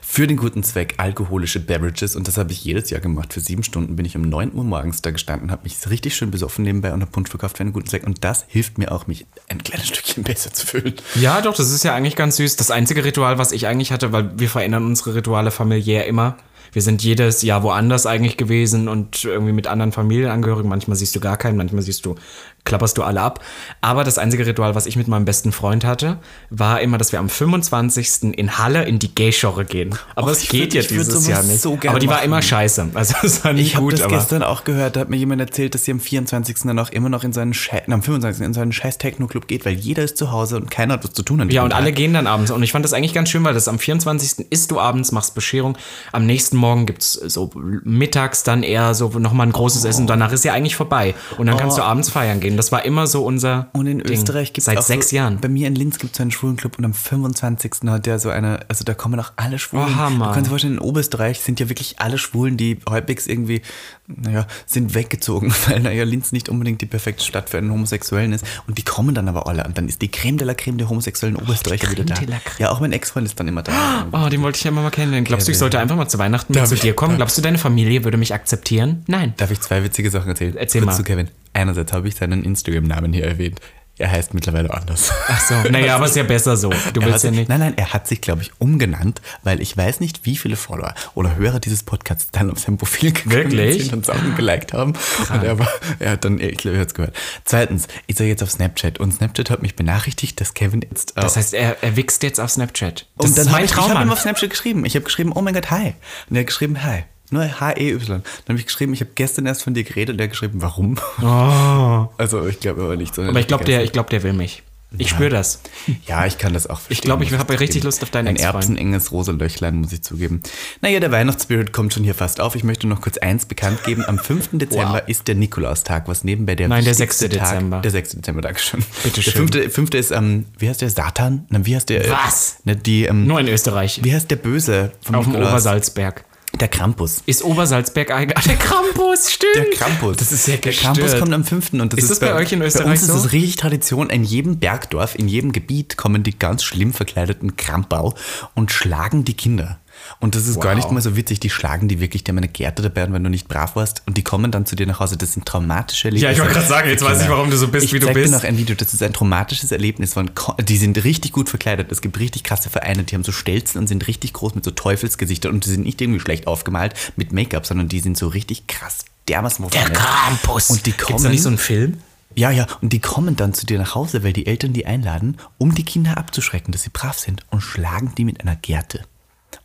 für 0.00 0.26
den 0.26 0.38
guten 0.38 0.62
Zweck 0.62 0.94
alkoholische 0.96 1.60
Beverages 1.60 2.16
und 2.16 2.28
das 2.28 2.38
habe 2.38 2.52
ich 2.52 2.64
jedes 2.64 2.88
Jahr 2.90 3.00
gemacht. 3.00 3.32
Für 3.34 3.40
sieben 3.40 3.62
Stunden 3.62 3.94
bin 3.94 4.06
ich 4.06 4.16
um 4.16 4.22
9 4.22 4.54
Uhr 4.54 4.64
morgens 4.64 5.02
da 5.02 5.10
gestanden, 5.10 5.50
habe 5.50 5.64
mich 5.64 5.76
richtig 5.90 6.16
schön 6.16 6.30
besoffen 6.30 6.64
nebenbei 6.64 6.92
und 6.92 7.02
habe 7.02 7.10
Punsch 7.10 7.28
verkauft 7.28 7.58
für 7.58 7.62
einen 7.62 7.74
guten 7.74 7.86
Zweck 7.86 8.04
und 8.06 8.24
das 8.24 8.44
hilft 8.48 8.78
mir 8.78 8.90
auch, 8.90 9.06
mich 9.06 9.26
ein 9.48 9.62
kleines 9.62 9.88
Stückchen 9.88 10.22
besser 10.24 10.52
zu 10.52 10.66
fühlen. 10.66 10.94
Ja, 11.14 11.42
doch, 11.42 11.54
das 11.54 11.70
ist 11.70 11.84
ja 11.84 11.94
eigentlich 11.94 12.16
ganz 12.16 12.36
süß. 12.36 12.56
Das 12.56 12.70
einzige 12.70 13.04
Ritual, 13.04 13.36
was 13.36 13.52
ich 13.52 13.66
eigentlich 13.66 13.92
hatte, 13.92 14.12
weil 14.12 14.38
wir 14.38 14.48
verändern 14.48 14.86
unsere 14.86 15.14
Rituale 15.14 15.50
familiär 15.50 16.06
immer. 16.06 16.38
Wir 16.72 16.80
sind 16.80 17.02
jedes 17.02 17.42
Jahr 17.42 17.62
woanders 17.62 18.06
eigentlich 18.06 18.38
gewesen 18.38 18.88
und 18.88 19.24
irgendwie 19.24 19.52
mit 19.52 19.66
anderen 19.66 19.92
Familienangehörigen. 19.92 20.70
Manchmal 20.70 20.96
siehst 20.96 21.14
du 21.14 21.20
gar 21.20 21.36
keinen, 21.36 21.58
manchmal 21.58 21.82
siehst 21.82 22.06
du, 22.06 22.16
klapperst 22.64 22.96
du 22.96 23.02
alle 23.02 23.20
ab. 23.20 23.40
Aber 23.80 24.04
das 24.04 24.18
einzige 24.18 24.46
Ritual, 24.46 24.74
was 24.74 24.86
ich 24.86 24.96
mit 24.96 25.08
meinem 25.08 25.24
besten 25.24 25.50
Freund 25.52 25.84
hatte, 25.84 26.18
war 26.50 26.80
immer, 26.80 26.96
dass 26.98 27.10
wir 27.12 27.18
am 27.18 27.28
25. 27.28 28.34
in 28.38 28.58
Halle 28.58 28.84
in 28.84 28.98
die 28.98 29.14
Gay-Genre 29.14 29.64
gehen. 29.64 29.94
Aber 30.14 30.30
es 30.30 30.42
ich 30.44 30.48
geht 30.48 30.74
ja 30.74 30.80
ich 30.80 30.86
dieses 30.88 31.26
Jahr 31.26 31.42
nicht. 31.42 31.60
so 31.60 31.78
aber 31.86 31.98
die 31.98 32.06
war 32.08 32.16
machen. 32.16 32.24
immer 32.26 32.42
scheiße. 32.42 32.90
Also 32.94 33.14
es 33.22 33.44
war 33.44 33.52
nicht 33.52 33.66
Ich 33.66 33.74
habe 33.76 33.84
gut, 33.84 33.94
das 33.94 34.02
aber 34.02 34.16
gestern 34.16 34.42
auch 34.42 34.64
gehört, 34.64 34.96
da 34.96 35.00
hat 35.00 35.10
mir 35.10 35.16
jemand 35.16 35.40
erzählt, 35.40 35.74
dass 35.74 35.84
sie 35.84 35.90
am 35.92 36.00
24. 36.00 36.56
dann 36.64 36.78
auch 36.78 36.90
immer 36.90 37.08
noch 37.08 37.24
in 37.24 37.32
seinen 37.32 37.52
Schei- 37.54 37.82
na, 37.86 37.94
am 37.96 38.02
25. 38.02 38.44
in 38.44 38.54
seinen 38.54 38.72
scheiß 38.72 38.98
Techno-Club 38.98 39.48
geht, 39.48 39.64
weil 39.66 39.74
jeder 39.74 40.02
ist 40.04 40.16
zu 40.16 40.30
Hause 40.30 40.56
und 40.56 40.70
keiner 40.70 40.94
hat 40.94 41.04
was 41.04 41.12
zu 41.12 41.22
tun. 41.22 41.40
an 41.40 41.50
Ja, 41.50 41.64
und 41.64 41.70
Tag. 41.70 41.80
alle 41.80 41.92
gehen 41.92 42.14
dann 42.14 42.26
abends. 42.26 42.50
Und 42.50 42.62
ich 42.62 42.72
fand 42.72 42.84
das 42.84 42.92
eigentlich 42.92 43.14
ganz 43.14 43.28
schön, 43.28 43.42
weil 43.44 43.54
das 43.54 43.66
am 43.68 43.78
24. 43.78 44.46
isst 44.50 44.70
du 44.70 44.78
abends, 44.78 45.10
machst 45.12 45.34
Bescherung. 45.34 45.76
Am 46.12 46.26
nächsten 46.26 46.56
Morgen 46.56 46.86
gibt's 46.86 47.12
so 47.14 47.50
mittags 47.82 48.42
dann 48.44 48.62
eher 48.62 48.94
so 48.94 49.08
nochmal 49.18 49.46
ein 49.46 49.52
großes 49.52 49.84
Essen. 49.84 50.06
Danach 50.06 50.32
ist 50.32 50.44
ja 50.44 50.52
eigentlich 50.52 50.76
vorbei. 50.76 51.14
Und 51.38 51.46
dann 51.46 51.56
kannst 51.56 51.76
du 51.78 51.82
abends 51.82 52.08
feiern 52.08 52.40
gehen. 52.40 52.51
Das 52.56 52.72
war 52.72 52.84
immer 52.84 53.06
so 53.06 53.24
unser. 53.24 53.68
Und 53.72 53.86
in 53.86 53.98
Ding. 53.98 54.12
Österreich 54.12 54.52
gibt 54.52 54.58
es 54.58 54.64
Seit 54.64 54.82
sechs 54.82 55.10
so, 55.10 55.16
Jahren. 55.16 55.40
Bei 55.40 55.48
mir 55.48 55.68
in 55.68 55.74
Linz 55.74 55.98
gibt 55.98 56.14
es 56.14 56.20
einen 56.20 56.30
schwulen 56.30 56.56
Club 56.56 56.78
und 56.78 56.84
am 56.84 56.94
25. 56.94 57.88
hat 57.88 58.06
der 58.06 58.18
so 58.18 58.30
eine, 58.30 58.60
also 58.68 58.84
da 58.84 58.94
kommen 58.94 59.18
auch 59.20 59.32
alle 59.36 59.58
Schwulen. 59.58 59.86
Oh, 59.88 59.94
Hammer. 59.94 60.28
Du 60.28 60.32
kannst 60.32 60.46
dir 60.46 60.50
vorstellen, 60.50 60.74
in 60.74 60.80
Oberösterreich 60.80 61.40
sind 61.40 61.60
ja 61.60 61.68
wirklich 61.68 62.00
alle 62.00 62.18
Schwulen, 62.18 62.56
die 62.56 62.78
halbwegs 62.88 63.26
irgendwie, 63.26 63.62
naja, 64.06 64.46
sind 64.66 64.94
weggezogen, 64.94 65.52
weil 65.68 65.80
naja, 65.80 66.04
Linz 66.04 66.32
nicht 66.32 66.48
unbedingt 66.48 66.80
die 66.80 66.86
perfekte 66.86 67.24
Stadt 67.24 67.50
für 67.50 67.58
einen 67.58 67.70
Homosexuellen 67.70 68.32
ist. 68.32 68.44
Und 68.66 68.78
die 68.78 68.82
kommen 68.82 69.14
dann 69.14 69.28
aber 69.28 69.46
alle. 69.46 69.64
Und 69.64 69.78
dann 69.78 69.88
ist 69.88 70.02
die 70.02 70.10
Creme 70.10 70.38
de 70.38 70.46
la 70.46 70.54
Creme 70.54 70.78
der 70.78 70.88
homosexuellen 70.88 71.36
Oberösterreicher 71.36 71.90
wieder 71.90 72.04
da. 72.04 72.14
Ja, 72.58 72.70
auch 72.70 72.80
mein 72.80 72.92
Ex-Freund 72.92 73.26
ist 73.26 73.38
dann 73.38 73.48
immer 73.48 73.62
da. 73.62 74.06
Oh, 74.12 74.28
den 74.28 74.42
wollte 74.42 74.58
ich 74.58 74.64
ja 74.64 74.70
immer 74.70 74.82
mal 74.82 74.90
kennenlernen. 74.90 75.24
Glaubst 75.24 75.48
du, 75.48 75.52
ich 75.52 75.58
sollte 75.58 75.78
einfach 75.78 75.96
mal 75.96 76.08
zu 76.08 76.18
Weihnachten 76.18 76.52
mit 76.52 76.66
zu 76.66 76.74
dir 76.76 76.94
kommen? 76.94 77.16
Glaubst 77.16 77.36
du, 77.38 77.42
deine 77.42 77.58
Familie 77.58 78.04
würde 78.04 78.16
mich 78.16 78.34
akzeptieren? 78.34 79.02
Nein. 79.06 79.34
Darf 79.36 79.50
ich 79.50 79.60
zwei 79.60 79.82
witzige 79.84 80.10
Sachen 80.10 80.28
erzählen? 80.28 80.56
Erzähl 80.56 80.82
Kurz 80.82 80.92
mal. 80.92 80.96
zu 80.96 81.04
Kevin. 81.04 81.28
Einerseits 81.52 81.92
habe 81.92 82.08
ich 82.08 82.14
seinen 82.16 82.44
Instagram-Namen 82.44 83.12
hier 83.12 83.24
erwähnt. 83.26 83.60
Er 83.98 84.10
heißt 84.10 84.32
mittlerweile 84.32 84.72
anders. 84.72 85.12
Ach 85.28 85.40
so. 85.46 85.54
Naja, 85.70 85.96
aber 85.96 86.06
ist 86.06 86.16
ja 86.16 86.22
besser 86.22 86.56
so. 86.56 86.70
Du 86.94 87.02
Er 87.02 87.06
willst 87.08 87.24
ja 87.24 87.30
nicht. 87.30 87.50
Nein, 87.50 87.60
nein, 87.60 87.74
er 87.76 87.92
hat 87.92 88.08
sich, 88.08 88.22
glaube 88.22 88.40
ich, 88.40 88.50
umgenannt, 88.58 89.20
weil 89.42 89.60
ich 89.60 89.76
weiß 89.76 90.00
nicht, 90.00 90.24
wie 90.24 90.36
viele 90.36 90.56
Follower 90.56 90.94
oder 91.14 91.36
Hörer 91.36 91.60
dieses 91.60 91.82
Podcasts 91.82 92.28
dann 92.32 92.50
auf 92.50 92.58
sein 92.58 92.78
Profil 92.78 93.12
gegangen 93.12 93.52
Wirklich? 93.52 93.82
sind 93.84 93.92
und 93.92 94.06
Sachen 94.06 94.34
geliked 94.34 94.72
haben. 94.72 94.94
Und 95.30 95.42
er, 95.44 95.58
war, 95.58 95.68
er 95.98 96.12
hat 96.12 96.24
dann, 96.24 96.40
ich 96.40 96.56
glaube, 96.56 96.78
er 96.78 96.80
hat 96.80 96.88
es 96.88 96.94
gehört. 96.94 97.14
Zweitens 97.44 97.86
ist 98.06 98.18
er 98.18 98.26
jetzt 98.26 98.42
auf 98.42 98.50
Snapchat 98.50 98.98
und 98.98 99.12
Snapchat 99.12 99.50
hat 99.50 99.60
mich 99.60 99.76
benachrichtigt, 99.76 100.40
dass 100.40 100.54
Kevin 100.54 100.80
jetzt. 100.80 101.16
Äh, 101.18 101.20
Das 101.20 101.36
heißt, 101.36 101.52
er, 101.52 101.76
er 101.82 101.94
wichst 101.94 102.22
jetzt 102.22 102.40
auf 102.40 102.50
Snapchat. 102.50 103.06
Das 103.18 103.28
und 103.30 103.38
dann 103.38 103.44
ist 103.46 103.52
habe 103.52 103.56
mein 103.58 103.64
ich, 103.66 103.70
ich 103.72 103.76
hab 103.76 103.90
Traum. 103.92 104.02
ihm 104.08 104.10
auf 104.10 104.20
Snapchat 104.20 104.48
geschrieben. 104.50 104.86
Ich 104.86 104.94
habe 104.94 105.04
geschrieben, 105.04 105.32
oh 105.34 105.42
mein 105.42 105.52
Gott, 105.52 105.70
hi. 105.70 105.92
Und 106.30 106.36
er 106.36 106.40
hat 106.40 106.46
geschrieben, 106.46 106.82
hi. 106.82 107.04
Nur 107.32 107.60
H-E-Y. 107.60 108.06
Dann 108.08 108.22
habe 108.48 108.58
ich 108.58 108.66
geschrieben, 108.66 108.92
ich 108.94 109.00
habe 109.00 109.10
gestern 109.14 109.46
erst 109.46 109.62
von 109.64 109.74
dir 109.74 109.82
geredet 109.84 110.14
und 110.14 110.20
er 110.20 110.24
hat 110.24 110.30
geschrieben, 110.30 110.62
warum? 110.62 110.98
Oh. 111.20 112.08
Also 112.18 112.46
ich 112.46 112.60
glaube 112.60 112.82
aber 112.82 112.96
nicht. 112.96 113.18
Aber 113.18 113.40
ich 113.40 113.46
glaube, 113.48 113.64
der, 113.64 113.82
ich 113.82 113.92
glaub, 113.92 114.08
der 114.10 114.22
will 114.22 114.32
mich. 114.34 114.62
Ich 114.98 115.08
spüre 115.08 115.30
das. 115.30 115.60
Ja, 116.06 116.26
ich 116.26 116.36
kann 116.36 116.52
das 116.52 116.66
auch 116.66 116.76
verstehen. 116.78 116.92
Ich 116.98 117.00
glaube, 117.00 117.24
ich 117.24 117.32
habe 117.32 117.58
richtig. 117.58 117.82
Lust 117.82 118.02
auf 118.02 118.10
deinen 118.10 118.28
Ein 118.28 118.36
erbsenenges 118.36 119.10
rosa 119.10 119.32
Löchlein, 119.32 119.76
muss 119.76 119.90
ich 119.90 120.02
zugeben. 120.02 120.42
Naja, 120.82 121.00
der 121.00 121.10
Weihnachtsspirit 121.10 121.72
kommt 121.72 121.94
schon 121.94 122.04
hier 122.04 122.14
fast 122.14 122.40
auf. 122.42 122.56
Ich 122.56 122.62
möchte 122.62 122.86
noch 122.86 123.00
kurz 123.00 123.16
eins 123.16 123.46
bekannt 123.46 123.84
geben. 123.84 124.04
Am 124.06 124.18
5. 124.18 124.50
Dezember 124.52 124.92
Wow. 124.96 125.02
ist 125.08 125.28
der 125.28 125.34
Nikolaustag, 125.36 126.08
was 126.08 126.24
nebenbei 126.24 126.56
der 126.56 126.68
Nein, 126.68 126.84
der 126.84 126.92
wichtigste 126.92 127.24
6. 127.30 127.36
Tag, 127.38 127.48
Dezember. 127.52 127.80
Der 127.80 127.90
6. 127.90 128.10
Dezember, 128.16 128.42
Dankeschön. 128.42 128.84
Bitte 129.02 129.14
Der 129.22 129.30
schön. 129.30 129.48
5. 129.48 129.72
fünfte 129.72 129.96
ist, 129.96 130.10
ähm, 130.10 130.44
wie 130.58 130.68
heißt 130.68 130.82
der, 130.82 130.90
Satan? 130.90 131.46
Na, 131.48 131.64
wie 131.64 131.74
heißt 131.74 131.88
der? 131.88 132.10
Was? 132.10 132.58
Ne, 132.64 132.76
die, 132.76 133.04
ähm, 133.06 133.26
Nur 133.26 133.40
in 133.40 133.48
Österreich. 133.48 134.00
wie 134.02 134.12
heißt 134.12 134.30
der 134.30 134.36
Böse 134.36 134.92
vom 135.00 135.14
Auf 135.14 135.24
dem 135.24 135.32
Nikolaus? 135.32 135.52
Obersalzberg. 135.52 136.22
Der 136.60 136.68
Krampus. 136.68 137.22
Ist 137.26 137.42
Obersalzberg 137.42 138.10
eigentlich. 138.10 138.36
Ach, 138.38 138.44
der 138.46 138.56
Krampus, 138.56 139.32
stimmt. 139.32 139.56
Der 139.56 139.70
Krampus. 139.70 140.16
Das 140.18 140.32
ist 140.32 140.46
ja 140.46 140.56
Der 140.56 140.72
Krampus 140.72 141.02
gestört. 141.02 141.20
kommt 141.20 141.34
am 141.34 141.44
5. 141.44 141.72
Und 141.72 141.92
das 141.92 141.98
Ist 141.98 142.04
ist, 142.04 142.10
das 142.10 142.20
bei 142.20 142.34
euch 142.34 142.52
in 142.52 142.60
Bei 142.60 142.66
Österreich 142.66 142.86
uns 142.90 143.02
ist 143.02 143.08
so? 143.08 143.14
das 143.14 143.32
richtig 143.32 143.56
Tradition. 143.56 144.10
In 144.10 144.22
jedem 144.22 144.58
Bergdorf, 144.58 145.14
in 145.18 145.28
jedem 145.28 145.52
Gebiet 145.52 145.96
kommen 145.96 146.22
die 146.22 146.38
ganz 146.38 146.62
schlimm 146.62 146.92
verkleideten 146.92 147.56
Krampau 147.56 148.14
und 148.54 148.70
schlagen 148.70 149.24
die 149.24 149.34
Kinder. 149.34 149.78
Und 150.20 150.34
das 150.34 150.46
ist 150.46 150.60
gar 150.60 150.72
Wow. 150.72 150.76
nicht 150.76 150.90
mal 150.92 151.00
so 151.00 151.16
witzig. 151.16 151.40
Die 151.40 151.50
schlagen 151.50 151.88
die 151.88 152.00
wirklich, 152.00 152.24
die 152.24 152.30
haben 152.30 152.38
eine 152.38 152.48
Gerte 152.48 152.82
dabei, 152.82 153.04
und 153.04 153.12
wenn 153.12 153.24
du 153.24 153.30
nicht 153.30 153.48
brav 153.48 153.76
warst. 153.76 154.02
Und 154.06 154.16
die 154.16 154.22
kommen 154.22 154.50
dann 154.50 154.66
zu 154.66 154.76
dir 154.76 154.86
nach 154.86 155.00
Hause. 155.00 155.16
Das 155.16 155.32
sind 155.32 155.46
traumatische 155.46 156.08
Erlebnisse. 156.08 156.26
Ja, 156.26 156.32
ich 156.32 156.38
wollte 156.40 156.54
gerade 156.54 156.66
sagen, 156.66 156.88
jetzt 156.88 157.04
weiß 157.04 157.22
ich, 157.22 157.28
warum 157.28 157.50
du 157.50 157.56
so 157.56 157.68
bist, 157.68 157.86
ich 157.86 157.92
wie 157.92 157.98
du 157.98 158.06
bist. 158.12 158.32
dir 158.32 158.36
noch 158.36 158.44
ein 158.44 158.56
Video. 158.58 158.74
Das 158.76 158.92
ist 158.94 159.02
ein 159.02 159.12
traumatisches 159.12 159.72
Erlebnis. 159.72 160.14
Von, 160.14 160.30
die 160.66 160.76
sind 160.76 161.02
richtig 161.04 161.32
gut 161.32 161.48
verkleidet. 161.48 161.90
Es 161.92 162.00
gibt 162.00 162.18
richtig 162.18 162.44
krasse 162.44 162.70
Vereine, 162.70 163.04
die 163.04 163.14
haben 163.14 163.24
so 163.24 163.32
Stelzen 163.32 163.78
und 163.80 163.86
sind 163.88 164.06
richtig 164.08 164.32
groß 164.32 164.54
mit 164.54 164.64
so 164.64 164.70
Teufelsgesichtern. 164.70 165.52
Und 165.52 165.64
die 165.66 165.70
sind 165.70 165.84
nicht 165.84 166.00
irgendwie 166.00 166.20
schlecht 166.20 166.46
aufgemalt 166.46 166.94
mit 167.16 167.32
Make-up, 167.32 167.66
sondern 167.66 167.88
die 167.88 168.00
sind 168.00 168.16
so 168.16 168.28
richtig 168.28 168.66
krass 168.66 169.04
dermaßen 169.28 169.68
Der 169.70 169.84
Krampus. 169.90 170.70
Und 170.70 170.84
die 170.86 170.90
Gibt's 170.92 171.04
kommen. 171.06 171.22
da 171.22 171.28
nicht 171.30 171.42
so 171.42 171.48
einen 171.48 171.58
Film? 171.58 171.98
Ja, 172.34 172.50
ja, 172.50 172.66
und 172.80 172.92
die 172.94 172.98
kommen 173.00 173.36
dann 173.36 173.52
zu 173.52 173.66
dir 173.66 173.78
nach 173.78 173.94
Hause, 173.94 174.24
weil 174.24 174.32
die 174.32 174.46
Eltern 174.46 174.72
die 174.72 174.86
einladen, 174.86 175.36
um 175.58 175.74
die 175.74 175.84
Kinder 175.84 176.16
abzuschrecken, 176.16 176.72
dass 176.72 176.82
sie 176.82 176.88
brav 176.90 177.18
sind 177.18 177.44
und 177.50 177.60
schlagen 177.60 178.14
die 178.16 178.24
mit 178.24 178.40
einer 178.40 178.56
Gerte. 178.56 179.02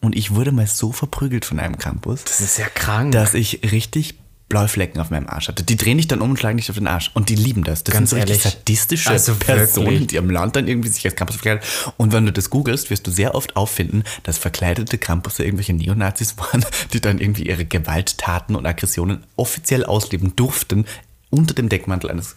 Und 0.01 0.15
ich 0.15 0.33
wurde 0.35 0.51
mal 0.51 0.67
so 0.67 0.91
verprügelt 0.91 1.45
von 1.45 1.59
einem 1.59 1.77
Campus, 1.77 2.23
Das 2.23 2.41
ist 2.41 2.57
ja 2.57 2.67
krank. 2.69 3.11
dass 3.11 3.33
ich 3.33 3.61
richtig 3.71 4.15
blaue 4.49 4.69
Flecken 4.69 5.01
auf 5.01 5.09
meinem 5.09 5.27
Arsch 5.27 5.49
hatte. 5.49 5.63
Die 5.63 5.75
drehen 5.75 5.97
dich 5.97 6.07
dann 6.07 6.21
um 6.21 6.29
und 6.29 6.39
schlagen 6.39 6.55
dich 6.57 6.69
auf 6.69 6.77
den 6.77 6.87
Arsch. 6.87 7.11
Und 7.13 7.27
die 7.27 7.35
lieben 7.35 7.65
das. 7.65 7.83
Das 7.83 7.93
Ganz 7.93 8.11
sind 8.11 8.19
so 8.19 8.23
richtig 8.25 8.45
ehrlich. 8.45 8.59
sadistische 8.59 9.09
Also 9.09 9.35
Personen, 9.35 9.87
wirklich. 9.89 10.07
die 10.07 10.19
am 10.19 10.29
Land 10.29 10.55
dann 10.55 10.69
irgendwie 10.69 10.87
sich 10.87 11.03
als 11.05 11.15
Campus 11.15 11.35
verkleidet. 11.35 11.65
Und 11.97 12.13
wenn 12.13 12.25
du 12.25 12.31
das 12.31 12.49
googelst, 12.49 12.89
wirst 12.89 13.05
du 13.07 13.11
sehr 13.11 13.35
oft 13.35 13.57
auffinden, 13.57 14.03
dass 14.23 14.37
verkleidete 14.37 14.97
Campusse 14.97 15.43
irgendwelche 15.43 15.73
Neonazis 15.73 16.37
waren, 16.37 16.65
die 16.93 17.01
dann 17.01 17.19
irgendwie 17.19 17.45
ihre 17.47 17.65
Gewalttaten 17.65 18.55
und 18.55 18.65
Aggressionen 18.65 19.25
offiziell 19.35 19.83
ausleben 19.83 20.33
durften 20.37 20.85
unter 21.29 21.53
dem 21.53 21.67
Deckmantel 21.67 22.09
eines 22.09 22.36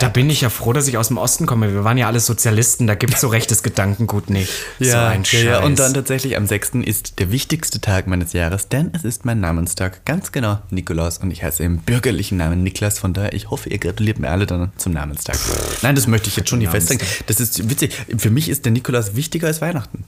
Da 0.00 0.08
bin 0.08 0.30
ich 0.30 0.40
ja 0.40 0.50
froh, 0.50 0.72
dass 0.72 0.88
ich 0.88 0.98
aus 0.98 1.08
dem 1.08 1.18
Osten 1.18 1.46
komme. 1.46 1.72
Wir 1.72 1.84
waren 1.84 1.98
ja 1.98 2.06
alle 2.06 2.20
Sozialisten, 2.20 2.86
da 2.86 2.94
gibt 2.94 3.14
es 3.14 3.20
so 3.20 3.28
rechtes 3.34 3.62
Gedankengut 3.62 4.30
nicht. 4.30 4.52
so 4.78 4.96
ein 4.96 5.24
Scheiß. 5.24 5.42
ja, 5.42 5.50
ja. 5.52 5.64
Und 5.64 5.78
dann 5.78 5.94
tatsächlich 5.94 6.36
am 6.36 6.46
6. 6.46 6.70
ist 6.84 7.18
der 7.18 7.30
wichtigste 7.30 7.80
Tag 7.80 8.06
meines 8.06 8.32
Jahres, 8.32 8.68
denn 8.68 8.90
es 8.94 9.04
ist 9.04 9.24
mein 9.24 9.40
Namenstag. 9.40 10.04
Ganz 10.04 10.32
genau, 10.32 10.58
Nikolaus. 10.70 11.18
Und 11.18 11.30
ich 11.30 11.42
heiße 11.42 11.62
im 11.62 11.78
bürgerlichen 11.78 12.38
Namen 12.38 12.62
Niklas. 12.62 12.98
Von 12.98 13.12
daher, 13.12 13.32
ich 13.32 13.50
hoffe, 13.50 13.68
ihr 13.68 13.78
gratuliert 13.78 14.18
mir 14.18 14.30
alle 14.30 14.46
dann 14.46 14.72
zum 14.76 14.92
Namenstag. 14.92 15.36
Nein, 15.82 15.94
das 15.94 16.06
möchte 16.06 16.28
ich 16.28 16.36
jetzt 16.36 16.48
schon 16.48 16.60
hier 16.60 16.70
festsagen. 16.70 17.06
Das 17.26 17.40
ist 17.40 17.68
witzig. 17.68 17.94
Für 18.16 18.30
mich 18.30 18.48
ist 18.48 18.64
der 18.64 18.72
Nikolaus 18.72 19.16
wichtiger 19.16 19.46
als 19.46 19.60
Weihnachten. 19.60 20.04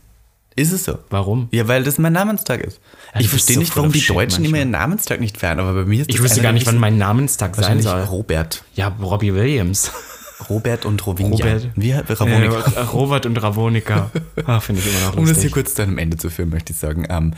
Ist 0.57 0.73
es 0.73 0.85
so? 0.85 0.99
Warum? 1.11 1.49
Ja, 1.53 1.69
weil 1.69 1.85
das 1.85 1.99
mein 1.99 2.15
Namenstag 2.15 2.61
ist. 2.63 2.81
Ja, 3.15 3.21
ich 3.21 3.27
bist 3.27 3.31
verstehe 3.31 3.55
so 3.57 3.61
nicht, 3.61 3.77
warum 3.77 3.93
die 3.93 4.01
Deutschen 4.01 4.45
immer 4.45 4.53
manchmal. 4.53 4.61
ihren 4.61 4.71
Namenstag 4.71 5.21
nicht 5.21 5.37
feiern, 5.39 5.61
aber 5.61 5.75
bei 5.75 5.85
mir 5.85 6.01
ist 6.01 6.11
Ich 6.11 6.23
wüsste 6.23 6.41
gar 6.41 6.53
nicht, 6.53 6.67
wann 6.67 6.79
mein 6.79 6.97
Namenstag 6.97 7.55
sein 7.57 7.83
soll. 7.83 8.01
Robert. 8.03 8.65
Ja, 8.75 8.89
Robbie 8.89 9.35
Williams. 9.35 9.93
Robert 10.51 10.85
und 10.85 11.07
Rovinja. 11.07 11.45
Robert. 11.47 11.69
Wie 11.77 11.93
Ravonica. 11.93 12.73
Äh, 12.75 12.81
Robert 12.85 13.27
und 13.27 13.43
Ravonica. 13.43 14.11
Ah, 14.45 14.61
Finde 14.61 14.83
ich 14.83 14.89
immer 14.89 15.01
noch 15.07 15.17
Um 15.17 15.25
das 15.25 15.29
hier 15.29 15.35
lustig. 15.35 15.53
kurz 15.53 15.75
zu 15.75 15.83
einem 15.83 15.99
Ende 15.99 16.17
zu 16.17 16.29
führen, 16.31 16.51
möchte 16.51 16.73
ich 16.73 16.79
sagen, 16.79 17.07
ähm, 17.09 17.35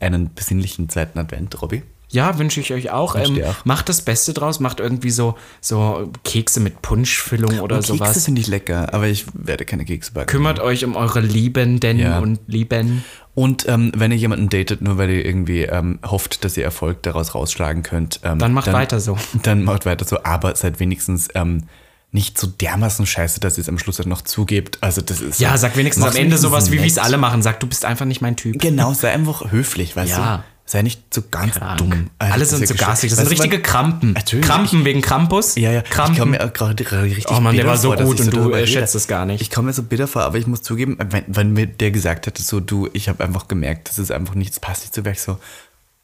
einen 0.00 0.32
besinnlichen 0.34 0.88
zweiten 0.88 1.18
Advent, 1.18 1.60
Robby. 1.60 1.82
Ja, 2.10 2.38
wünsche 2.38 2.60
ich 2.60 2.72
euch 2.72 2.90
auch. 2.90 3.14
Ähm, 3.16 3.42
auch. 3.44 3.64
Macht 3.64 3.88
das 3.90 4.00
Beste 4.02 4.32
draus, 4.32 4.60
macht 4.60 4.80
irgendwie 4.80 5.10
so, 5.10 5.36
so 5.60 6.10
Kekse 6.24 6.60
mit 6.60 6.80
Punschfüllung 6.80 7.60
oder 7.60 7.76
Und 7.76 7.82
Kekse 7.86 7.96
sowas. 7.98 8.24
finde 8.24 8.40
ich 8.40 8.46
lecker, 8.46 8.94
aber 8.94 9.08
ich 9.08 9.26
werde 9.34 9.64
keine 9.66 9.84
Kekse 9.84 10.12
backen. 10.12 10.26
Kümmert 10.28 10.58
euch 10.60 10.84
um 10.84 10.96
eure 10.96 11.20
Liebenden 11.20 11.98
Ja. 11.98 12.18
und 12.18 12.40
Lieben. 12.46 13.04
Und 13.34 13.68
ähm, 13.68 13.92
wenn 13.94 14.10
ihr 14.10 14.16
jemanden 14.16 14.48
datet, 14.48 14.80
nur 14.80 14.96
weil 14.98 15.10
ihr 15.10 15.24
irgendwie 15.24 15.62
ähm, 15.62 15.98
hofft, 16.04 16.44
dass 16.44 16.56
ihr 16.56 16.64
Erfolg 16.64 17.02
daraus 17.02 17.34
rausschlagen 17.34 17.82
könnt, 17.82 18.20
ähm, 18.24 18.38
Dann 18.38 18.52
macht 18.52 18.72
weiter 18.72 19.00
so. 19.00 19.16
Dann 19.42 19.62
macht 19.62 19.84
weiter 19.86 20.04
so, 20.04 20.24
aber 20.24 20.56
seid 20.56 20.80
wenigstens 20.80 21.28
ähm, 21.34 21.64
nicht 22.10 22.38
so 22.38 22.46
dermaßen 22.46 23.04
scheiße, 23.04 23.38
dass 23.38 23.58
ihr 23.58 23.62
es 23.62 23.68
am 23.68 23.78
Schluss 23.78 23.98
halt 23.98 24.08
noch 24.08 24.22
zugebt. 24.22 24.78
Also 24.80 25.02
das 25.02 25.20
ist 25.20 25.40
Ja, 25.40 25.56
sag 25.58 25.76
wenigstens 25.76 26.04
am 26.06 26.16
Ende 26.16 26.38
sowas, 26.38 26.70
wie 26.72 26.78
wir 26.78 26.86
es 26.86 26.96
nett. 26.96 27.04
alle 27.04 27.18
machen. 27.18 27.42
Sag, 27.42 27.60
du 27.60 27.66
bist 27.66 27.84
einfach 27.84 28.06
nicht 28.06 28.22
mein 28.22 28.34
Typ. 28.34 28.58
Genau, 28.58 28.92
sei 28.94 29.10
einfach 29.12 29.52
höflich, 29.52 29.94
weißt 29.94 30.10
Ja. 30.12 30.36
du? 30.38 30.42
Sei 30.70 30.82
nicht 30.82 31.14
so 31.14 31.22
ganz 31.30 31.54
Krank. 31.54 31.78
dumm. 31.78 32.10
Also, 32.18 32.34
Alle 32.34 32.44
sind 32.44 32.68
so 32.68 32.74
garstig. 32.74 33.08
Das 33.08 33.18
weißt 33.18 33.28
sind 33.30 33.40
richtige 33.40 33.62
Krampen. 33.62 34.12
Natürlich. 34.12 34.44
Krampen 34.44 34.84
wegen 34.84 35.00
Krampus? 35.00 35.54
Ja, 35.54 35.72
ja. 35.72 35.80
Krampen. 35.80 36.12
Ich 36.12 36.18
komme 36.20 36.32
mir 36.32 36.50
gerade 36.50 37.04
richtig 37.04 37.26
Oh 37.30 37.40
Mann, 37.40 37.56
der 37.56 37.66
war 37.66 37.78
so 37.78 37.94
vor, 37.94 38.04
gut 38.04 38.20
und 38.20 38.36
du, 38.36 38.66
schätzt 38.66 38.94
es 38.94 39.08
gar 39.08 39.24
nicht. 39.24 39.40
Ich 39.40 39.50
komme 39.50 39.68
mir 39.68 39.72
so 39.72 39.82
bitter 39.82 40.06
vor, 40.06 40.24
aber 40.24 40.36
ich 40.36 40.46
muss 40.46 40.60
zugeben, 40.60 40.98
wenn, 41.08 41.24
wenn 41.26 41.54
mir 41.54 41.66
der 41.66 41.90
gesagt 41.90 42.26
hätte, 42.26 42.42
so 42.42 42.60
du, 42.60 42.86
ich 42.92 43.08
habe 43.08 43.24
einfach 43.24 43.48
gemerkt, 43.48 43.88
das 43.88 43.98
ist 43.98 44.12
einfach 44.12 44.34
nichts, 44.34 44.60
passt 44.60 44.82
nicht 44.82 44.94
zu 44.94 45.06
Werk, 45.06 45.18
so 45.18 45.38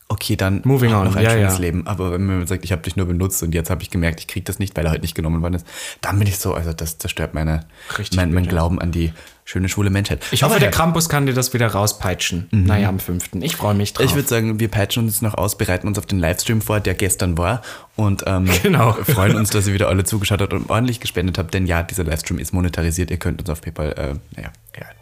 okay, 0.09 0.37
dann 0.37 0.63
Moving 0.65 0.95
on, 0.95 1.05
noch 1.05 1.17
ein 1.17 1.25
ja, 1.25 1.31
schönes 1.31 1.55
ja. 1.55 1.61
Leben. 1.61 1.87
Aber 1.87 2.13
wenn 2.13 2.25
man 2.25 2.47
sagt, 2.47 2.65
ich 2.65 2.73
habe 2.73 2.83
dich 2.83 2.97
nur 2.97 3.07
benutzt 3.07 3.43
und 3.43 3.55
jetzt 3.55 3.69
habe 3.69 3.83
ich 3.83 3.91
gemerkt, 3.91 4.21
ich 4.21 4.29
kriege 4.29 4.45
das 4.45 4.59
nicht, 4.59 4.77
weil 4.77 4.87
er 4.87 4.93
heute 4.93 5.03
nicht 5.03 5.15
genommen 5.15 5.43
worden 5.43 5.55
ist, 5.55 5.67
dann 6.01 6.19
bin 6.19 6.29
ich 6.29 6.39
so, 6.39 6.55
also 6.55 6.73
das 6.73 6.99
zerstört 6.99 7.35
meine, 7.35 7.67
mein, 8.15 8.33
mein. 8.33 8.47
Glauben 8.47 8.81
an 8.81 8.93
die 8.93 9.13
schöne 9.45 9.69
schwule 9.69 9.91
Menschheit. 9.91 10.23
Ich 10.31 10.43
hoffe, 10.43 10.55
Aber 10.55 10.61
der 10.61 10.71
Krampus 10.71 11.09
kann 11.09 11.27
dir 11.27 11.35
das 11.35 11.53
wieder 11.53 11.67
rauspeitschen. 11.67 12.49
Naja, 12.51 12.89
am 12.89 12.99
5. 12.99 13.31
Ich 13.41 13.57
freue 13.57 13.75
mich 13.75 13.93
drauf. 13.93 14.07
Ich 14.07 14.15
würde 14.15 14.27
sagen, 14.27 14.59
wir 14.59 14.69
peitschen 14.69 15.05
uns 15.05 15.21
noch 15.21 15.35
aus, 15.35 15.59
bereiten 15.59 15.87
uns 15.87 15.99
auf 15.99 16.07
den 16.07 16.19
Livestream 16.19 16.63
vor, 16.63 16.81
der 16.81 16.95
gestern 16.95 17.37
war 17.37 17.63
und 17.97 18.25
ähm, 18.27 18.49
Genau. 18.63 18.93
freuen 18.93 19.37
uns, 19.37 19.51
dass 19.51 19.67
ihr 19.67 19.75
wieder 19.75 19.89
alle 19.89 20.05
zugeschaut 20.05 20.41
habt 20.41 20.53
und 20.53 20.71
ordentlich 20.71 21.01
gespendet 21.01 21.39
habt, 21.39 21.53
denn 21.53 21.67
ja, 21.67 21.83
dieser 21.83 22.05
Livestream 22.05 22.39
ist 22.39 22.53
monetarisiert. 22.53 23.11
Ihr 23.11 23.19
könnt 23.19 23.41
uns 23.41 23.51
auf 23.51 23.61
PayPal, 23.61 23.93
äh, 23.93 24.15
naja. 24.37 24.51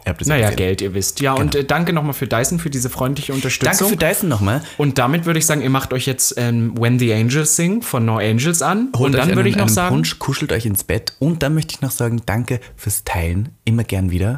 Ihr 0.05 0.11
habt 0.11 0.21
es 0.21 0.29
ja 0.29 0.35
naja, 0.35 0.47
gesehen. 0.49 0.57
Geld, 0.57 0.81
ihr 0.83 0.95
wisst. 0.95 1.21
Ja, 1.21 1.33
und 1.33 1.55
äh, 1.55 1.65
danke 1.65 1.93
nochmal 1.93 2.13
für 2.13 2.27
Dyson 2.27 2.59
für 2.59 2.69
diese 2.69 2.91
freundliche 2.91 3.33
Unterstützung. 3.33 3.89
Danke 3.89 4.07
für 4.07 4.15
Dyson 4.15 4.29
nochmal. 4.29 4.63
Und 4.77 4.99
damit 4.99 5.25
würde 5.25 5.39
ich 5.39 5.47
sagen, 5.47 5.63
ihr 5.63 5.71
macht 5.71 5.93
euch 5.93 6.07
jetzt 6.07 6.35
ähm, 6.37 6.77
When 6.79 6.99
the 6.99 7.15
Angels 7.15 7.57
Sing 7.57 7.81
von 7.81 8.05
No 8.05 8.19
Angels 8.19 8.61
an. 8.61 8.89
Holt 8.97 9.07
und 9.07 9.17
dann 9.17 9.35
würde 9.35 9.49
ich 9.49 9.57
noch 9.57 9.69
sagen, 9.69 9.95
Punsch, 9.95 10.19
kuschelt 10.19 10.53
euch 10.53 10.67
ins 10.67 10.85
Bett 10.85 11.15
und 11.21 11.43
dann 11.43 11.55
möchte 11.55 11.75
ich 11.75 11.81
noch 11.81 11.93
sagen, 11.93 12.21
danke 12.27 12.61
fürs 12.77 13.05
Teilen. 13.05 13.51
Immer 13.65 13.85
gern 13.85 14.11
wieder. 14.11 14.32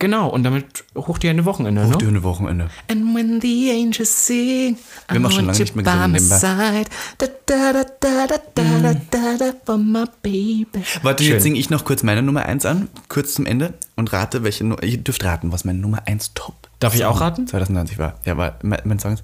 Genau, 0.00 0.28
und 0.28 0.44
damit 0.44 0.84
hoch 0.96 1.18
dir 1.18 1.28
eine 1.28 1.44
Wochenende. 1.44 1.84
Hoch 1.84 1.90
ne? 1.90 1.98
dir 1.98 2.08
eine 2.08 2.22
Wochenende. 2.22 2.70
And 2.88 3.14
when 3.14 3.38
the 3.42 3.70
angels 3.70 4.26
sing, 4.26 4.78
Wir 5.10 5.20
machen 5.20 5.34
schon 5.34 5.44
lange 5.44 5.58
nicht 5.58 5.76
mehr 5.76 5.84
gesungen. 5.84 6.84
Da, 7.18 7.26
da, 7.44 7.72
da, 7.72 7.84
da, 8.00 8.26
da, 8.54 8.62
mm. 8.62 8.82
da, 8.82 8.94
da, 9.10 9.36
da, 9.38 9.52
for 9.62 9.76
my 9.76 10.04
baby. 10.22 10.82
Warte, 11.02 11.22
Schön. 11.22 11.34
jetzt 11.34 11.42
singe 11.42 11.58
ich 11.58 11.68
noch 11.68 11.84
kurz 11.84 12.02
meine 12.02 12.22
Nummer 12.22 12.46
1 12.46 12.64
an, 12.64 12.88
kurz 13.10 13.34
zum 13.34 13.44
Ende, 13.44 13.74
und 13.94 14.10
rate, 14.14 14.42
welche 14.42 14.64
Nummer, 14.64 14.82
ihr 14.82 14.96
dürft 14.96 15.22
raten, 15.22 15.52
was 15.52 15.66
meine 15.66 15.78
Nummer 15.78 16.02
1 16.06 16.32
Top 16.32 16.54
Darf 16.78 16.94
ich 16.94 17.04
auch 17.04 17.20
raten? 17.20 17.46
2020 17.46 17.98
war, 17.98 18.14
ja, 18.24 18.38
war 18.38 18.58
mein, 18.62 18.98
Song 18.98 19.12
ist 19.12 19.22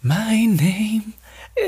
My 0.00 0.46
Name 0.46 1.02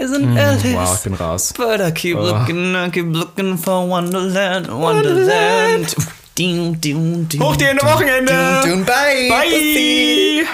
isn't 0.02 0.32
mm, 0.32 0.38
Alice. 0.38 0.74
Wow, 0.74 0.94
ich 0.96 1.02
bin 1.02 1.14
raus. 1.14 1.52
But 1.54 1.80
I 1.82 1.92
keep 1.92 2.16
oh. 2.16 2.22
looking, 2.22 2.74
I 2.74 2.88
keep 2.88 3.14
looking 3.14 3.58
for 3.58 3.86
Wonderland, 3.86 4.68
Wonderland. 4.68 5.94
wonderland. 5.94 5.96
Ding, 6.38 6.80
ding, 6.80 7.28
ding, 7.28 7.40
Hoch 7.40 7.54
die 7.56 7.64
Ende 7.64 7.80
ding, 7.84 7.90
Wochenende. 7.92 8.60
ding, 8.64 8.72
ding, 8.72 8.84
Bye. 8.84 9.28
Bye. 9.28 10.46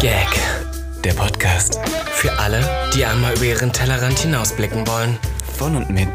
Gag. 0.00 0.28
Der 1.04 1.12
Podcast 1.14 1.80
Für 2.12 2.32
alle, 2.38 2.60
die 2.94 3.04
einmal 3.04 3.34
über 3.34 3.44
ihren 3.44 3.72
Tellerrand 3.72 4.18
hinausblicken 4.20 4.86
wollen. 4.86 5.18
von 5.58 5.74
und 5.76 5.90
mit 5.90 6.08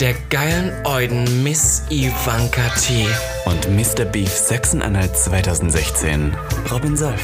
Der 0.00 0.14
geilen 0.30 0.72
Euden 0.84 1.44
Miss 1.44 1.82
Ivanka 1.90 2.68
T. 2.84 3.06
und 3.44 3.68
Mr. 3.76 4.04
Beef 4.04 4.32
Sachsen-Anhalt 4.32 5.16
2016. 5.16 6.36
Robin 6.72 6.96
Solf. 6.96 7.22